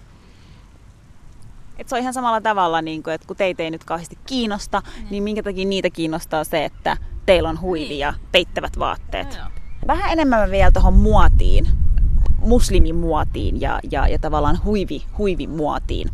Et 1.77 1.89
se 1.89 1.95
on 1.95 2.01
ihan 2.01 2.13
samalla 2.13 2.41
tavalla, 2.41 2.81
niin 2.81 3.03
kuin, 3.03 3.13
että 3.13 3.27
kun 3.27 3.35
teitä 3.35 3.63
ei 3.63 3.71
nyt 3.71 3.83
kauheasti 3.83 4.17
kiinnosta, 4.25 4.81
mm. 4.85 5.07
niin 5.09 5.23
minkä 5.23 5.43
takia 5.43 5.65
niitä 5.65 5.89
kiinnostaa 5.89 6.43
se, 6.43 6.65
että 6.65 6.97
teillä 7.25 7.49
on 7.49 7.61
huivi 7.61 7.99
ja 7.99 8.11
niin. 8.11 8.21
peittävät 8.31 8.79
vaatteet. 8.79 9.39
No, 9.43 9.51
Vähän 9.87 10.11
enemmän 10.11 10.51
vielä 10.51 10.71
tuohon 10.71 10.93
muotiin, 10.93 11.67
muslimimuotiin 12.39 13.61
ja, 13.61 13.79
ja, 13.91 14.07
ja 14.07 14.19
tavallaan 14.19 14.63
huivi, 14.63 15.03
huivimuotiin 15.17 16.09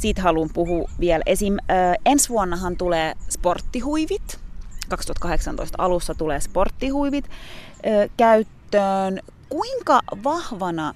siitä 0.00 0.22
haluan 0.22 0.50
puhua 0.52 0.90
vielä. 1.00 1.22
Esim. 1.26 1.56
Äh, 1.58 1.96
ensi 2.06 2.28
vuonnahan 2.28 2.76
tulee 2.76 3.14
sporttihuivit. 3.28 4.40
2018 4.88 5.82
alussa 5.82 6.14
tulee 6.14 6.40
sporttihuivit 6.40 7.24
äh, 7.24 8.10
käyttöön. 8.16 9.20
Kuinka 9.48 10.00
vahvana 10.24 10.94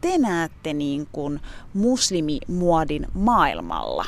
te 0.00 0.18
näette 0.18 0.72
niin 0.72 1.08
kuin 1.12 1.40
muslimimuodin 1.74 3.06
maailmalla? 3.14 4.06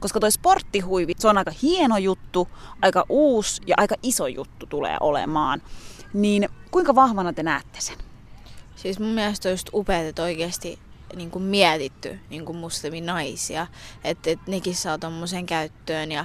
Koska 0.00 0.20
toi 0.20 0.32
sporttihuivi, 0.32 1.12
se 1.18 1.28
on 1.28 1.38
aika 1.38 1.52
hieno 1.62 1.98
juttu, 1.98 2.48
aika 2.82 3.04
uusi 3.08 3.62
ja 3.66 3.74
aika 3.78 3.94
iso 4.02 4.26
juttu 4.26 4.66
tulee 4.66 4.96
olemaan. 5.00 5.62
Niin 6.14 6.48
kuinka 6.70 6.94
vahvana 6.94 7.32
te 7.32 7.42
näette 7.42 7.80
sen? 7.80 7.96
Siis 8.76 8.98
mun 8.98 9.08
mielestä 9.08 9.48
on 9.48 9.52
just 9.52 9.68
upeat, 9.72 10.06
että 10.06 10.22
oikeasti 10.22 10.78
niin 11.16 11.30
kuin 11.30 11.44
mietitty 11.44 12.18
niin 12.30 12.44
kuin 12.44 12.58
musliminaisia, 12.58 13.66
että 14.04 14.30
et 14.30 14.46
nekin 14.46 14.74
saa 14.74 14.98
tuommoisen 14.98 15.46
käyttöön 15.46 16.12
ja, 16.12 16.24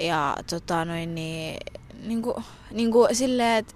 ja 0.00 0.36
tota 0.50 0.84
noin 0.84 1.14
niin, 1.14 1.56
niin 2.02 2.22
kuin, 2.22 2.44
niin 2.70 2.92
kuin 2.92 3.16
silleen, 3.16 3.56
että 3.56 3.74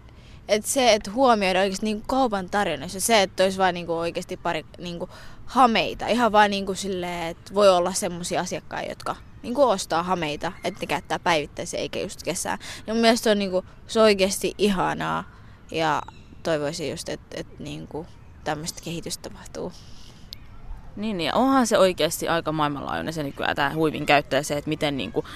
et 0.48 0.66
se, 0.66 0.92
että 0.92 1.10
huomioida 1.10 1.60
oikeasti 1.60 1.86
niin 1.86 2.02
kaupan 2.06 2.50
tarjonnassa, 2.50 3.00
se, 3.00 3.22
että 3.22 3.42
olisi 3.42 3.58
vain 3.58 3.74
niin 3.74 3.90
oikeasti 3.90 4.36
pari 4.36 4.64
niin 4.78 4.98
kuin 4.98 5.10
hameita, 5.46 6.06
ihan 6.06 6.32
vaan 6.32 6.50
niin 6.50 6.66
kuin 6.66 6.76
silleen, 6.76 7.28
että 7.28 7.54
voi 7.54 7.68
olla 7.68 7.92
semmoisia 7.92 8.40
asiakkaita, 8.40 8.90
jotka 8.90 9.16
niin 9.42 9.54
kuin 9.54 9.68
ostaa 9.68 10.02
hameita, 10.02 10.52
että 10.64 10.80
ne 10.80 10.86
käyttää 10.86 11.18
päivittäisiä 11.18 11.80
eikä 11.80 12.00
just 12.00 12.22
kesää. 12.22 12.58
Ja 12.86 12.94
mun 12.94 13.00
mielestä 13.00 13.24
se 13.24 13.30
on, 13.30 13.38
niin 13.38 13.50
kuin, 13.50 13.66
se 13.86 13.98
on 14.00 14.04
oikeasti 14.04 14.54
ihanaa 14.58 15.24
ja 15.70 16.02
toivoisin 16.42 16.90
just, 16.90 17.08
että, 17.08 17.40
että 17.40 17.62
niin 17.62 17.88
kuin 17.88 18.06
tämmöistä 18.44 18.80
kehitystä 18.84 19.30
tapahtuu. 19.30 19.72
Niin, 20.96 21.18
niin 21.18 21.34
onhan 21.34 21.66
se 21.66 21.78
oikeasti 21.78 22.28
aika 22.28 22.52
maailmanlaajuinen 22.52 23.14
se 23.14 23.22
nykyään 23.22 23.56
tämä 23.56 23.74
huivin 23.74 24.06
käyttö 24.06 24.36
ja 24.36 24.42
se, 24.42 24.56
että 24.56 24.68
miten 24.68 24.96
niin 24.96 25.12
kuin, 25.12 25.26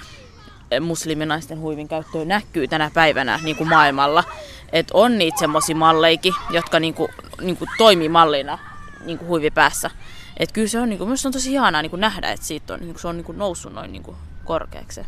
eh, 0.70 0.80
musliminaisten 0.80 1.60
huivin 1.60 1.88
käyttö 1.88 2.24
näkyy 2.24 2.68
tänä 2.68 2.90
päivänä 2.94 3.40
niin 3.42 3.56
kuin 3.56 3.68
maailmalla. 3.68 4.24
Että 4.72 4.94
on 4.94 5.18
niitä 5.18 5.38
semmoisia 5.38 5.76
malleikin, 5.76 6.34
jotka 6.50 6.80
niin 6.80 6.94
kuin, 6.94 7.08
niin 7.40 7.56
kuin 7.56 7.68
toimii 7.78 8.08
mallina 8.08 8.58
niin 9.04 9.18
kuin 9.18 9.28
huivi 9.28 9.50
päässä. 9.50 9.90
Että 10.36 10.52
kyllä 10.52 10.68
se 10.68 10.80
on, 10.80 10.88
niin 10.88 10.98
kuin, 10.98 11.08
myös 11.08 11.26
on 11.26 11.32
tosi 11.32 11.52
ihanaa 11.52 11.82
niin 11.82 11.90
kuin 11.90 12.00
nähdä, 12.00 12.30
että 12.30 12.46
siitä 12.46 12.74
on, 12.74 12.80
niin 12.80 12.92
kuin, 12.92 13.00
se 13.00 13.08
on 13.08 13.16
niin 13.16 13.24
kuin 13.24 13.38
noussut 13.38 13.72
noin 13.72 13.92
niin 13.92 14.02
kuin 14.02 14.16
korkeaksi. 14.44 15.00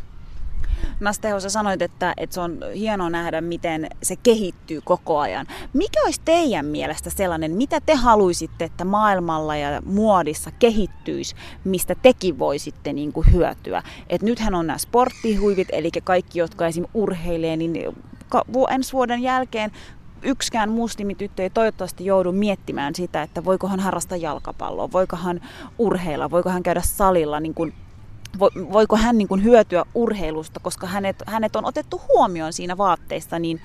Nasteho, 0.99 1.39
sä 1.39 1.49
sanoit, 1.49 1.81
että, 1.81 2.13
että 2.17 2.33
se 2.33 2.41
on 2.41 2.59
hienoa 2.75 3.09
nähdä, 3.09 3.41
miten 3.41 3.87
se 4.03 4.15
kehittyy 4.15 4.81
koko 4.81 5.19
ajan. 5.19 5.47
Mikä 5.73 5.99
olisi 6.05 6.21
teidän 6.25 6.65
mielestä 6.65 7.09
sellainen, 7.09 7.51
mitä 7.51 7.81
te 7.81 7.95
haluaisitte, 7.95 8.65
että 8.65 8.85
maailmalla 8.85 9.55
ja 9.55 9.81
muodissa 9.85 10.51
kehittyisi, 10.51 11.35
mistä 11.63 11.95
tekin 11.95 12.39
voisitte 12.39 12.93
niin 12.93 13.13
kuin 13.13 13.31
hyötyä? 13.31 13.83
Et 14.09 14.21
nythän 14.21 14.55
on 14.55 14.67
nämä 14.67 14.77
sporttihuivit, 14.77 15.67
eli 15.71 15.89
kaikki, 16.03 16.39
jotka 16.39 16.67
esim. 16.67 16.85
urheilee, 16.93 17.57
niin 17.57 17.73
ensi 18.69 18.93
vuoden 18.93 19.21
jälkeen 19.21 19.71
yksikään 20.21 20.69
muslimityttö 20.69 21.43
ei 21.43 21.49
toivottavasti 21.49 22.05
joudu 22.05 22.31
miettimään 22.31 22.95
sitä, 22.95 23.21
että 23.21 23.45
voiko 23.45 23.67
hän 23.67 23.79
harrastaa 23.79 24.17
jalkapalloa, 24.17 24.91
voiko 24.91 25.15
hän 25.15 25.41
urheilla, 25.77 26.31
voiko 26.31 26.49
hän 26.49 26.63
käydä 26.63 26.81
salilla 26.81 27.39
niin 27.39 27.53
kuin 27.53 27.73
voiko 28.71 28.95
hän 28.95 29.17
niin 29.17 29.27
kuin 29.27 29.43
hyötyä 29.43 29.85
urheilusta, 29.93 30.59
koska 30.59 30.87
hänet, 30.87 31.23
hänet 31.27 31.55
on 31.55 31.65
otettu 31.65 32.01
huomioon 32.07 32.53
siinä 32.53 32.77
vaatteissa, 32.77 33.39
niin 33.39 33.61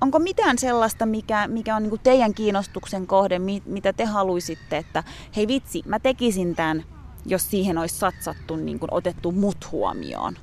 onko 0.00 0.18
mitään 0.18 0.58
sellaista, 0.58 1.06
mikä, 1.06 1.48
mikä 1.48 1.76
on 1.76 1.82
niin 1.82 1.90
kuin 1.90 2.00
teidän 2.02 2.34
kiinnostuksen 2.34 3.06
kohde, 3.06 3.40
mitä 3.66 3.92
te 3.92 4.04
haluaisitte, 4.04 4.76
että 4.76 5.04
hei 5.36 5.48
vitsi, 5.48 5.82
mä 5.86 5.98
tekisin 5.98 6.56
tämän, 6.56 6.84
jos 7.26 7.50
siihen 7.50 7.78
olisi 7.78 7.94
satsattu, 7.94 8.56
niin 8.56 8.78
kuin 8.78 8.94
otettu 8.94 9.32
mut 9.32 9.72
huomioon? 9.72 10.36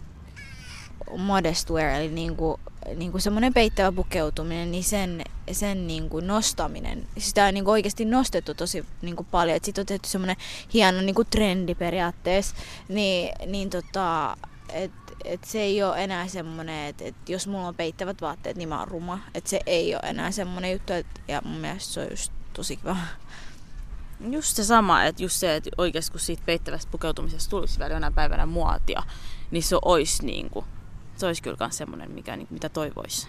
Modest 1.18 1.70
wear, 1.70 1.89
eli 1.89 2.07
niin 2.07 2.36
kuin 2.36 2.62
niin 2.95 3.12
kuin 3.12 3.22
semmoinen 3.22 3.53
peittävä 3.53 3.91
pukeutuminen, 3.91 4.72
niin 4.72 4.84
sen, 4.84 5.22
sen 5.51 5.88
niin 5.88 6.10
kuin 6.10 6.28
nostaminen, 6.28 7.07
sitä 7.18 7.45
on 7.45 7.53
niin 7.53 7.64
kuin 7.64 7.72
oikeasti 7.72 8.05
nostettu 8.05 8.53
tosi 8.53 8.86
niin 9.01 9.16
kuin 9.16 9.28
paljon, 9.32 9.55
että 9.55 9.66
siitä 9.66 9.82
on 9.82 9.88
tehty 9.88 10.10
semmoinen 10.10 10.36
hieno 10.74 11.01
niin 11.01 11.16
kuin 11.16 11.28
trendi 11.32 11.76
periaatteessa, 11.76 12.55
niin, 12.88 13.32
niin 13.45 13.70
tota, 13.70 14.38
et, 14.74 14.91
et 15.26 15.43
se 15.43 15.62
ei 15.62 15.84
ole 15.84 16.03
enää 16.03 16.28
semmoinen, 16.28 16.86
että 16.86 17.03
et 17.05 17.30
jos 17.30 17.47
mulla 17.47 17.68
on 17.68 17.76
peittävät 17.76 18.22
vaatteet, 18.22 18.57
niin 18.57 18.70
mä 18.70 18.80
oon 18.80 18.88
ruma. 18.88 19.20
Että 19.34 19.49
se 19.49 19.60
ei 19.66 19.95
ole 19.95 20.01
enää 20.03 20.32
semmoinen 20.32 20.72
juttu, 20.72 20.93
et, 20.93 21.07
ja 21.28 21.41
mun 21.45 21.57
mielestä 21.60 21.93
se 21.93 21.99
on 21.99 22.07
just 22.10 22.32
tosi 22.53 22.78
kiva. 22.78 22.97
Just 24.30 24.55
se 24.55 24.64
sama, 24.64 25.03
että 25.03 25.24
just 25.24 25.36
se, 25.36 25.55
että 25.55 25.70
oikeasti 25.78 26.12
kun 26.12 26.20
siitä 26.20 26.43
peittävästä 26.45 26.91
pukeutumisesta 26.91 27.49
tulisi 27.49 27.80
vielä 27.80 28.12
päivänä 28.12 28.45
muotia, 28.45 29.03
niin 29.51 29.64
se 29.64 29.76
olisi 29.82 30.26
niin 30.26 30.49
kuin, 30.49 30.66
se 31.20 31.26
olisi 31.26 31.43
kyllä 31.43 31.57
myös 31.59 31.78
semmoinen, 31.78 32.11
mikä, 32.11 32.36
niin, 32.36 32.47
mitä 32.49 32.70
toivoisi. 32.70 33.28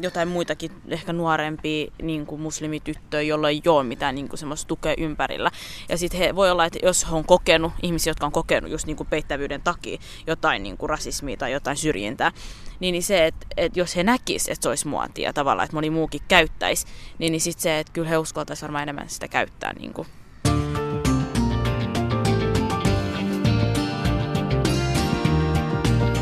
Jotain 0.00 0.28
muitakin, 0.28 0.72
ehkä 0.88 1.12
nuorempia 1.12 1.92
niin 2.02 2.26
kuin 2.26 2.40
muslimityttöjä, 2.40 3.22
joilla 3.22 3.48
ei 3.48 3.62
ole 3.68 3.84
mitään 3.84 4.14
niin 4.14 4.28
kuin 4.28 4.38
semmoista 4.38 4.68
tukea 4.68 4.94
ympärillä. 4.98 5.50
Ja 5.88 5.98
sitten 5.98 6.20
he 6.20 6.36
voi 6.36 6.50
olla, 6.50 6.64
että 6.64 6.78
jos 6.82 7.10
he 7.10 7.14
on 7.16 7.24
kokenut, 7.24 7.72
ihmisiä, 7.82 8.10
jotka 8.10 8.26
on 8.26 8.32
kokenut 8.32 8.70
just 8.70 8.86
niin 8.86 8.96
kuin 8.96 9.06
peittävyyden 9.06 9.62
takia 9.62 9.98
jotain 10.26 10.62
niin 10.62 10.76
kuin 10.76 10.90
rasismia 10.90 11.36
tai 11.36 11.52
jotain 11.52 11.76
syrjintää, 11.76 12.32
niin, 12.80 12.92
niin 12.92 13.02
se, 13.02 13.26
että, 13.26 13.46
että 13.56 13.80
jos 13.80 13.96
he 13.96 14.02
näkisivät, 14.02 14.52
että 14.52 14.62
se 14.62 14.68
olisi 14.68 14.88
muotia 14.88 15.32
tavallaan, 15.32 15.64
että 15.64 15.76
moni 15.76 15.90
muukin 15.90 16.20
käyttäisi, 16.28 16.86
niin, 17.18 17.32
niin 17.32 17.40
sitten 17.40 17.62
se, 17.62 17.78
että 17.78 17.92
kyllä 17.92 18.08
he 18.08 18.18
uskaltaisivat 18.18 18.62
varmaan 18.68 18.82
enemmän 18.82 19.08
sitä 19.08 19.28
käyttää 19.28 19.72
niin 19.72 19.92
kuin 19.92 20.08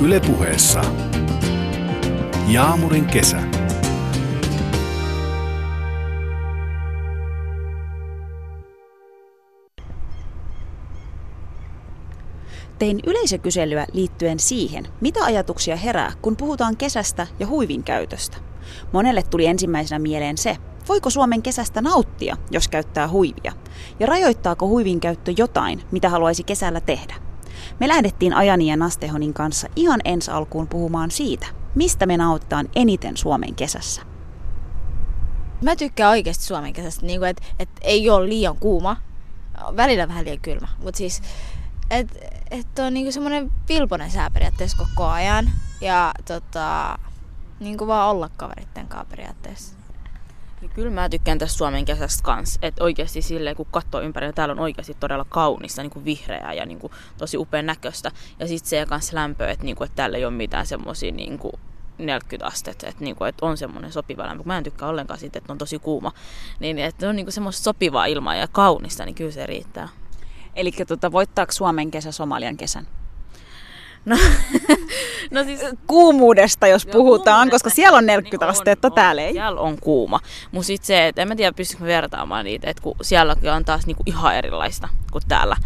Ylepuheessa 0.03 0.81
Jaamurin 2.49 3.07
kesä. 3.07 3.37
Tein 12.79 13.01
yleisökyselyä 13.07 13.87
liittyen 13.93 14.39
siihen, 14.39 14.89
mitä 15.01 15.25
ajatuksia 15.25 15.77
herää, 15.77 16.13
kun 16.23 16.37
puhutaan 16.37 16.77
kesästä 16.77 17.27
ja 17.39 17.47
huivin 17.47 17.85
käytöstä. 17.85 18.37
Monelle 18.93 19.23
tuli 19.23 19.47
ensimmäisenä 19.47 19.99
mieleen 19.99 20.39
se, 20.39 20.57
voiko 20.89 21.11
Suomen 21.11 21.43
kesästä 21.43 21.81
nauttia, 21.81 22.37
jos 22.51 22.69
käyttää 22.69 23.09
huivia, 23.09 23.53
ja 24.01 24.07
rajoittaako 24.07 24.69
huivin 24.69 25.01
käyttö 25.01 25.33
jotain, 25.37 25.83
mitä 25.91 26.09
haluaisi 26.09 26.45
kesällä 26.45 26.81
tehdä. 26.81 27.30
Me 27.79 27.89
lähdettiin 27.89 28.35
Ajani 28.35 28.67
ja 28.67 28.77
Nastehonin 28.77 29.35
kanssa 29.35 29.69
ihan 29.77 30.01
ensi 30.05 30.31
alkuun 30.31 30.69
puhumaan 30.69 31.11
siitä, 31.11 31.47
mistä 31.75 32.07
me 32.07 32.17
nautitaan 32.17 32.69
eniten 32.77 33.17
Suomen 33.17 33.55
kesässä. 33.55 34.03
Mä 35.63 35.77
tykkään 35.77 36.11
oikeasti 36.11 36.45
Suomen 36.45 36.73
kesästä, 36.73 37.07
niin 37.07 37.25
että 37.25 37.43
et 37.59 37.69
ei 37.81 38.11
ole 38.11 38.29
liian 38.29 38.57
kuuma, 38.57 38.97
välillä 39.77 40.09
vähän 40.09 40.25
liian 40.25 40.41
kylmä, 40.41 40.69
mutta 40.83 40.99
siis 40.99 41.23
että 41.91 42.19
et 42.51 42.79
on 42.79 42.95
niinku 42.95 43.13
semmoinen 43.13 43.53
vilponen 43.69 44.11
sää 44.11 44.31
periaatteessa 44.31 44.77
koko 44.77 45.07
ajan 45.07 45.51
ja 45.81 46.13
tota, 46.25 46.99
niinku 47.61 47.87
vaan 47.87 48.11
olla 48.11 48.31
kaveritten 48.37 48.89
kanssa 48.89 49.11
periaatteessa. 49.11 49.80
Niin 50.61 50.71
kyllä 50.71 50.91
mä 50.91 51.09
tykkään 51.09 51.39
tästä 51.39 51.59
Suomen 51.59 51.85
kesästä 51.85 52.23
kanssa. 52.23 52.59
Että 52.63 52.85
oikeasti 52.85 53.23
silleen, 53.23 53.57
kun 53.57 53.67
katsoo 53.71 54.01
ympärillä, 54.01 54.33
täällä 54.33 54.53
on 54.53 54.59
oikeasti 54.59 54.97
todella 55.01 55.27
kaunista, 55.29 55.83
niin 55.83 55.91
kuin 55.91 56.05
vihreää 56.05 56.53
ja 56.53 56.67
niin 56.67 56.79
kuin 56.79 56.93
tosi 57.19 57.39
upean 57.39 57.67
näköistä. 57.67 58.11
Ja 58.39 58.49
sitten 58.49 58.69
se 58.69 58.87
kanssa 58.89 59.17
lämpö, 59.17 59.51
että, 59.51 59.65
niin 59.65 59.77
kuin, 59.77 59.87
että 59.87 59.97
täällä 59.97 60.19
ei 60.19 60.25
ole 60.25 60.35
mitään 60.35 60.67
semmoisia 60.67 61.13
niin 61.13 61.39
kuin 61.39 61.53
40 61.99 62.47
astetta, 62.47 62.87
että, 62.87 63.05
niin 63.05 63.17
kuin, 63.17 63.29
että 63.29 63.47
on 63.47 63.57
semmoinen 63.57 63.93
sopiva 63.93 64.27
lämpö. 64.27 64.43
Mä 64.47 64.59
en 64.59 64.65
tykkää 64.65 64.89
ollenkaan 64.89 65.21
siitä, 65.21 65.39
että 65.39 65.53
on 65.53 65.59
tosi 65.59 65.79
kuuma. 65.79 66.13
Niin 66.61 66.79
että 66.79 67.09
on 67.09 67.17
niin 67.17 67.27
kuin 67.27 67.33
semmoista 67.33 67.63
sopivaa 67.63 68.07
ilmaa 68.07 68.35
ja 68.35 68.49
kaunista, 68.49 69.05
niin 69.05 69.15
kyllä 69.15 69.31
se 69.31 69.47
riittää. 69.47 69.89
Eli 70.57 70.73
tota, 70.73 71.13
voittaako 71.13 71.53
Suomen 71.53 71.91
kesä 71.91 72.13
Somalian 72.13 72.57
kesän? 72.57 72.87
No, 74.05 74.17
no 75.31 75.45
siis, 75.45 75.61
kuumuudesta, 75.87 76.67
jos 76.67 76.87
puhutaan, 76.87 77.37
kuumuudesta. 77.37 77.55
koska 77.55 77.71
siellä 77.71 77.99
on 77.99 78.07
40 78.07 78.47
niin 78.47 78.51
astetta, 78.51 78.89
on, 78.89 78.95
täällä 78.95 79.23
ei. 79.23 79.33
Siellä 79.33 79.61
on 79.61 79.77
kuuma. 79.81 80.21
Mutta 80.53 80.67
sitten 80.67 80.87
se, 80.87 81.09
että 81.09 81.23
en 81.23 81.29
mä 81.29 81.37
tiedä 81.37 81.53
pystykö 81.53 81.85
vertaamaan 81.85 82.45
niitä, 82.45 82.71
että 82.71 82.83
kun 82.83 82.95
sielläkin 83.03 83.53
on 83.53 83.65
taas 83.65 83.87
niinku 83.87 84.03
ihan 84.07 84.37
erilaista 84.37 84.89
kuin 85.13 85.25
täällä. 85.29 85.57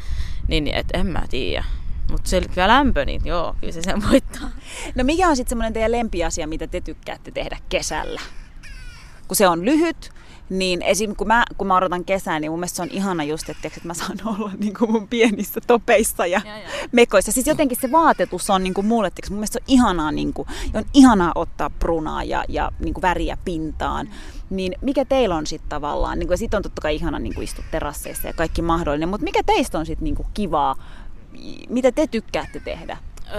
Niin, 0.49 0.65
niin 0.65 0.77
että 0.77 0.99
en 0.99 1.07
mä 1.07 1.23
tiedä. 1.31 1.65
Mutta 2.11 2.31
se 2.31 2.41
kyllä 2.41 2.69
lämpö, 2.69 3.05
niin 3.05 3.21
joo, 3.25 3.57
kyllä 3.61 3.73
se 3.73 3.83
sen 3.83 4.03
voittaa. 4.11 4.51
No 4.95 5.05
mikä 5.05 5.29
on 5.29 5.37
sitten 5.37 5.51
semmoinen 5.51 5.73
teidän 5.73 5.93
lempiasia, 5.93 6.47
mitä 6.47 6.67
te 6.67 6.81
tykkäätte 6.81 7.31
tehdä 7.31 7.59
kesällä? 7.69 8.21
Kun 9.29 9.37
se 9.37 9.49
on 9.49 9.65
lyhyt, 9.65 10.11
niin 10.51 10.83
esim. 10.83 11.17
kun 11.17 11.27
mä, 11.27 11.45
kun 11.59 11.67
mä 11.67 11.77
odotan 11.77 12.05
kesää, 12.05 12.41
niin 12.41 12.53
mun 12.53 12.61
mielestä 12.61 12.77
se 12.77 12.83
on 12.83 12.89
ihana 12.91 13.25
just, 13.25 13.49
että, 13.49 13.69
että 13.69 13.81
mä 13.85 13.95
saan 13.95 14.19
olla 14.39 14.51
niin 14.59 14.75
kuin 14.79 14.93
mun 14.93 15.09
pienissä 15.09 15.61
topeissa 15.67 16.27
ja, 16.27 16.41
Ja, 16.45 16.59
ja. 16.59 16.69
mekoissa. 16.93 17.33
Siis 17.33 17.47
jotenkin 17.47 17.79
se 17.81 17.93
vaatetus 17.93 18.51
on 18.51 18.63
niin 18.63 18.75
kuin 18.75 18.87
mulle, 18.87 19.07
että 19.07 19.23
mun 19.31 19.39
mielestä 19.39 19.53
se 19.53 19.63
on 19.63 19.75
ihanaa, 19.75 20.13
niin 20.13 20.33
kuin, 20.33 20.49
on 20.75 20.85
ihanaa 20.95 21.33
ottaa 21.35 21.71
prunaa 21.71 22.25
ja, 22.25 22.45
ja 22.49 22.71
niin 22.81 22.95
kuin 22.95 23.03
väriä 23.03 23.39
pintaan. 23.45 24.09
Niin 24.51 24.75
mikä 24.81 25.05
teillä 25.05 25.37
on 25.37 25.47
sitten 25.47 25.69
tavallaan, 25.69 26.19
niin 26.19 26.27
kuin, 26.27 26.39
sit 26.39 26.55
on 26.55 26.63
totta 26.63 26.83
kai 26.83 26.95
ihana 26.95 27.19
niin 27.19 27.35
kuin 27.35 27.45
istua 27.45 27.65
terasseissa 27.71 28.29
ja 28.29 28.33
kaikki 28.33 28.63
mahdollinen, 28.63 29.09
mutta 29.09 29.25
mikä 29.25 29.43
teistä 29.47 29.79
on 29.79 29.87
sitten 29.87 30.05
niin 30.05 30.15
kuin 30.15 30.29
kivaa, 30.35 30.77
mitä 31.69 31.93
te 31.93 32.07
tykkäätte 32.07 32.61
tehdä? 32.61 32.97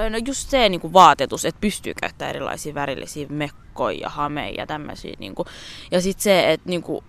No 0.09 0.17
just 0.27 0.49
se 0.49 0.69
niin 0.69 0.81
kuin 0.81 0.93
vaatetus, 0.93 1.45
että 1.45 1.61
pystyy 1.61 1.93
käyttämään 1.93 2.29
erilaisia 2.29 2.73
värillisiä 2.73 3.27
mekkoja 3.29 3.99
ja 3.99 4.09
hameja 4.09 4.61
ja 4.61 4.67
tämmöisiä. 4.67 5.13
Niin 5.19 5.35
kuin. 5.35 5.47
Ja 5.91 6.01
sitten 6.01 6.23
se, 6.23 6.51
että 6.51 6.69
niin 6.69 6.83
kuin, 6.83 7.05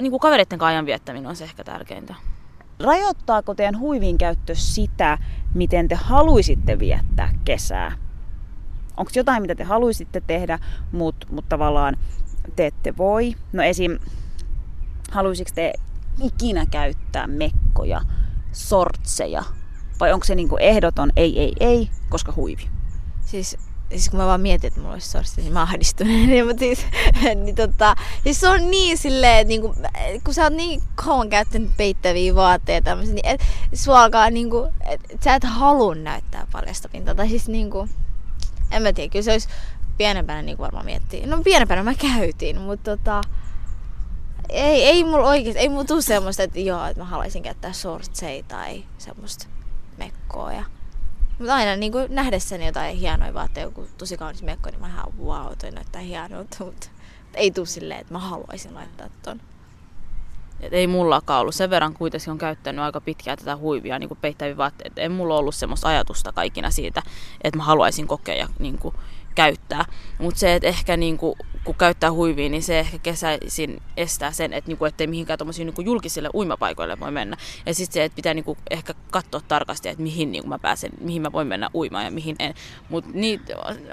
niin 0.00 0.10
kuin 0.10 0.20
kavereiden 0.20 0.58
kanssa 0.58 0.66
ajan 0.66 0.86
viettäminen 0.86 1.26
on 1.26 1.36
se 1.36 1.44
ehkä 1.44 1.64
tärkeintä. 1.64 2.14
Rajoittaako 2.80 3.54
teidän 3.54 3.78
huivin 3.78 4.18
käyttö 4.18 4.54
sitä, 4.54 5.18
miten 5.54 5.88
te 5.88 5.94
haluaisitte 5.94 6.78
viettää 6.78 7.32
kesää? 7.44 7.92
Onko 8.96 9.10
jotain, 9.14 9.42
mitä 9.42 9.54
te 9.54 9.64
haluaisitte 9.64 10.22
tehdä, 10.26 10.58
mutta 10.92 11.26
mut 11.30 11.48
tavallaan 11.48 11.96
te 12.56 12.66
ette 12.66 12.96
voi? 12.96 13.34
No 13.52 13.62
esim. 13.62 13.98
Haluaisiko 15.10 15.50
te 15.54 15.72
ikinä 16.22 16.66
käyttää 16.66 17.26
mekkoja, 17.26 18.00
sortseja? 18.52 19.44
Vai 20.00 20.12
onko 20.12 20.26
se 20.26 20.34
niinku 20.34 20.56
ehdoton 20.56 21.12
ei, 21.16 21.40
ei, 21.40 21.52
ei, 21.60 21.90
koska 22.08 22.32
huivi? 22.36 22.68
Siis, 23.26 23.56
siis 23.88 24.10
kun 24.10 24.20
mä 24.20 24.26
vaan 24.26 24.40
mietin, 24.40 24.68
että 24.68 24.80
mulla 24.80 24.92
olisi 24.92 25.10
sorsti, 25.10 25.42
niin 25.42 25.52
mä 25.52 25.62
ahdistun. 25.62 26.06
niin, 26.06 26.46
mutta 26.48 26.60
siis, 26.60 26.86
niin 27.44 27.54
tota, 27.54 27.94
siis 28.22 28.40
se 28.40 28.48
on 28.48 28.70
niin 28.70 28.98
silleen, 28.98 29.38
että 29.38 29.48
niinku, 29.48 29.74
kun 30.24 30.34
sä 30.34 30.42
oot 30.42 30.52
niin 30.52 30.82
kauan 30.94 31.28
käyttänyt 31.28 31.70
peittäviä 31.76 32.34
vaatteita, 32.34 32.84
tämmöisiä, 32.84 33.14
niin 33.14 33.26
et, 33.26 33.40
sua 33.74 34.02
alkaa 34.02 34.30
niinku, 34.30 34.68
et, 34.88 35.00
et 35.08 35.22
sä 35.22 35.34
et 35.34 35.44
halua 35.44 35.94
näyttää 35.94 36.46
paljasta 36.52 36.88
pintaa. 36.88 37.14
Tai 37.14 37.28
siis 37.28 37.48
niinku, 37.48 37.88
en 38.70 38.82
mä 38.82 38.92
tiedä, 38.92 39.10
kyllä 39.10 39.24
se 39.24 39.32
olisi 39.32 39.48
pienempänä 39.98 40.42
niinku 40.42 40.62
varmaan 40.62 40.84
miettiä. 40.84 41.26
No 41.26 41.42
pienempänä 41.44 41.82
mä 41.82 41.94
käytin, 41.94 42.60
mutta 42.60 42.96
tota, 42.96 43.20
ei, 44.48 44.84
ei 44.84 45.04
mulla 45.04 45.28
oikeesti, 45.28 45.60
ei 45.60 45.68
mulla 45.68 45.84
tuu 45.84 46.02
semmoista, 46.02 46.42
että 46.42 46.60
joo, 46.60 46.86
että 46.86 47.02
mä 47.02 47.08
haluaisin 47.08 47.42
käyttää 47.42 47.72
shortseja 47.72 48.42
tai 48.48 48.84
semmoista 48.98 49.46
mekkoa. 49.96 50.52
Ja... 50.52 50.64
Mutta 51.38 51.54
aina 51.54 51.76
niin 51.76 51.92
kuin 51.92 52.14
nähdessäni 52.14 52.66
jotain 52.66 52.96
hienoja 52.96 53.34
vaatteita, 53.34 53.68
joku 53.68 53.88
tosi 53.98 54.16
kaunis 54.16 54.42
mekko, 54.42 54.70
niin 54.70 54.80
mä 54.80 54.88
ihan 54.88 55.18
wow, 55.18 55.46
toi 55.60 55.70
näyttää 55.70 56.02
hienolta, 56.02 56.64
mutta 56.64 56.88
ei 57.34 57.50
tuu 57.50 57.66
silleen, 57.66 58.00
että 58.00 58.14
mä 58.14 58.18
haluaisin 58.18 58.74
laittaa 58.74 59.08
ton. 59.22 59.40
Et 60.60 60.72
ei 60.72 60.86
mullakaan 60.86 61.40
ollut. 61.40 61.54
Sen 61.54 61.70
verran 61.70 61.94
kuitenkin 61.94 62.30
on 62.30 62.38
käyttänyt 62.38 62.84
aika 62.84 63.00
pitkään 63.00 63.38
tätä 63.38 63.56
huivia 63.56 63.98
niin 63.98 64.10
peittäviä 64.20 64.56
vaatteita. 64.56 65.00
Ei 65.00 65.08
mulla 65.08 65.36
ollut 65.36 65.54
semmoista 65.54 65.88
ajatusta 65.88 66.32
kaikina 66.32 66.70
siitä, 66.70 67.02
että 67.44 67.56
mä 67.56 67.64
haluaisin 67.64 68.06
kokea 68.06 68.34
ja 68.34 68.48
niin 68.58 68.78
kuin, 68.78 68.94
käyttää. 69.34 69.84
Mutta 70.18 70.40
se, 70.40 70.54
että 70.54 70.68
ehkä 70.68 70.96
niin 70.96 71.18
kuin, 71.18 71.34
kun 71.64 71.74
käyttää 71.74 72.12
huivia, 72.12 72.48
niin 72.48 72.62
se 72.62 72.78
ehkä 72.80 72.98
kesäisin 72.98 73.82
estää 73.96 74.32
sen, 74.32 74.52
että 74.52 74.68
niinku, 74.68 74.84
ettei 74.84 75.06
mihinkään 75.06 75.38
tommosiin 75.38 75.66
niinku 75.66 75.82
julkisille 75.82 76.30
uimapaikoille 76.34 77.00
voi 77.00 77.10
mennä. 77.10 77.36
Ja 77.66 77.74
sitten 77.74 77.94
se, 77.94 78.04
että 78.04 78.16
pitää 78.16 78.34
niinku 78.34 78.56
ehkä 78.70 78.94
katsoa 79.10 79.40
tarkasti, 79.48 79.88
että 79.88 80.02
mihin 80.02 80.32
niinku 80.32 80.48
mä 80.48 80.58
pääsen, 80.58 80.90
mihin 81.00 81.22
mä 81.22 81.32
voin 81.32 81.46
mennä 81.46 81.70
uimaan 81.74 82.04
ja 82.04 82.10
mihin 82.10 82.36
en. 82.38 82.54
Mutta 82.88 83.10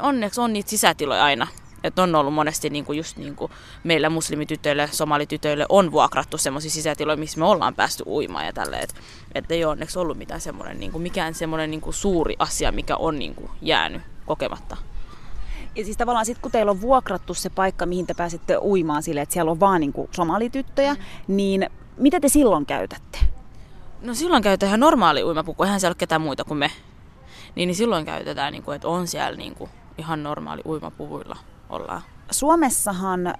onneksi 0.01 0.41
on 0.41 0.53
niitä 0.53 0.69
sisätiloja 0.69 1.23
aina. 1.23 1.47
Että 1.83 2.03
on 2.03 2.15
ollut 2.15 2.33
monesti 2.33 2.69
niinku 2.69 2.93
just 2.93 3.17
niinku 3.17 3.51
meillä 3.83 4.09
muslimitytöille, 4.09 4.89
somalitytöille 4.91 5.65
on 5.69 5.91
vuokrattu 5.91 6.37
semmoisia 6.37 6.71
sisätiloja, 6.71 7.17
missä 7.17 7.39
me 7.39 7.45
ollaan 7.45 7.75
päästy 7.75 8.03
uimaan 8.07 8.45
ja 8.45 8.53
tälleen. 8.53 8.83
Että 8.83 8.95
et 9.35 9.51
ei 9.51 9.65
ole 9.65 9.71
onneksi 9.71 9.99
ollut 9.99 10.17
mitään 10.17 10.41
semmoinen, 10.41 10.79
niinku, 10.79 10.99
mikään 10.99 11.33
semmoinen 11.33 11.71
niinku 11.71 11.91
suuri 11.91 12.35
asia, 12.39 12.71
mikä 12.71 12.95
on 12.95 13.19
niinku 13.19 13.49
jäänyt 13.61 14.01
kokematta. 14.25 14.77
Ja 15.75 15.85
siis 15.85 15.97
tavallaan 15.97 16.25
sitten 16.25 16.41
kun 16.41 16.51
teillä 16.51 16.71
on 16.71 16.81
vuokrattu 16.81 17.33
se 17.33 17.49
paikka, 17.49 17.85
mihin 17.85 18.07
te 18.07 18.13
pääsette 18.13 18.57
uimaan 18.57 19.03
sille, 19.03 19.21
että 19.21 19.33
siellä 19.33 19.51
on 19.51 19.59
vaan 19.59 19.81
niinku 19.81 20.09
somalityttöjä, 20.11 20.93
mm. 20.93 20.99
niin 21.27 21.69
mitä 21.97 22.19
te 22.19 22.29
silloin 22.29 22.65
käytätte? 22.65 23.19
No 24.01 24.13
silloin 24.13 24.43
käytetään 24.43 24.69
ihan 24.69 24.79
normaali 24.79 25.23
uimapuku, 25.23 25.63
eihän 25.63 25.79
siellä 25.79 25.91
ole 25.91 25.99
ketään 25.99 26.21
muita 26.21 26.43
kuin 26.43 26.57
me. 26.57 26.71
Niin, 27.55 27.67
niin 27.67 27.75
silloin 27.75 28.05
käytetään, 28.05 28.53
niin 28.53 28.63
kuin, 28.63 28.75
että 28.75 28.87
on 28.87 29.07
siellä 29.07 29.37
niin 29.37 29.55
kuin, 29.55 29.69
ihan 29.97 30.23
normaali 30.23 30.61
uimapuvuilla 30.65 31.37
ollaan. 31.69 32.01
Suomessahan 32.31 33.27
äh, 33.27 33.35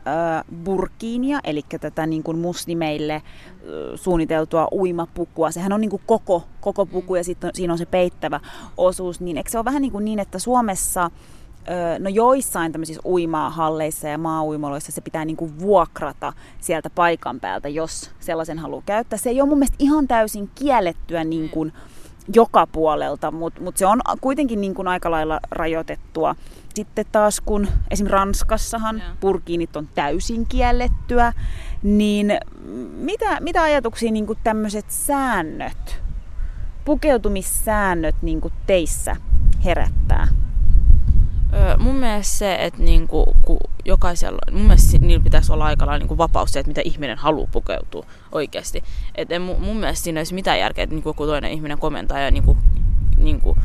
burkiinia, 0.63 1.39
eli 1.43 1.65
tätä 1.79 2.05
niin 2.05 2.23
kuin 2.23 2.37
muslimeille 2.37 3.13
äh, 3.15 3.23
suunniteltua 3.95 4.67
uimapukua, 4.71 5.51
sehän 5.51 5.73
on 5.73 5.81
niin 5.81 5.89
kuin 5.89 6.01
koko, 6.05 6.43
koko 6.61 6.85
puku 6.85 7.15
ja 7.15 7.23
sitten 7.23 7.51
siinä 7.53 7.73
on 7.73 7.77
se 7.77 7.85
peittävä 7.85 8.39
osuus, 8.77 9.21
niin 9.21 9.37
eikö 9.37 9.49
se 9.49 9.57
ole 9.57 9.65
vähän 9.65 9.81
niin, 9.81 9.91
kuin 9.91 10.05
niin 10.05 10.19
että 10.19 10.39
Suomessa 10.39 11.11
no 11.99 12.09
joissain 12.09 12.71
tämmöisissä 12.71 13.01
uimahalleissa 13.05 14.07
ja 14.07 14.17
maauimaloissa 14.17 14.91
se 14.91 15.01
pitää 15.01 15.25
niinku 15.25 15.59
vuokrata 15.59 16.33
sieltä 16.59 16.89
paikan 16.89 17.39
päältä, 17.39 17.69
jos 17.69 18.11
sellaisen 18.19 18.59
haluaa 18.59 18.83
käyttää. 18.85 19.19
Se 19.19 19.29
ei 19.29 19.41
ole 19.41 19.49
mun 19.49 19.57
mielestä 19.57 19.77
ihan 19.79 20.07
täysin 20.07 20.49
kiellettyä 20.55 21.23
niin 21.23 21.49
kuin 21.49 21.73
joka 22.33 22.67
puolelta, 22.67 23.31
mutta 23.31 23.61
mut 23.61 23.77
se 23.77 23.85
on 23.85 24.01
kuitenkin 24.21 24.61
niin 24.61 24.75
kuin 24.75 24.87
aika 24.87 25.11
lailla 25.11 25.39
rajoitettua. 25.51 26.35
Sitten 26.73 27.05
taas 27.11 27.41
kun 27.41 27.67
esim. 27.91 28.07
Ranskassahan 28.07 28.95
yeah. 28.95 29.19
purkiinit 29.19 29.75
on 29.75 29.89
täysin 29.95 30.45
kiellettyä, 30.45 31.33
niin 31.83 32.37
mitä, 32.97 33.37
mitä 33.41 33.61
ajatuksia 33.61 34.11
niin 34.11 34.27
kuin 34.27 34.39
tämmöiset 34.43 34.85
säännöt, 34.89 36.01
pukeutumissäännöt 36.85 38.15
niin 38.21 38.41
kuin 38.41 38.53
teissä 38.67 39.15
herättää? 39.65 40.27
Mun 41.77 41.95
mielestä 41.95 42.37
se, 42.37 42.55
että 42.59 42.83
niinku, 42.83 43.35
kun 43.45 43.57
jokaisella, 43.85 44.39
mun 44.51 44.61
mielestä 44.61 44.97
niillä 44.97 45.23
pitäisi 45.23 45.51
olla 45.51 45.65
aika 45.65 45.85
lailla 45.85 45.99
niinku 45.99 46.17
vapaus 46.17 46.51
se, 46.51 46.59
että 46.59 46.67
mitä 46.67 46.81
ihminen 46.85 47.17
haluaa 47.17 47.49
pukeutua 47.51 48.05
oikeasti. 48.31 48.83
Et 49.15 49.31
en, 49.31 49.41
mun 49.41 49.77
mielestä 49.77 50.03
siinä 50.03 50.19
olisi 50.19 50.33
mitään 50.33 50.59
järkeä, 50.59 50.83
että 50.83 50.95
niinku 50.95 51.09
joku 51.09 51.25
toinen 51.25 51.51
ihminen 51.51 51.79
komentaa 51.79 52.19
ja 52.19 52.31
niinku, 52.31 52.57
niinku, 53.17 53.57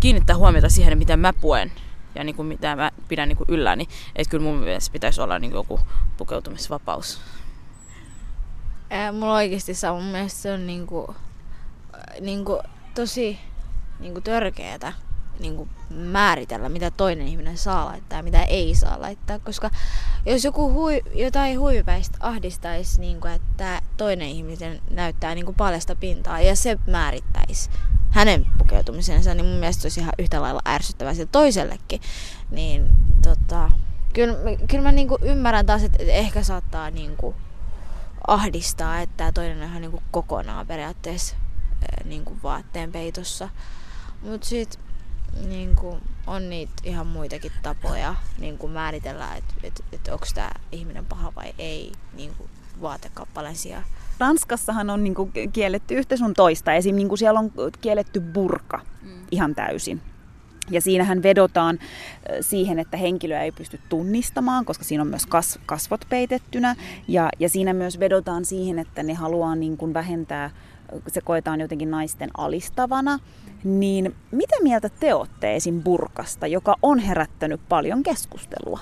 kiinnittää 0.00 0.36
huomiota 0.36 0.68
siihen, 0.68 0.98
mitä 0.98 1.16
mä 1.16 1.32
puen 1.32 1.72
ja 2.14 2.24
niinku, 2.24 2.42
mitä 2.42 2.76
mä 2.76 2.90
pidän 3.08 3.28
niinku 3.28 3.44
yllä. 3.48 3.76
Niin, 3.76 3.88
että 4.16 4.30
kyllä 4.30 4.44
mun 4.44 4.56
mielestä 4.56 4.92
pitäisi 4.92 5.20
olla 5.20 5.38
niinku 5.38 5.56
joku 5.56 5.80
pukeutumisvapaus. 6.16 7.20
Ää, 8.90 9.12
mulla 9.12 9.34
oikeasti 9.34 9.74
saa, 9.74 9.94
mun 9.94 10.04
mielestä 10.04 10.40
se 10.40 10.52
on 10.52 10.66
niinku, 10.66 11.14
niinku, 12.20 12.58
tosi 12.94 13.38
niinku 14.00 14.20
törkeetä 14.20 14.92
niin 15.42 15.56
kuin 15.56 15.70
määritellä, 15.90 16.68
mitä 16.68 16.90
toinen 16.90 17.28
ihminen 17.28 17.58
saa 17.58 17.84
laittaa 17.84 18.18
ja 18.18 18.22
mitä 18.22 18.42
ei 18.42 18.74
saa 18.74 19.00
laittaa. 19.00 19.38
Koska 19.38 19.70
jos 20.26 20.44
joku 20.44 20.72
hui, 20.72 21.02
jotain 21.14 21.60
huivipäistä 21.60 22.18
ahdistaisi, 22.20 23.00
niin 23.00 23.20
kuin, 23.20 23.32
että 23.32 23.82
toinen 23.96 24.28
ihminen 24.28 24.80
näyttää 24.90 25.34
niin 25.34 25.44
kuin 25.44 25.56
paljasta 25.56 25.96
pintaa 25.96 26.40
ja 26.40 26.56
se 26.56 26.78
määrittäisi 26.86 27.70
hänen 28.10 28.46
pukeutumisensa, 28.58 29.34
niin 29.34 29.46
mun 29.46 29.58
mielestä 29.58 29.82
se 29.82 29.86
olisi 29.86 30.00
ihan 30.00 30.12
yhtä 30.18 30.42
lailla 30.42 30.62
ärsyttävää 30.68 31.14
sille 31.14 31.28
toisellekin. 31.32 32.00
Niin 32.50 32.86
tota, 33.22 33.70
kyllä, 34.12 34.34
kyllä 34.68 34.82
mä 34.82 34.92
niin 34.92 35.08
kuin 35.08 35.22
ymmärrän 35.22 35.66
taas, 35.66 35.82
että 35.82 36.02
ehkä 36.02 36.42
saattaa 36.42 36.90
niin 36.90 37.16
kuin 37.16 37.34
ahdistaa, 38.26 39.00
että 39.00 39.32
toinen 39.32 39.58
on 39.58 39.68
ihan 39.68 39.82
niin 39.82 39.90
kuin 39.90 40.02
kokonaan 40.10 40.66
periaatteessa 40.66 41.36
niin 42.04 42.24
kuin 42.24 42.40
vaatteen 42.42 42.92
peitossa. 42.92 43.48
Mutta 44.22 44.46
sitten 44.46 44.80
niin 45.48 45.76
kuin, 45.76 46.00
on 46.26 46.50
niitä 46.50 46.72
ihan 46.84 47.06
muitakin 47.06 47.52
tapoja 47.62 48.14
niin 48.38 48.58
kuin 48.58 48.72
määritellä, 48.72 49.36
että 49.36 49.54
et, 49.62 49.84
et 49.92 50.08
onko 50.08 50.26
tämä 50.34 50.50
ihminen 50.72 51.06
paha 51.06 51.32
vai 51.36 51.54
ei 51.58 51.92
niin 52.16 52.34
kuin 52.38 52.50
vaatekappaleen 52.82 53.56
sijaan. 53.56 53.84
Ranskassahan 54.18 54.90
on 54.90 55.04
niin 55.04 55.14
kuin, 55.14 55.32
kielletty 55.52 55.94
yhtä 55.94 56.16
sun 56.16 56.34
toista. 56.34 56.72
Esim. 56.72 56.96
Niin 56.96 57.08
kuin 57.08 57.18
siellä 57.18 57.40
on 57.40 57.52
kielletty 57.80 58.20
burka 58.20 58.80
mm. 59.02 59.10
ihan 59.30 59.54
täysin. 59.54 60.00
Ja 60.70 60.80
siinähän 60.80 61.22
vedotaan 61.22 61.78
siihen, 62.40 62.78
että 62.78 62.96
henkilöä 62.96 63.42
ei 63.42 63.52
pysty 63.52 63.80
tunnistamaan, 63.88 64.64
koska 64.64 64.84
siinä 64.84 65.02
on 65.02 65.08
myös 65.08 65.26
kas, 65.26 65.58
kasvot 65.66 66.04
peitettynä. 66.08 66.76
Ja, 67.08 67.28
ja 67.38 67.48
siinä 67.48 67.72
myös 67.72 68.00
vedotaan 68.00 68.44
siihen, 68.44 68.78
että 68.78 69.02
ne 69.02 69.14
haluaa 69.14 69.54
niin 69.54 69.76
kuin 69.76 69.94
vähentää, 69.94 70.50
se 71.08 71.20
koetaan 71.20 71.60
jotenkin 71.60 71.90
naisten 71.90 72.30
alistavana. 72.36 73.18
Niin 73.64 74.16
mitä 74.30 74.56
mieltä 74.62 74.88
te 74.88 75.14
olette 75.14 75.56
esim. 75.56 75.82
burkasta, 75.82 76.46
joka 76.46 76.74
on 76.82 76.98
herättänyt 76.98 77.60
paljon 77.68 78.02
keskustelua? 78.02 78.80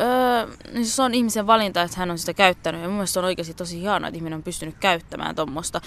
Öö, 0.00 0.46
niin 0.72 0.86
se 0.86 1.02
on 1.02 1.14
ihmisen 1.14 1.46
valinta, 1.46 1.82
että 1.82 1.96
hän 1.96 2.10
on 2.10 2.18
sitä 2.18 2.34
käyttänyt. 2.34 2.80
Ja 2.80 2.88
mun 2.88 2.96
mielestä 2.96 3.20
on 3.20 3.26
oikeasti 3.26 3.54
tosi 3.54 3.80
hienoa, 3.80 4.08
että 4.08 4.16
ihminen 4.16 4.36
on 4.36 4.42
pystynyt 4.42 4.74
käyttämään 4.80 5.34
tuommoista. 5.34 5.80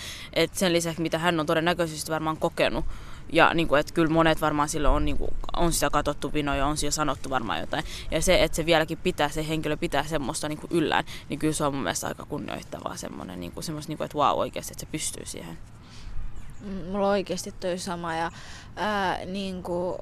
Sen 0.52 0.74
lisäksi, 0.74 1.02
mitä 1.02 1.18
hän 1.18 1.40
on 1.40 1.46
todennäköisesti 1.46 2.12
varmaan 2.12 2.38
kokenut. 2.38 2.86
Ja 3.32 3.54
niin 3.54 3.68
kuin, 3.68 3.80
että 3.80 3.94
kyllä 3.94 4.14
monet 4.14 4.42
varmaan 4.42 4.70
silloin 4.70 4.96
on, 4.96 5.06
niin 5.06 5.18
kuin, 5.18 5.32
on 5.58 5.74
sitä 5.74 5.90
katsottu 5.90 6.34
vinoja, 6.34 6.66
on 6.66 6.78
siellä 6.78 6.92
sanottu 6.92 7.30
varmaan 7.30 7.60
jotain. 7.60 7.84
Ja 8.12 8.22
se, 8.22 8.44
että 8.44 8.56
se 8.56 8.66
vieläkin 8.66 8.98
pitää, 8.98 9.30
se 9.30 9.48
henkilö 9.48 9.78
pitää 9.78 10.04
semmoista 10.04 10.50
niin 10.50 10.60
kuin 10.60 10.72
yllään, 10.72 11.04
niin 11.30 11.40
kyllä 11.40 11.54
se 11.54 11.64
on 11.64 11.74
mun 11.74 11.84
mielestä 11.84 12.08
aika 12.08 12.26
kunnioittavaa 12.26 12.98
semmoinen, 12.98 13.40
niin 13.40 13.52
kuin, 13.52 13.64
semmoista, 13.64 13.90
niin 13.90 13.98
kuin, 13.98 14.06
että 14.06 14.18
wow 14.18 14.40
oikeasti, 14.40 14.74
että 14.74 14.86
se 14.86 14.92
pystyy 14.92 15.26
siihen 15.26 15.58
mulla 16.92 17.08
on 17.08 17.12
oikeasti 17.12 17.52
toi 17.52 17.78
sama 17.78 18.16
ja 18.16 18.32
ää, 18.76 19.26
niin 19.26 19.64
kuin 19.64 19.98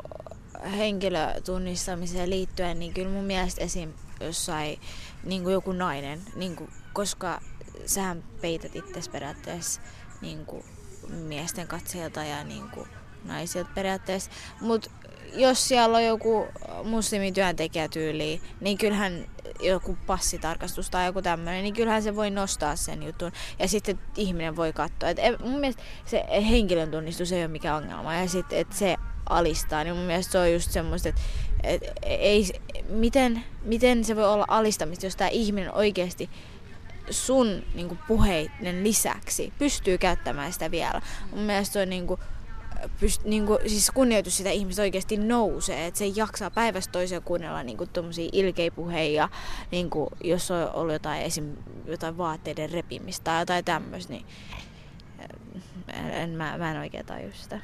henkilötunnistamiseen 0.78 2.30
liittyen, 2.30 2.80
niin 2.80 2.94
kyllä 2.94 3.10
mun 3.10 3.24
mielestä 3.24 3.62
esim. 3.62 3.94
jossain 4.20 4.80
niin 5.24 5.44
kuin 5.44 5.54
joku 5.54 5.72
nainen, 5.72 6.22
niin 6.36 6.56
kuin, 6.56 6.70
koska 6.94 7.42
sähän 7.86 8.24
peität 8.42 8.76
itse 8.76 9.12
periaatteessa 9.12 9.82
niin 10.22 10.46
kuin 10.46 10.66
miesten 11.10 11.68
katseelta 11.68 12.24
ja 12.24 12.44
niin 12.44 12.70
kuin 12.70 12.88
naisilta 13.24 13.70
periaatteessa, 13.76 14.32
mutta 14.62 14.90
jos 15.34 15.68
siellä 15.68 15.98
on 15.98 16.06
joku 16.06 16.48
muslimityöntekijä 16.84 17.88
tyyli, 17.88 18.42
niin 18.62 18.78
kyllähän 18.78 19.26
joku 19.60 19.98
passitarkastus 20.08 20.90
tai 20.90 21.06
joku 21.06 21.22
tämmöinen, 21.22 21.64
niin 21.64 21.74
kyllähän 21.74 22.04
se 22.04 22.16
voi 22.16 22.30
nostaa 22.30 22.76
sen 22.76 23.04
jutun. 23.04 23.32
Ja 23.60 23.68
sitten 23.68 24.00
ihminen 24.18 24.56
voi 24.56 24.74
katsoa. 24.74 25.10
Et 25.10 25.40
mun 25.40 25.60
mielestä 25.60 25.84
se 26.06 26.24
henkilön 26.50 26.92
tunnistus 26.92 27.32
ei 27.32 27.42
ole 27.42 27.48
mikään 27.48 27.84
ongelma. 27.84 28.14
Ja 28.14 28.28
sitten, 28.30 28.60
että 28.60 28.76
se 28.76 28.98
alistaa, 29.30 29.84
niin 29.84 29.96
mun 29.96 30.06
mielestä 30.06 30.32
se 30.32 30.40
on 30.40 30.54
just 30.54 30.72
semmoista, 30.72 31.10
että 31.10 31.22
et, 31.64 31.82
ei, 32.02 32.50
miten, 32.90 33.44
miten 33.64 34.04
se 34.04 34.16
voi 34.16 34.26
olla 34.26 34.46
alistamista, 34.48 35.06
jos 35.06 35.16
tämä 35.16 35.30
ihminen 35.30 35.74
oikeasti 35.74 36.30
sun 37.10 37.64
niin 37.76 38.00
puheiden 38.08 38.84
lisäksi 38.84 39.54
pystyy 39.60 39.98
käyttämään 39.98 40.54
sitä 40.54 40.72
vielä. 40.72 41.02
Mun 41.32 41.40
mielestä 41.40 41.74
se 41.74 41.82
on 41.82 41.90
niin 41.90 42.08
kuin, 42.08 42.20
pyst, 43.00 43.24
niin 43.24 43.46
kuin, 43.46 43.60
siis 43.68 43.92
kunnioitus 43.92 44.38
sitä 44.38 44.50
ihmistä 44.50 44.82
oikeasti 44.82 45.18
nousee. 45.18 45.86
Että 45.86 45.98
se 45.98 46.06
jaksaa 46.06 46.52
päivästä 46.52 46.92
toiseen 46.92 47.22
kuunnella 47.22 47.64
niin 47.64 47.78
kuin, 47.78 47.90
ilkeipuheja, 48.32 49.30
niin 49.72 49.90
kuin, 49.90 50.10
jos 50.24 50.52
on 50.52 50.70
ollut 50.74 50.94
jotain, 50.94 51.22
esim, 51.22 51.56
jotain 51.86 52.18
vaatteiden 52.18 52.72
repimistä 52.72 53.24
tai 53.24 53.42
jotain 53.42 53.66
tämmöistä, 53.66 54.14
niin 54.14 54.26
en, 56.12 56.30
mä, 56.30 56.58
mä 56.58 56.72
en 56.72 56.78
oikein 56.78 57.06
taju 57.06 57.32
sitä. 57.34 57.60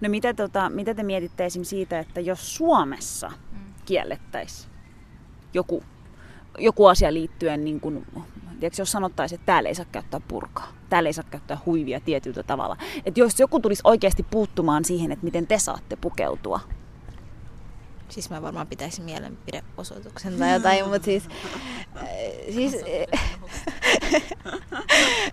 No 0.00 0.08
mitä, 0.08 0.34
tota, 0.34 0.70
mitä 0.70 0.94
te 0.94 1.02
mietitte 1.02 1.44
esim. 1.44 1.64
siitä, 1.64 1.98
että 1.98 2.20
jos 2.20 2.56
Suomessa 2.56 3.28
mm. 3.28 3.58
kiellettäisiin 3.84 4.70
joku, 5.54 5.82
joku 6.58 6.86
asia 6.86 7.12
liittyen 7.12 7.64
niin 7.64 7.80
kuin 7.80 8.06
tiedätkö, 8.64 8.82
jos 8.82 8.92
sanottaisiin, 8.92 9.36
että 9.36 9.46
täällä 9.46 9.68
ei 9.68 9.74
saa 9.74 9.86
käyttää 9.92 10.20
purkaa, 10.28 10.72
täällä 10.90 11.08
ei 11.08 11.12
saa 11.12 11.24
käyttää 11.30 11.58
huivia 11.66 12.00
tietyllä 12.00 12.42
tavalla. 12.42 12.76
Että 13.06 13.20
jos 13.20 13.40
joku 13.40 13.60
tulisi 13.60 13.82
oikeasti 13.84 14.22
puuttumaan 14.22 14.84
siihen, 14.84 15.12
että 15.12 15.24
miten 15.24 15.46
te 15.46 15.58
saatte 15.58 15.96
pukeutua. 15.96 16.60
Siis 18.08 18.30
mä 18.30 18.42
varmaan 18.42 18.66
pitäisin 18.66 19.04
mielenpideosoituksen 19.04 20.38
tai 20.38 20.52
jotain, 20.52 20.88
mutta 20.88 21.04
siis... 21.04 21.28
Äh, 21.96 22.04
siis 22.54 22.76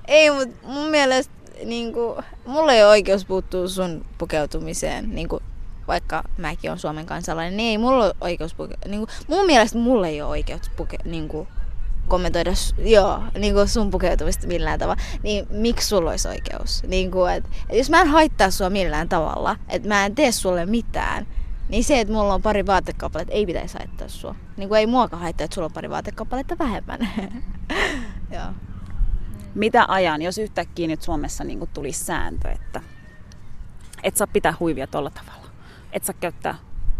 ei, 0.08 0.32
mutta 0.32 0.68
mun 0.68 0.88
mielestä 0.90 1.34
niin 1.66 1.94
kuin, 1.94 2.24
mulla 2.46 2.74
ei 2.74 2.84
ole 2.84 2.90
oikeus 2.90 3.26
puuttua 3.26 3.68
sun 3.68 4.06
pukeutumiseen, 4.18 5.16
niin 5.16 5.30
kuin, 5.30 5.44
vaikka 5.88 6.24
mäkin 6.38 6.72
on 6.72 6.80
Suomen 6.80 7.06
kansalainen, 7.06 7.58
niin 7.58 7.70
ei 7.70 7.78
mulla 7.78 8.06
ole 8.06 8.14
oikeus 8.22 8.54
pukeutua. 8.54 8.90
Niin 8.92 9.00
kuin, 9.00 9.10
mun 9.28 9.46
mielestä 9.46 9.78
mulla 9.78 10.08
ei 10.08 10.22
ole 10.22 10.30
oikeus 10.30 10.70
pukeutua, 10.78 11.12
niin 11.12 11.28
kuin, 11.28 11.48
kommentoida 12.12 12.52
joo, 12.78 13.24
niin 13.38 13.54
kuin 13.54 13.68
sun 13.68 13.92
pukeutumista 13.92 14.48
millään 14.48 14.80
tavalla, 14.80 15.02
niin 15.24 15.48
miksi 15.50 15.88
sulla 15.88 16.10
olisi 16.10 16.28
oikeus? 16.28 16.84
Niin 16.88 17.12
kuin, 17.12 17.34
et, 17.34 17.46
et 17.70 17.78
jos 17.78 17.90
mä 17.90 18.02
en 18.02 18.08
haittaa 18.08 18.52
sua 18.52 18.70
millään 18.70 19.10
tavalla, 19.10 19.56
että 19.70 19.88
mä 19.88 20.06
en 20.06 20.16
tee 20.16 20.32
sulle 20.32 20.66
mitään, 20.66 21.28
niin 21.70 21.84
se, 21.84 22.00
että 22.00 22.14
mulla 22.14 22.34
on 22.34 22.42
pari 22.42 22.66
vaatekappaletta, 22.66 23.34
ei 23.34 23.46
pitäisi 23.46 23.78
haittaa 23.78 24.08
sua. 24.08 24.36
Niin 24.58 24.70
kuin 24.70 24.80
ei 24.80 24.88
muakaan 24.88 25.22
haittaa, 25.22 25.46
että 25.46 25.56
sulla 25.56 25.66
on 25.66 25.74
pari 25.74 25.90
vaatekappaletta 25.90 26.58
vähemmän. 26.60 27.00
joo. 28.36 28.48
Mitä 29.56 29.86
ajan, 29.88 30.22
jos 30.22 30.38
yhtäkkiä 30.38 30.88
nyt 30.88 31.02
Suomessa 31.02 31.44
niin 31.44 31.70
tulisi 31.74 32.04
sääntö, 32.04 32.52
että 32.52 32.82
et 34.04 34.18
saa 34.18 34.28
pitää 34.28 34.54
huivia 34.60 34.88
tuolla 34.88 35.10
tavalla, 35.10 35.50
et 35.94 36.04
saa 36.04 36.16
käyttää 36.20 36.56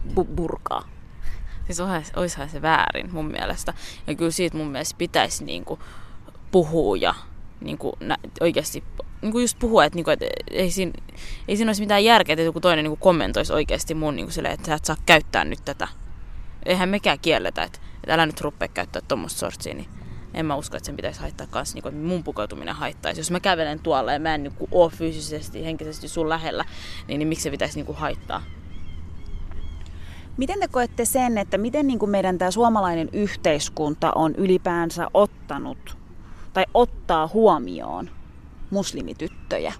bu- 0.08 0.36
burkaa, 0.36 0.88
Siis 1.74 2.14
olisihan 2.16 2.50
se 2.50 2.62
väärin 2.62 3.14
mun 3.14 3.32
mielestä. 3.32 3.74
Ja 4.08 4.16
kyllä 4.16 4.32
siitä 4.32 4.58
mun 4.58 4.68
mielestä 4.68 4.96
pitäisi 4.98 5.44
niinku 5.44 5.80
puhua 6.52 6.98
ja 6.98 7.16
niinku, 7.62 7.94
nä, 8.00 8.18
oikeasti 8.42 8.84
niinku 9.22 9.40
just 9.40 9.60
puhua, 9.60 9.86
että, 9.86 9.96
niinku, 9.96 10.12
että 10.12 10.26
ei, 10.52 10.72
siinä, 10.72 10.92
ei 11.48 11.58
siinä 11.58 11.70
olisi 11.70 11.82
mitään 11.82 12.06
järkeä, 12.06 12.34
että 12.34 12.44
joku 12.44 12.60
toinen 12.60 12.84
niinku 12.84 13.04
kommentoisi 13.04 13.54
oikeasti 13.54 13.94
mun 13.94 14.16
niinku 14.16 14.32
silleen, 14.32 14.54
että 14.54 14.66
sä 14.66 14.74
et 14.74 14.86
saa 14.86 14.96
käyttää 15.06 15.46
nyt 15.46 15.60
tätä. 15.66 15.88
eihän 16.66 16.90
mekään 16.90 17.20
kielletä, 17.20 17.64
että, 17.64 17.80
että 18.04 18.14
älä 18.14 18.26
nyt 18.26 18.42
rupea 18.42 18.68
käyttää 18.68 19.02
tuommoista 19.08 19.40
sortsia, 19.40 19.74
niin 19.74 19.90
en 20.34 20.46
mä 20.46 20.56
usko, 20.56 20.78
että 20.78 20.86
sen 20.86 20.96
pitäisi 20.96 21.20
haittaa 21.20 21.48
kanssa, 21.48 21.76
niin 21.76 21.84
kuin, 21.84 21.96
että 21.96 22.08
mun 22.08 22.24
pukeutuminen 22.24 22.76
haittaisi. 22.76 23.20
Jos 23.20 23.32
mä 23.32 23.40
kävelen 23.40 23.80
tuolla 23.80 24.14
ja 24.14 24.20
mä 24.20 24.36
en 24.36 24.44
niin 24.44 24.54
kuin, 24.54 24.68
ole 24.72 24.92
fyysisesti, 24.92 25.66
henkisesti 25.66 26.08
sun 26.08 26.30
lähellä, 26.30 26.66
niin, 27.08 27.20
niin 27.20 27.28
miksi 27.28 27.44
se 27.44 27.52
pitäisi 27.52 27.76
niin 27.76 27.86
kuin, 27.86 27.98
haittaa? 27.98 28.44
Miten 30.42 30.60
te 30.60 30.68
koette 30.68 31.06
sen, 31.06 31.38
että 31.38 31.58
miten 31.58 31.88
niin 31.88 32.00
kuin 32.00 32.10
meidän 32.10 32.38
tämä 32.38 32.52
suomalainen 32.52 33.10
yhteiskunta 33.14 34.12
on 34.16 34.36
ylipäänsä 34.36 35.08
ottanut 35.14 35.98
tai 36.54 36.66
ottaa 36.74 37.30
huomioon 37.34 38.10
muslimityttöjä? 38.70 39.74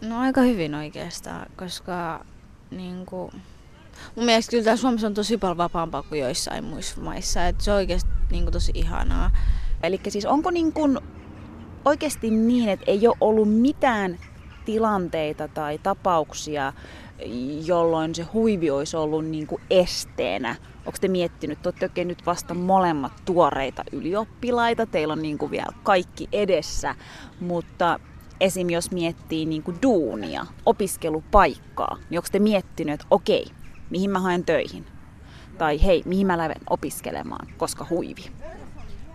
No 0.00 0.20
aika 0.20 0.40
hyvin 0.40 0.74
oikeastaan, 0.74 1.46
koska 1.56 2.24
niin 2.70 3.06
kuin, 3.06 3.32
mun 4.16 4.24
mielestä 4.24 4.50
kyllä 4.50 4.64
täällä 4.64 4.80
Suomessa 4.80 5.06
on 5.06 5.14
tosi 5.14 5.38
paljon 5.38 5.56
vapaampaa 5.56 6.02
kuin 6.02 6.20
joissain 6.20 6.64
muissa 6.64 7.00
maissa. 7.00 7.46
Et 7.46 7.60
se 7.60 7.70
on 7.70 7.76
oikeasti 7.76 8.10
niin 8.30 8.42
kuin, 8.42 8.52
tosi 8.52 8.72
ihanaa. 8.74 9.30
Eli 9.82 10.00
siis 10.08 10.26
onko 10.26 10.50
niin 10.50 10.72
kuin 10.72 10.98
oikeasti 11.84 12.30
niin, 12.30 12.68
että 12.68 12.84
ei 12.88 13.06
ole 13.06 13.16
ollut 13.20 13.60
mitään 13.60 14.18
tilanteita 14.64 15.48
tai 15.48 15.78
tapauksia, 15.78 16.72
jolloin 17.66 18.14
se 18.14 18.22
huivi 18.22 18.70
olisi 18.70 18.96
ollut 18.96 19.24
niin 19.24 19.46
kuin 19.46 19.62
esteenä? 19.70 20.56
Onko 20.86 20.98
te 21.00 21.08
miettinyt, 21.08 21.58
että 21.58 21.68
olette 21.68 21.86
oikein 21.86 22.08
nyt 22.08 22.26
vasta 22.26 22.54
molemmat 22.54 23.12
tuoreita 23.24 23.84
ylioppilaita, 23.92 24.86
teillä 24.86 25.12
on 25.12 25.22
niin 25.22 25.38
kuin 25.38 25.50
vielä 25.50 25.72
kaikki 25.82 26.28
edessä, 26.32 26.94
mutta 27.40 28.00
esim. 28.40 28.70
jos 28.70 28.90
miettii 28.90 29.46
niin 29.46 29.62
kuin 29.62 29.78
duunia, 29.82 30.46
opiskelupaikkaa, 30.66 31.96
niin 32.10 32.18
onko 32.18 32.28
te 32.32 32.38
miettinyt, 32.38 32.94
että 32.94 33.06
okei, 33.10 33.46
mihin 33.90 34.10
mä 34.10 34.20
haen 34.20 34.44
töihin? 34.44 34.86
Tai 35.58 35.84
hei, 35.84 36.02
mihin 36.06 36.26
mä 36.26 36.38
lähden 36.38 36.62
opiskelemaan, 36.70 37.46
koska 37.56 37.86
huivi? 37.90 38.24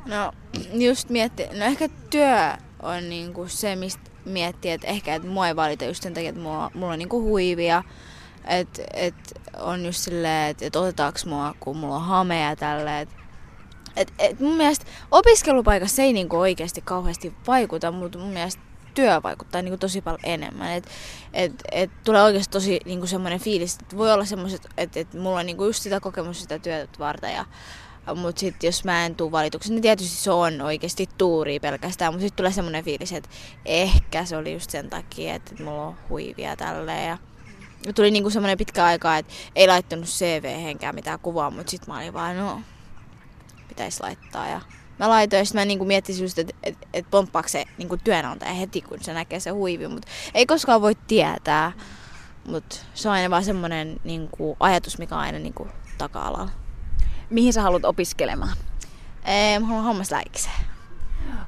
No 0.05 0.31
just 0.73 1.09
mietti, 1.09 1.43
no 1.59 1.65
ehkä 1.65 1.89
työ 2.09 2.53
on 2.81 3.09
niinku 3.09 3.47
se, 3.47 3.75
mistä 3.75 4.16
miettii, 4.28 4.71
että 4.71 4.88
ehkä 4.88 5.15
että 5.15 5.28
mua 5.28 5.47
ei 5.47 5.55
valita 5.55 5.86
just 5.86 6.03
sen 6.03 6.13
takia, 6.13 6.30
että 6.30 6.41
mulla, 6.41 6.71
mulla 6.73 6.93
on 6.93 6.99
niinku 6.99 7.21
huivia. 7.21 7.84
Että 8.47 8.84
et 8.93 9.15
on 9.59 9.86
just 9.86 9.99
silleen, 9.99 10.49
että 10.49 10.65
et 10.65 10.75
otetaanko 10.75 11.19
mua, 11.25 11.53
kun 11.59 11.78
mulla 11.78 11.95
on 11.95 12.01
hamea 12.05 12.55
tälle. 12.55 13.01
Et, 13.01 13.09
et, 13.95 14.13
et 14.19 14.39
mun 14.39 14.57
mielestä 14.57 14.86
opiskelupaikassa 15.11 16.01
ei 16.01 16.13
niinku 16.13 16.38
oikeasti 16.38 16.82
kauheasti 16.82 17.34
vaikuta, 17.47 17.91
mutta 17.91 18.19
mun 18.19 18.30
mielestä 18.30 18.61
työ 18.93 19.21
vaikuttaa 19.23 19.61
niinku 19.61 19.78
tosi 19.78 20.01
paljon 20.01 20.19
enemmän. 20.23 20.71
Et, 20.71 20.88
et, 21.34 21.53
et 21.71 21.91
tulee 22.03 22.23
oikeasti 22.23 22.51
tosi 22.51 22.80
niinku 22.86 23.07
semmoinen 23.07 23.39
fiilis, 23.39 23.78
että 23.82 23.97
voi 23.97 24.11
olla 24.13 24.25
semmoiset, 24.25 24.67
että 24.78 24.99
et 24.99 25.13
mulla 25.13 25.39
on 25.39 25.45
niinku 25.45 25.65
just 25.65 25.84
sitä 25.84 25.99
kokemusta 25.99 26.41
sitä 26.41 26.59
työtä 26.59 26.99
varten 26.99 27.34
ja 27.34 27.45
mutta 28.15 28.39
sitten 28.39 28.67
jos 28.67 28.83
mä 28.83 29.05
en 29.05 29.15
tuu 29.15 29.31
valituksi, 29.31 29.73
niin 29.73 29.81
tietysti 29.81 30.17
se 30.17 30.31
on 30.31 30.61
oikeasti 30.61 31.09
tuuri 31.17 31.59
pelkästään. 31.59 32.13
Mutta 32.13 32.21
sitten 32.21 32.37
tulee 32.37 32.51
semmoinen 32.51 32.83
fiilis, 32.83 33.13
että 33.13 33.29
ehkä 33.65 34.25
se 34.25 34.37
oli 34.37 34.53
just 34.53 34.69
sen 34.69 34.89
takia, 34.89 35.35
että 35.35 35.63
mulla 35.63 35.87
on 35.87 35.95
huivia 36.09 36.55
tälleen. 36.55 37.07
Ja 37.07 37.17
tuli 37.95 38.11
niinku 38.11 38.29
semmoinen 38.29 38.57
pitkä 38.57 38.85
aika, 38.85 39.17
että 39.17 39.33
ei 39.55 39.67
laittanut 39.67 40.05
CV-henkään 40.05 40.95
mitään 40.95 41.19
kuvaa, 41.19 41.51
mutta 41.51 41.71
sitten 41.71 41.93
mä 41.93 41.99
olin 41.99 42.13
vaan, 42.13 42.37
no, 42.37 42.61
pitäisi 43.67 44.03
laittaa. 44.03 44.47
Ja 44.47 44.61
mä 44.99 45.09
laitoin 45.09 45.39
ja 45.39 45.45
sitten 45.45 45.61
mä 45.61 45.65
niinku 45.65 45.85
miettisin 45.85 46.23
just, 46.23 46.39
että 46.39 46.53
et, 46.63 46.77
et 46.93 47.05
pomppaako 47.11 47.47
se 47.47 47.65
niinku 47.77 47.97
työnantaja 47.97 48.53
heti, 48.53 48.81
kun 48.81 48.97
se 49.01 49.13
näkee 49.13 49.39
se 49.39 49.49
huivi. 49.49 49.87
Mutta 49.87 50.07
ei 50.33 50.45
koskaan 50.45 50.81
voi 50.81 50.95
tietää. 51.07 51.71
Mutta 52.47 52.75
se 52.93 53.09
on 53.09 53.13
aina 53.13 53.29
vaan 53.29 53.43
semmoinen 53.43 53.99
niinku, 54.03 54.57
ajatus, 54.59 54.97
mikä 54.97 55.15
on 55.15 55.21
aina 55.21 55.39
niinku, 55.39 55.67
taka-alalla. 55.97 56.66
Mihin 57.30 57.53
sä 57.53 57.61
haluat 57.61 57.86
opiskelemaan? 57.86 58.57
Ee, 59.25 59.59
mä 59.59 59.65
haluan 59.65 59.86
hammaslääkikseen. 59.86 60.55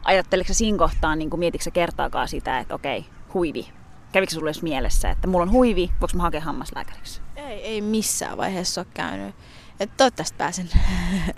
Ajatteliko 0.04 0.54
siinä 0.54 0.78
kohtaa, 0.78 1.16
niin 1.16 1.30
mietitkö 1.38 1.72
kertaakaan 1.72 2.28
sitä, 2.28 2.60
että 2.60 2.76
okei, 2.76 3.06
huivi. 3.34 3.70
Kävikö 4.12 4.34
sulle 4.34 4.50
edes 4.50 4.62
mielessä, 4.62 5.10
että 5.10 5.28
mulla 5.28 5.44
on 5.44 5.52
huivi, 5.52 5.92
voiko 6.02 6.18
mä 6.18 6.24
hakea 6.24 6.42
hammaslääkäriksi? 6.42 7.22
Ei, 7.36 7.62
ei 7.62 7.82
missään 7.82 8.38
vaiheessa 8.38 8.82
ole 8.82 8.88
käynyt. 8.94 9.36
Että 9.80 9.98
toivottavasti 9.98 10.38
pääsen. 10.38 10.70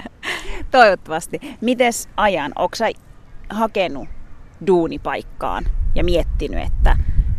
Toivottavasti. 0.72 1.40
Mites 1.62 2.10
ajan? 2.18 2.52
Onko 2.56 2.76
sä 2.76 2.90
hakenut 3.50 4.08
duunipaikkaan 4.68 5.66
ja 5.96 6.04
miettinyt, 6.04 6.64
että 6.64 6.98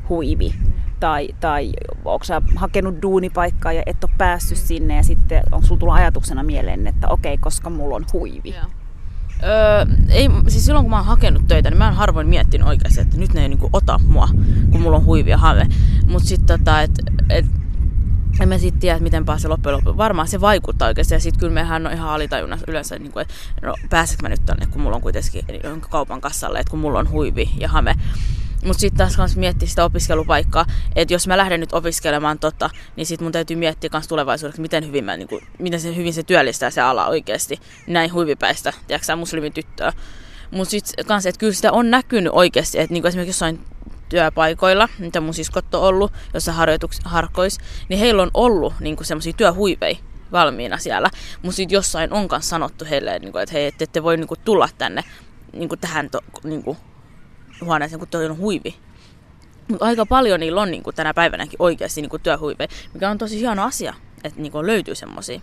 huivi? 0.08 0.54
Tai, 1.02 1.28
tai 1.40 1.72
onko 2.04 2.24
sä 2.24 2.42
hakenut 2.56 3.02
duunipaikkaa 3.02 3.72
ja 3.72 3.82
et 3.86 4.04
ole 4.04 4.12
päässyt 4.18 4.58
sinne 4.58 4.96
ja 4.96 5.02
sitten 5.02 5.42
on 5.52 5.62
sulla 5.62 5.78
tullut 5.78 5.94
ajatuksena 5.94 6.42
mieleen, 6.42 6.86
että 6.86 7.08
okei, 7.08 7.38
koska 7.38 7.70
mulla 7.70 7.96
on 7.96 8.04
huivi? 8.12 8.50
Joo. 8.50 8.64
Öö, 9.42 9.86
ei, 10.08 10.28
siis 10.48 10.66
silloin 10.66 10.84
kun 10.84 10.90
mä 10.90 10.96
oon 10.96 11.06
hakenut 11.06 11.48
töitä, 11.48 11.70
niin 11.70 11.78
mä 11.78 11.88
en 11.88 11.94
harvoin 11.94 12.28
miettinyt 12.28 12.66
oikeasti, 12.66 13.00
että 13.00 13.16
nyt 13.16 13.34
ne 13.34 13.42
ei 13.42 13.48
niinku 13.48 13.70
ota 13.72 14.00
mua, 14.08 14.28
kun 14.70 14.80
mulla 14.80 14.96
on 14.96 15.04
huivi 15.04 15.30
ja 15.30 15.38
hame. 15.38 15.66
Mutta 16.06 16.28
sitten 16.28 16.58
tota, 16.58 16.82
että 16.82 17.02
et, 17.30 17.46
en 18.40 18.48
mä 18.48 18.58
sitten 18.58 18.80
tiedä, 18.80 18.98
miten 18.98 19.24
se 19.36 19.48
loppujen 19.48 19.76
lopuksi. 19.76 19.98
Varmaan 19.98 20.28
se 20.28 20.40
vaikuttaa 20.40 20.88
oikeasti. 20.88 21.14
Ja 21.14 21.20
sitten 21.20 21.40
kyllä 21.40 21.52
mehän 21.52 21.86
on 21.86 21.92
ihan 21.92 22.08
alitajunnassa 22.08 22.66
yleensä, 22.68 22.98
niin 22.98 23.12
kuin, 23.12 23.22
että 23.22 23.34
no 23.62 23.74
pääseekö 23.90 24.22
mä 24.22 24.28
nyt 24.28 24.46
tänne, 24.46 24.66
kun 24.66 24.82
mulla 24.82 24.96
on 24.96 25.02
kuitenkin 25.02 25.44
kaupan 25.90 26.20
kassalle, 26.20 26.58
että 26.58 26.70
kun 26.70 26.80
mulla 26.80 26.98
on 26.98 27.10
huivi 27.10 27.50
ja 27.58 27.68
hame. 27.68 27.96
Mutta 28.64 28.80
sitten 28.80 28.98
taas 28.98 29.16
kans 29.16 29.36
miettiä 29.36 29.68
sitä 29.68 29.84
opiskelupaikkaa, 29.84 30.66
että 30.96 31.14
jos 31.14 31.26
mä 31.26 31.36
lähden 31.36 31.60
nyt 31.60 31.72
opiskelemaan 31.72 32.38
tota, 32.38 32.70
niin 32.96 33.06
sitten 33.06 33.24
mun 33.24 33.32
täytyy 33.32 33.56
miettiä 33.56 33.90
kans 33.90 34.08
tulevaisuudessa, 34.08 34.62
miten 34.62 34.86
hyvin, 34.86 35.04
mä, 35.04 35.16
niinku, 35.16 35.40
miten 35.58 35.80
se, 35.80 35.96
hyvin 35.96 36.14
se 36.14 36.22
työllistää 36.22 36.70
se 36.70 36.80
ala 36.80 37.06
oikeasti 37.06 37.60
näin 37.86 38.12
huivipäistä, 38.12 38.72
tiedätkö 38.86 39.16
muslimityttöä. 39.16 39.92
Mutta 40.50 40.70
sitten 40.70 41.06
kans, 41.06 41.26
että 41.26 41.38
kyllä 41.38 41.52
sitä 41.52 41.72
on 41.72 41.90
näkynyt 41.90 42.32
oikeasti, 42.34 42.78
että 42.78 42.92
niinku 42.92 43.08
esimerkiksi 43.08 43.30
jossain 43.30 43.60
työpaikoilla, 44.08 44.88
mitä 44.98 45.20
mun 45.20 45.34
siskot 45.34 45.74
on 45.74 45.82
ollut, 45.82 46.12
jossa 46.34 46.54
harkois, 47.04 47.58
niin 47.88 48.00
heillä 48.00 48.22
on 48.22 48.30
ollut 48.34 48.74
niinku 48.80 49.04
semmoisia 49.04 49.32
työhuiveja 49.32 49.96
valmiina 50.32 50.78
siellä. 50.78 51.10
Mutta 51.42 51.56
sitten 51.56 51.74
jossain 51.74 52.12
on 52.12 52.28
kanssa 52.28 52.50
sanottu 52.50 52.84
heille, 52.90 53.18
niinku, 53.18 53.38
että 53.38 53.52
hei, 53.52 53.66
ette, 53.66 53.84
ette 53.84 54.02
voi 54.02 54.16
niinku, 54.16 54.36
tulla 54.36 54.68
tänne 54.78 55.04
niinku, 55.52 55.76
tähän 55.76 56.10
to, 56.10 56.20
niinku, 56.44 56.76
huoneeseen, 57.64 57.98
kun 57.98 58.08
toi 58.08 58.26
on 58.26 58.38
huivi. 58.38 58.76
Mutta 59.68 59.84
aika 59.84 60.06
paljon 60.06 60.40
niillä 60.40 60.60
on 60.60 60.70
niin 60.70 60.82
kuin 60.82 60.96
tänä 60.96 61.14
päivänäkin 61.14 61.56
oikeasti 61.58 62.00
niin 62.00 62.10
kuin 62.10 62.22
työhuiveja, 62.22 62.68
mikä 62.94 63.10
on 63.10 63.18
tosi 63.18 63.40
hieno 63.40 63.64
asia, 63.64 63.94
että 64.24 64.40
niin 64.40 64.52
kuin 64.52 64.66
löytyy 64.66 64.94
semmoisia. 64.94 65.40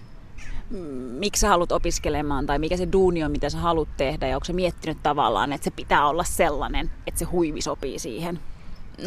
Miksi 1.19 1.39
sä 1.39 1.49
haluat 1.49 1.71
opiskelemaan 1.71 2.45
tai 2.45 2.59
mikä 2.59 2.77
se 2.77 2.87
duuni 2.91 3.23
on, 3.23 3.31
mitä 3.31 3.49
sä 3.49 3.57
haluat 3.57 3.89
tehdä 3.97 4.27
ja 4.27 4.35
onko 4.35 4.45
sä 4.45 4.53
miettinyt 4.53 4.97
tavallaan, 5.03 5.53
että 5.53 5.65
se 5.65 5.71
pitää 5.71 6.07
olla 6.07 6.23
sellainen, 6.23 6.91
että 7.07 7.19
se 7.19 7.25
huivi 7.25 7.61
sopii 7.61 7.99
siihen? 7.99 8.39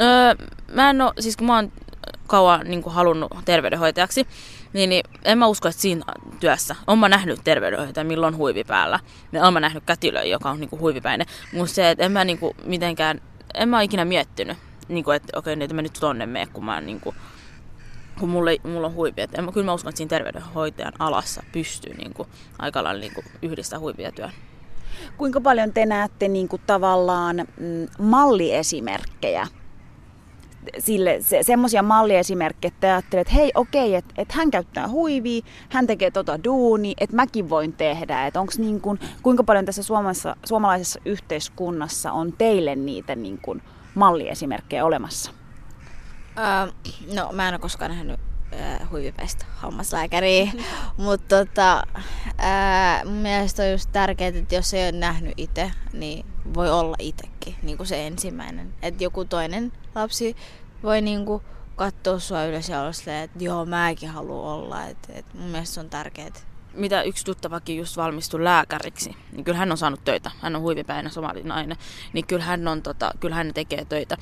Öö, 0.00 0.46
mä 0.72 0.90
en 0.90 1.00
oo, 1.00 1.12
siis 1.20 1.36
kun 1.36 1.46
mä 1.46 1.54
oon 1.54 1.72
kauan 2.32 2.60
niin 2.64 2.82
kuin 2.82 2.94
halunnut 2.94 3.30
terveydenhoitajaksi, 3.44 4.26
niin, 4.72 4.90
niin 4.90 5.04
en 5.24 5.38
mä 5.38 5.46
usko, 5.46 5.68
että 5.68 5.80
siinä 5.80 6.04
työssä, 6.40 6.76
on 6.86 6.98
mä 6.98 7.08
nähnyt 7.08 7.40
terveydenhoitaja, 7.44 8.04
milloin 8.04 8.36
huivi 8.36 8.64
päällä. 8.64 9.00
Ja 9.32 9.46
on 9.46 9.52
mä 9.52 9.60
nähnyt 9.60 9.84
kätilöä, 9.86 10.22
joka 10.22 10.50
on 10.50 10.60
niinku 10.60 10.78
huivipäinen. 10.78 11.26
Mutta 11.52 11.74
se, 11.74 11.90
että 11.90 12.04
en 12.04 12.12
mä 12.12 12.24
niinku 12.24 12.56
mitenkään, 12.64 13.20
en 13.54 13.68
mä 13.68 13.82
ikinä 13.82 14.04
miettinyt, 14.04 14.56
niinku, 14.88 15.10
että 15.10 15.38
okei, 15.38 15.52
okay, 15.52 15.64
että 15.64 15.74
mä 15.74 15.82
nyt 15.82 15.98
tonne 16.00 16.26
mene, 16.26 16.46
kun 16.52 16.64
mä 16.64 16.80
niinku, 16.80 17.14
kun 18.20 18.28
mulla, 18.28 18.50
mulla 18.64 18.86
on 18.86 18.94
huivi. 18.94 19.20
Et 19.20 19.34
en, 19.34 19.52
kyllä 19.52 19.66
mä 19.66 19.74
uskon, 19.74 19.90
että 19.90 19.96
siinä 19.96 20.08
terveydenhoitajan 20.08 20.92
alassa 20.98 21.42
pystyy 21.52 21.94
niinku, 21.94 22.26
aika 22.58 22.84
lailla 22.84 23.00
niinku, 23.00 23.22
yhdistää 23.42 23.78
huivia 23.78 24.12
työn. 24.12 24.32
Kuinka 25.16 25.40
paljon 25.40 25.72
te 25.72 25.86
näette 25.86 26.28
niinku, 26.28 26.58
tavallaan 26.66 27.36
mm, 27.36 27.88
malliesimerkkejä 27.98 29.46
sille 30.78 31.16
se, 31.20 31.42
semmoisia 31.42 31.82
malliesimerkkejä, 31.82 32.72
että 32.74 32.86
ajattelet, 32.86 33.28
että 33.28 33.34
hei 33.34 33.52
okei, 33.54 33.94
että 33.94 34.14
et 34.18 34.32
hän 34.32 34.50
käyttää 34.50 34.88
huivia, 34.88 35.42
hän 35.68 35.86
tekee 35.86 36.10
tota 36.10 36.44
duuni, 36.44 36.94
että 36.98 37.16
mäkin 37.16 37.50
voin 37.50 37.72
tehdä. 37.72 38.26
Että 38.26 38.40
onks 38.40 38.58
niin 38.58 38.80
kun, 38.80 38.98
kuinka 39.22 39.44
paljon 39.44 39.64
tässä 39.64 39.82
suomalaisessa, 39.82 40.36
suomalaisessa 40.44 41.00
yhteiskunnassa 41.04 42.12
on 42.12 42.32
teille 42.32 42.76
niitä 42.76 43.16
niin 43.16 43.38
kun, 43.38 43.62
malliesimerkkejä 43.94 44.84
olemassa? 44.84 45.32
Öö, 46.38 46.72
no 47.14 47.32
mä 47.32 47.48
en 47.48 47.54
ole 47.54 47.60
koskaan 47.60 47.90
nähnyt 47.90 48.20
äh, 48.60 48.90
huivipäistä 48.90 49.44
hammaslääkäriä, 49.56 50.52
mutta 50.96 51.36
tota, 51.36 51.82
äh, 52.44 53.04
mun 53.04 53.14
mielestä 53.14 53.62
on 53.62 53.70
just 53.70 53.88
tärkeää, 53.92 54.32
että 54.34 54.54
jos 54.54 54.74
ei 54.74 54.82
ole 54.82 54.98
nähnyt 54.98 55.34
itse, 55.36 55.70
niin 55.92 56.26
voi 56.54 56.70
olla 56.70 56.96
itsekin 56.98 57.54
niin 57.62 57.76
kuin 57.76 57.86
se 57.86 58.06
ensimmäinen. 58.06 58.74
Että 58.82 59.04
joku 59.04 59.24
toinen 59.24 59.72
lapsi 59.94 60.36
voi 60.82 61.00
niin 61.00 61.26
kuin 61.26 61.42
katsoa 61.76 62.18
sua 62.18 62.44
ylös 62.44 62.68
ja 62.68 62.80
olla 62.80 62.92
silleen, 62.92 63.24
että 63.24 63.44
joo, 63.44 63.64
mäkin 63.64 64.08
haluan 64.08 64.54
olla. 64.54 64.86
Et, 64.86 64.98
et 65.08 65.34
mun 65.34 65.48
mielestä 65.48 65.74
se 65.74 65.80
on 65.80 65.90
tärkeää. 65.90 66.51
Mitä 66.74 67.02
yksi 67.02 67.24
tuttavakin 67.24 67.76
just 67.76 67.96
valmistui 67.96 68.44
lääkäriksi, 68.44 69.16
niin 69.32 69.44
kyllä 69.44 69.58
hän 69.58 69.70
on 69.70 69.78
saanut 69.78 70.04
töitä. 70.04 70.30
Hän 70.40 70.56
on 70.56 70.62
huivipäinä 70.62 71.10
somalinainen, 71.10 71.76
niin 72.12 72.26
kyllä 72.26 72.44
hän, 72.44 72.68
on, 72.68 72.82
tota, 72.82 73.10
kyllä 73.20 73.34
hän 73.34 73.54
tekee 73.54 73.84
töitä. 73.84 74.16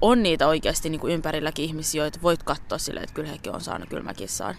On 0.00 0.22
niitä 0.22 0.48
oikeasti 0.48 0.88
niin 0.88 1.00
kuin 1.00 1.12
ympärilläkin 1.12 1.64
ihmisiä, 1.64 2.02
joita 2.02 2.18
voit 2.22 2.42
katsoa 2.42 2.78
silleen, 2.78 3.04
että 3.04 3.14
kyllä 3.14 3.28
hekin 3.28 3.54
on 3.54 3.60
saanut, 3.60 3.88
kyllä 3.88 4.02
mäkin 4.02 4.28
saan. 4.28 4.54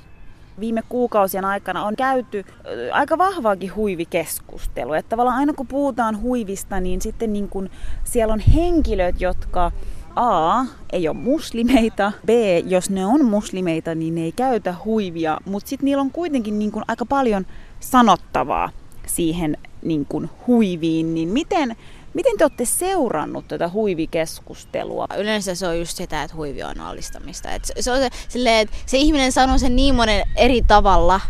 viime 0.59 0.83
kuukausien 0.89 1.45
aikana 1.45 1.85
on 1.85 1.95
käyty 1.95 2.45
aika 2.91 3.17
vahvaakin 3.17 3.75
huivikeskustelua. 3.75 4.97
Että 4.97 5.09
tavallaan 5.09 5.37
aina 5.37 5.53
kun 5.53 5.67
puhutaan 5.67 6.21
huivista, 6.21 6.79
niin 6.79 7.01
sitten 7.01 7.33
niin 7.33 7.49
kun 7.49 7.69
siellä 8.03 8.33
on 8.33 8.39
henkilöt, 8.39 9.21
jotka 9.21 9.71
A, 10.15 10.65
ei 10.91 11.07
ole 11.07 11.17
muslimeita, 11.17 12.11
B, 12.25 12.29
jos 12.65 12.89
ne 12.89 13.05
on 13.05 13.25
muslimeita, 13.25 13.95
niin 13.95 14.15
ne 14.15 14.21
ei 14.21 14.31
käytä 14.31 14.75
huivia, 14.85 15.37
mutta 15.45 15.69
sitten 15.69 15.85
niillä 15.85 16.01
on 16.01 16.11
kuitenkin 16.11 16.59
niin 16.59 16.71
kun 16.71 16.83
aika 16.87 17.05
paljon 17.05 17.45
sanottavaa 17.79 18.69
siihen 19.07 19.57
niin 19.81 20.05
kun 20.05 20.29
huiviin, 20.47 21.13
niin 21.13 21.29
miten, 21.29 21.75
Miten 22.13 22.37
te 22.37 22.43
olette 22.43 22.65
seurannut 22.65 23.47
tätä 23.47 23.69
huivikeskustelua? 23.69 25.07
Yleensä 25.17 25.55
se 25.55 25.67
on 25.67 25.79
just 25.79 25.97
sitä, 25.97 26.23
että 26.23 26.35
huivi 26.35 26.63
on 26.63 26.79
allistamista. 26.79 27.51
Et 27.51 27.65
se, 27.79 27.91
on 27.91 27.97
se, 27.97 28.09
silleen, 28.27 28.59
että 28.59 28.75
se 28.85 28.97
ihminen 28.97 29.31
sanoo 29.31 29.57
sen 29.57 29.75
niin 29.75 29.95
monen 29.95 30.25
eri 30.35 30.61
tavalla. 30.61 31.21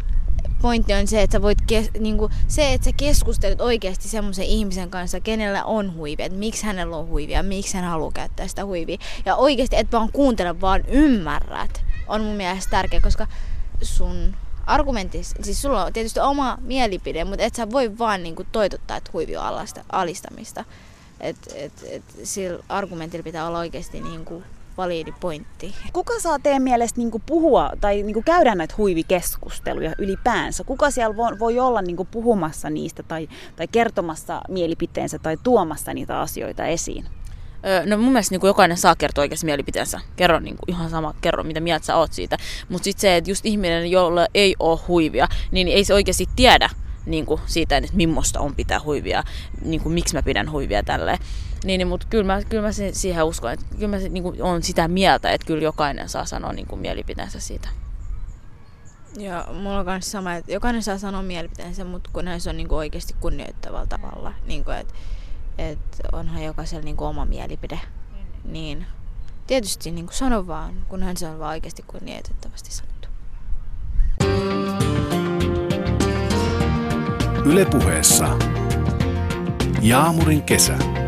Pointti 0.61 0.93
on 0.93 1.07
se, 1.07 1.21
että 1.21 1.35
sä 1.35 1.41
voit 1.41 1.57
kes, 1.67 1.89
niinku, 1.99 2.29
se, 2.47 2.73
että 2.73 2.85
sä 2.85 2.91
keskustelet 2.97 3.61
oikeasti 3.61 4.07
semmoisen 4.07 4.45
ihmisen 4.45 4.89
kanssa, 4.89 5.19
kenellä 5.19 5.63
on 5.63 5.95
huivi, 5.95 6.23
että 6.23 6.37
miksi 6.37 6.65
hänellä 6.65 6.97
on 6.97 7.07
huivia, 7.07 7.43
miksi 7.43 7.77
hän 7.77 7.85
haluaa 7.85 8.11
käyttää 8.11 8.47
sitä 8.47 8.65
huivia. 8.65 8.97
Ja 9.25 9.35
oikeasti, 9.35 9.75
että 9.75 9.97
vaan 9.97 10.11
kuuntele, 10.11 10.61
vaan 10.61 10.83
ymmärrät, 10.87 11.81
on 12.07 12.21
mun 12.21 12.35
mielestä 12.35 12.71
tärkeä, 12.71 13.01
koska 13.01 13.27
sun 13.81 14.35
argumentissa, 14.65 15.35
siis 15.41 15.61
sulla 15.61 15.85
on 15.85 15.93
tietysti 15.93 16.19
oma 16.19 16.57
mielipide, 16.61 17.23
mutta 17.23 17.43
et 17.43 17.55
sä 17.55 17.71
voi 17.71 17.97
vaan 17.97 18.23
niinku 18.23 18.45
toitottaa, 18.51 18.97
että 18.97 19.09
huivi 19.13 19.37
on 19.37 19.43
alasta, 19.43 19.85
alistamista. 19.91 20.65
Et, 21.19 21.37
et, 21.55 21.73
et, 21.89 22.03
sillä 22.23 22.63
argumentilla 22.69 23.23
pitää 23.23 23.47
olla 23.47 23.59
oikeasti 23.59 24.01
niinku 24.01 24.43
validi 24.77 25.13
pointti. 25.19 25.75
Kuka 25.93 26.19
saa 26.19 26.39
teidän 26.39 26.61
mielestä 26.61 26.99
niinku 26.99 27.21
puhua 27.25 27.69
tai 27.81 28.03
niinku 28.03 28.21
käydä 28.21 28.55
näitä 28.55 28.75
huivikeskusteluja 28.77 29.93
ylipäänsä? 29.97 30.63
Kuka 30.63 30.91
siellä 30.91 31.15
voi, 31.17 31.39
voi 31.39 31.59
olla 31.59 31.81
niinku 31.81 32.05
puhumassa 32.05 32.69
niistä 32.69 33.03
tai, 33.03 33.29
tai 33.55 33.67
kertomassa 33.67 34.41
mielipiteensä 34.49 35.19
tai 35.19 35.37
tuomassa 35.43 35.93
niitä 35.93 36.19
asioita 36.19 36.65
esiin? 36.65 37.05
no 37.85 37.97
mun 37.97 38.11
mielestä 38.11 38.35
niin 38.35 38.47
jokainen 38.47 38.77
saa 38.77 38.95
kertoa 38.95 39.21
oikeasti 39.21 39.45
mielipiteensä. 39.45 39.99
Kerro 40.15 40.39
niin 40.39 40.57
kuin 40.57 40.75
ihan 40.75 40.89
sama, 40.89 41.13
kerro 41.21 41.43
mitä 41.43 41.59
mieltä 41.59 41.85
sä 41.85 41.95
oot 41.95 42.13
siitä. 42.13 42.37
Mutta 42.69 42.83
sitten 42.83 43.01
se, 43.01 43.17
että 43.17 43.31
just 43.31 43.45
ihminen, 43.45 43.91
jolla 43.91 44.27
ei 44.33 44.55
ole 44.59 44.79
huivia, 44.87 45.27
niin 45.51 45.67
ei 45.67 45.85
se 45.85 45.93
oikeasti 45.93 46.29
tiedä 46.35 46.69
niin 47.05 47.25
kuin 47.25 47.41
siitä, 47.45 47.77
että 47.77 47.89
millaista 47.93 48.39
on 48.39 48.55
pitää 48.55 48.79
huivia, 48.83 49.23
niin 49.61 49.81
kuin 49.81 49.93
miksi 49.93 50.15
mä 50.15 50.23
pidän 50.23 50.51
huivia 50.51 50.83
tälleen. 50.83 51.17
Niin, 51.63 51.77
niin 51.77 51.87
mutta 51.87 52.07
kyllä 52.09 52.23
mä, 52.23 52.41
kyllä 52.43 52.63
mä 52.63 52.71
siihen 52.91 53.25
uskon, 53.25 53.51
että 53.51 53.65
kyllä 53.75 53.87
mä 53.87 53.97
niin 53.97 54.23
kuin, 54.23 54.43
on 54.43 54.63
sitä 54.63 54.87
mieltä, 54.87 55.31
että 55.31 55.47
kyllä 55.47 55.63
jokainen 55.63 56.09
saa 56.09 56.25
sanoa 56.25 56.53
niin 56.53 56.67
kuin 56.67 56.81
mielipiteensä 56.81 57.39
siitä. 57.39 57.69
Joo, 59.17 59.53
mulla 59.53 59.79
on 59.79 59.85
myös 59.85 60.11
sama, 60.11 60.33
että 60.33 60.51
jokainen 60.51 60.83
saa 60.83 60.97
sanoa 60.97 61.21
mielipiteensä, 61.21 61.83
mutta 61.83 62.09
kun 62.13 62.25
se 62.37 62.49
on 62.49 62.57
niin 62.57 62.67
kuin 62.67 62.77
oikeasti 62.77 63.15
kunnioittavalla 63.19 63.87
tavalla. 63.87 64.33
Niin 64.45 64.63
kuin, 64.63 64.77
että 64.77 64.93
että 65.57 66.03
onhan 66.11 66.43
jokaisella 66.43 66.83
niin 66.83 66.97
kuin 66.97 67.07
oma 67.07 67.25
mielipide. 67.25 67.79
Niin 68.43 68.85
tietysti 69.47 69.91
niin 69.91 70.05
kuin 70.05 70.15
sano 70.15 70.47
vaan, 70.47 70.85
kunhan 70.89 71.17
se 71.17 71.27
on 71.27 71.39
vaan 71.39 71.49
oikeasti 71.49 71.83
kunnioitettavasti 71.87 72.71
sanottu. 72.71 73.07
Ylepuheessa 77.45 78.37
Jaamurin 79.81 80.41
kesä. 80.41 81.00